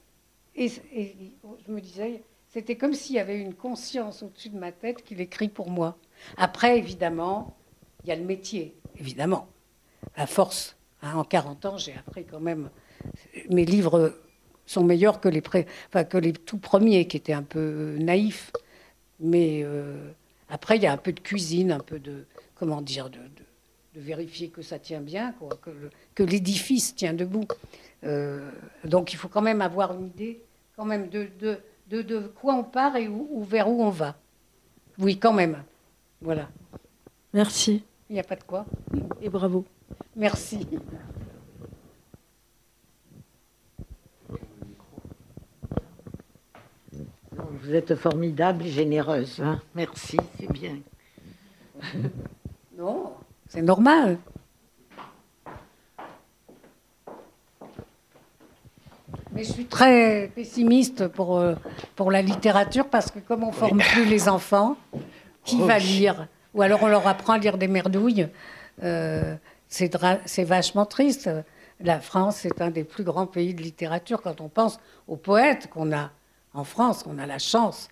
[0.55, 1.15] et, et,
[1.67, 5.13] je me disais, c'était comme s'il y avait une conscience au-dessus de ma tête qui
[5.13, 5.97] l'écrit pour moi.
[6.35, 7.55] Après, évidemment,
[8.03, 9.47] il y a le métier, évidemment.
[10.15, 12.69] À force Hein, en 40 ans, j'ai appris quand même.
[13.49, 14.13] Mes livres
[14.65, 18.51] sont meilleurs que les, que les tout premiers, qui étaient un peu naïfs.
[19.19, 20.11] Mais euh,
[20.49, 22.25] après, il y a un peu de cuisine, un peu de.
[22.55, 23.19] Comment dire de,
[23.95, 25.33] vérifier que ça tient bien,
[26.15, 27.47] que, l'édifice tient debout.
[28.05, 28.49] Euh,
[28.85, 30.41] donc il faut quand même avoir une idée
[30.77, 31.27] quand même de,
[31.89, 34.15] de, quoi on part et où, vers où on va.
[34.97, 35.63] Oui, quand même.
[36.21, 36.49] Voilà.
[37.33, 37.83] Merci.
[38.09, 38.65] Il n'y a pas de quoi.
[39.21, 39.65] Et bravo.
[40.15, 40.65] Merci.
[47.61, 49.39] Vous êtes formidable et généreuse.
[49.43, 49.59] Hein.
[49.75, 50.77] Merci, c'est bien.
[52.77, 53.11] Non,
[53.49, 54.17] c'est normal.
[59.33, 61.55] Mais je suis très pessimiste pour, euh,
[61.95, 64.77] pour la littérature parce que comme on forme plus les enfants,
[65.43, 68.29] qui va lire Ou alors on leur apprend à lire des merdouilles.
[68.83, 69.35] Euh,
[69.67, 71.29] c'est vachement triste.
[71.81, 74.21] La France est un des plus grands pays de littérature.
[74.21, 76.11] Quand on pense aux poètes qu'on a
[76.59, 77.89] en France, on a la chance.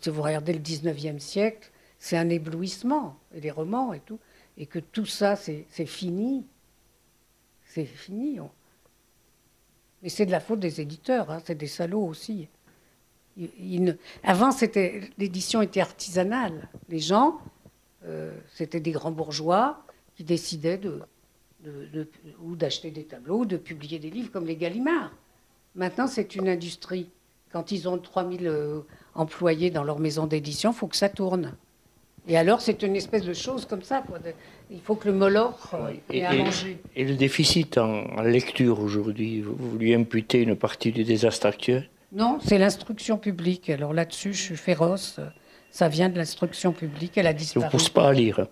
[0.00, 4.18] Si vous regardez le 19e siècle, c'est un éblouissement, et les romans et tout,
[4.56, 6.46] et que tout ça, c'est fini.
[7.64, 8.38] C'est fini.
[10.02, 12.48] Mais c'est de la faute des éditeurs, hein, c'est des salauds aussi.
[14.22, 14.50] Avant,
[15.18, 16.68] l'édition était artisanale.
[16.88, 17.38] Les gens,
[18.04, 19.84] euh, c'était des grands bourgeois,
[20.16, 21.02] qui décidaient de,
[22.42, 25.14] ou d'acheter des tableaux, ou de publier des livres comme les Gallimards.
[25.74, 27.10] Maintenant, c'est une industrie.
[27.52, 28.80] Quand ils ont 3000 euh,
[29.14, 31.52] employés dans leur maison d'édition, il faut que ça tourne.
[32.28, 34.04] Et alors, c'est une espèce de chose comme ça.
[34.70, 36.78] Il faut que le molor euh, ait à manger.
[36.94, 41.88] Et le déficit en, lecture aujourd'hui, vous, lui imputez une partie du désastre actuel?
[42.12, 43.70] Non, c'est l'instruction publique.
[43.70, 45.18] Alors là-dessus, je suis féroce.
[45.70, 47.16] Ça vient de l'instruction publique.
[47.16, 47.62] Elle a disparu.
[47.62, 48.46] Ça ne vous pousse pas à lire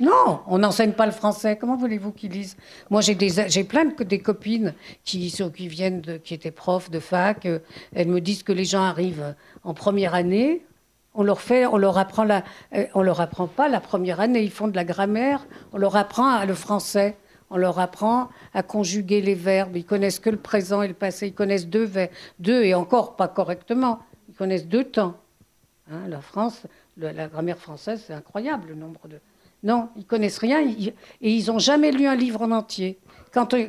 [0.00, 1.56] non, on n'enseigne pas le français.
[1.56, 2.56] Comment voulez-vous qu'ils lisent?
[2.90, 3.16] Moi, j'ai,
[3.48, 7.46] j'ai plein de des copines qui, qui viennent, qui étaient profs de fac.
[7.46, 7.60] Euh,
[7.94, 10.64] elles me disent que les gens arrivent en première année.
[11.14, 12.42] On leur fait, on leur apprend la,
[12.74, 14.42] euh, on leur apprend pas la première année.
[14.42, 15.46] Ils font de la grammaire.
[15.72, 17.16] On leur apprend le français.
[17.50, 19.76] On leur apprend à conjuguer les verbes.
[19.76, 21.28] Ils connaissent que le présent et le passé.
[21.28, 21.88] Ils connaissent deux,
[22.40, 24.00] deux et encore pas correctement.
[24.28, 25.14] Ils connaissent deux temps.
[25.92, 26.62] Hein, la France,
[26.96, 29.20] la grammaire française, c'est incroyable le nombre de
[29.64, 32.98] non, ils connaissent rien et ils n'ont jamais lu un livre en entier.
[33.32, 33.68] Quand, euh,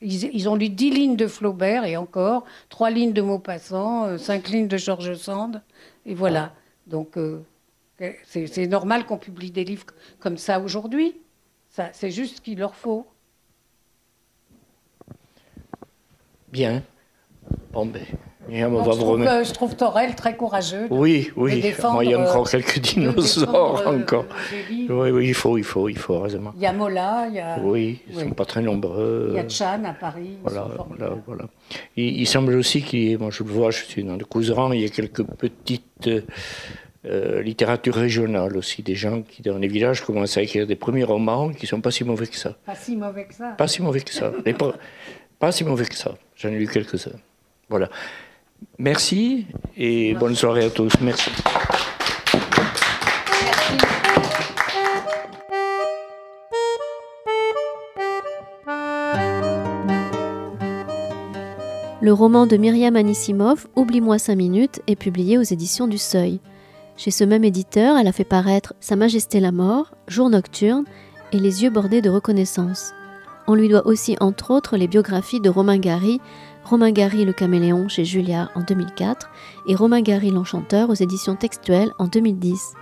[0.00, 4.48] ils, ont lu dix lignes de Flaubert et encore trois lignes de Maupassant, euh, cinq
[4.48, 5.62] lignes de Georges Sand,
[6.06, 6.54] et voilà.
[6.86, 7.44] Donc euh,
[8.24, 9.86] c'est normal qu'on publie des livres
[10.20, 11.16] comme ça aujourd'hui.
[11.92, 13.06] C'est juste ce qu'il leur faut.
[16.52, 16.82] Bien.
[17.72, 18.06] Bon ben.
[18.48, 20.86] Je, trouve Torel très courageux.
[20.90, 21.74] oui, oui.
[21.82, 24.26] Moi, il y a encore quelques dinosaures encore.
[24.52, 26.52] oui, oui, il faut, il faut, il faut, heureusement.
[26.56, 27.58] Il y a Mola, il y a.
[27.60, 29.28] Oui, ils ne sont pas très nombreux.
[29.30, 30.38] Il y a Chan à Paris.
[30.42, 31.44] Voilà, voilà, voilà.
[31.96, 34.72] Il, semble aussi qu'il y ait, moi je le vois, je suis dans le Couserans,
[34.72, 36.10] il y a quelques petites.
[37.04, 41.04] Euh, littérature régionale aussi, des gens qui dans les villages commencent à écrire des premiers
[41.04, 42.56] romans qui sont pas si mauvais que ça.
[42.66, 43.50] Pas si mauvais que ça.
[43.50, 44.32] Pas si mauvais que ça.
[44.58, 44.72] pas,
[45.38, 46.16] pas si mauvais que ça.
[46.34, 47.12] J'en ai lu quelques-uns.
[47.68, 47.90] Voilà.
[48.78, 49.46] Merci
[49.76, 50.92] et bonne soirée à tous.
[51.00, 51.30] Merci.
[62.06, 66.38] Le roman de Myriam Anisimov, Oublie-moi 5 minutes, est publié aux éditions du Seuil.
[66.96, 70.84] Chez ce même éditeur, elle a fait paraître Sa Majesté la Mort, Jour nocturne
[71.32, 72.92] et Les yeux bordés de reconnaissance.
[73.48, 76.20] On lui doit aussi, entre autres, les biographies de Romain Gary,
[76.66, 79.30] Romain Gary le caméléon chez Julia en 2004
[79.68, 82.74] et Romain Gary l'enchanteur aux éditions textuelles en 2010.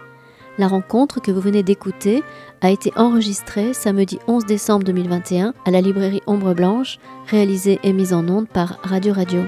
[0.57, 2.23] La rencontre que vous venez d'écouter
[2.63, 8.15] a été enregistrée samedi 11 décembre 2021 à la librairie Ombre Blanche, réalisée et mise
[8.15, 9.43] en onde par Radio Radio.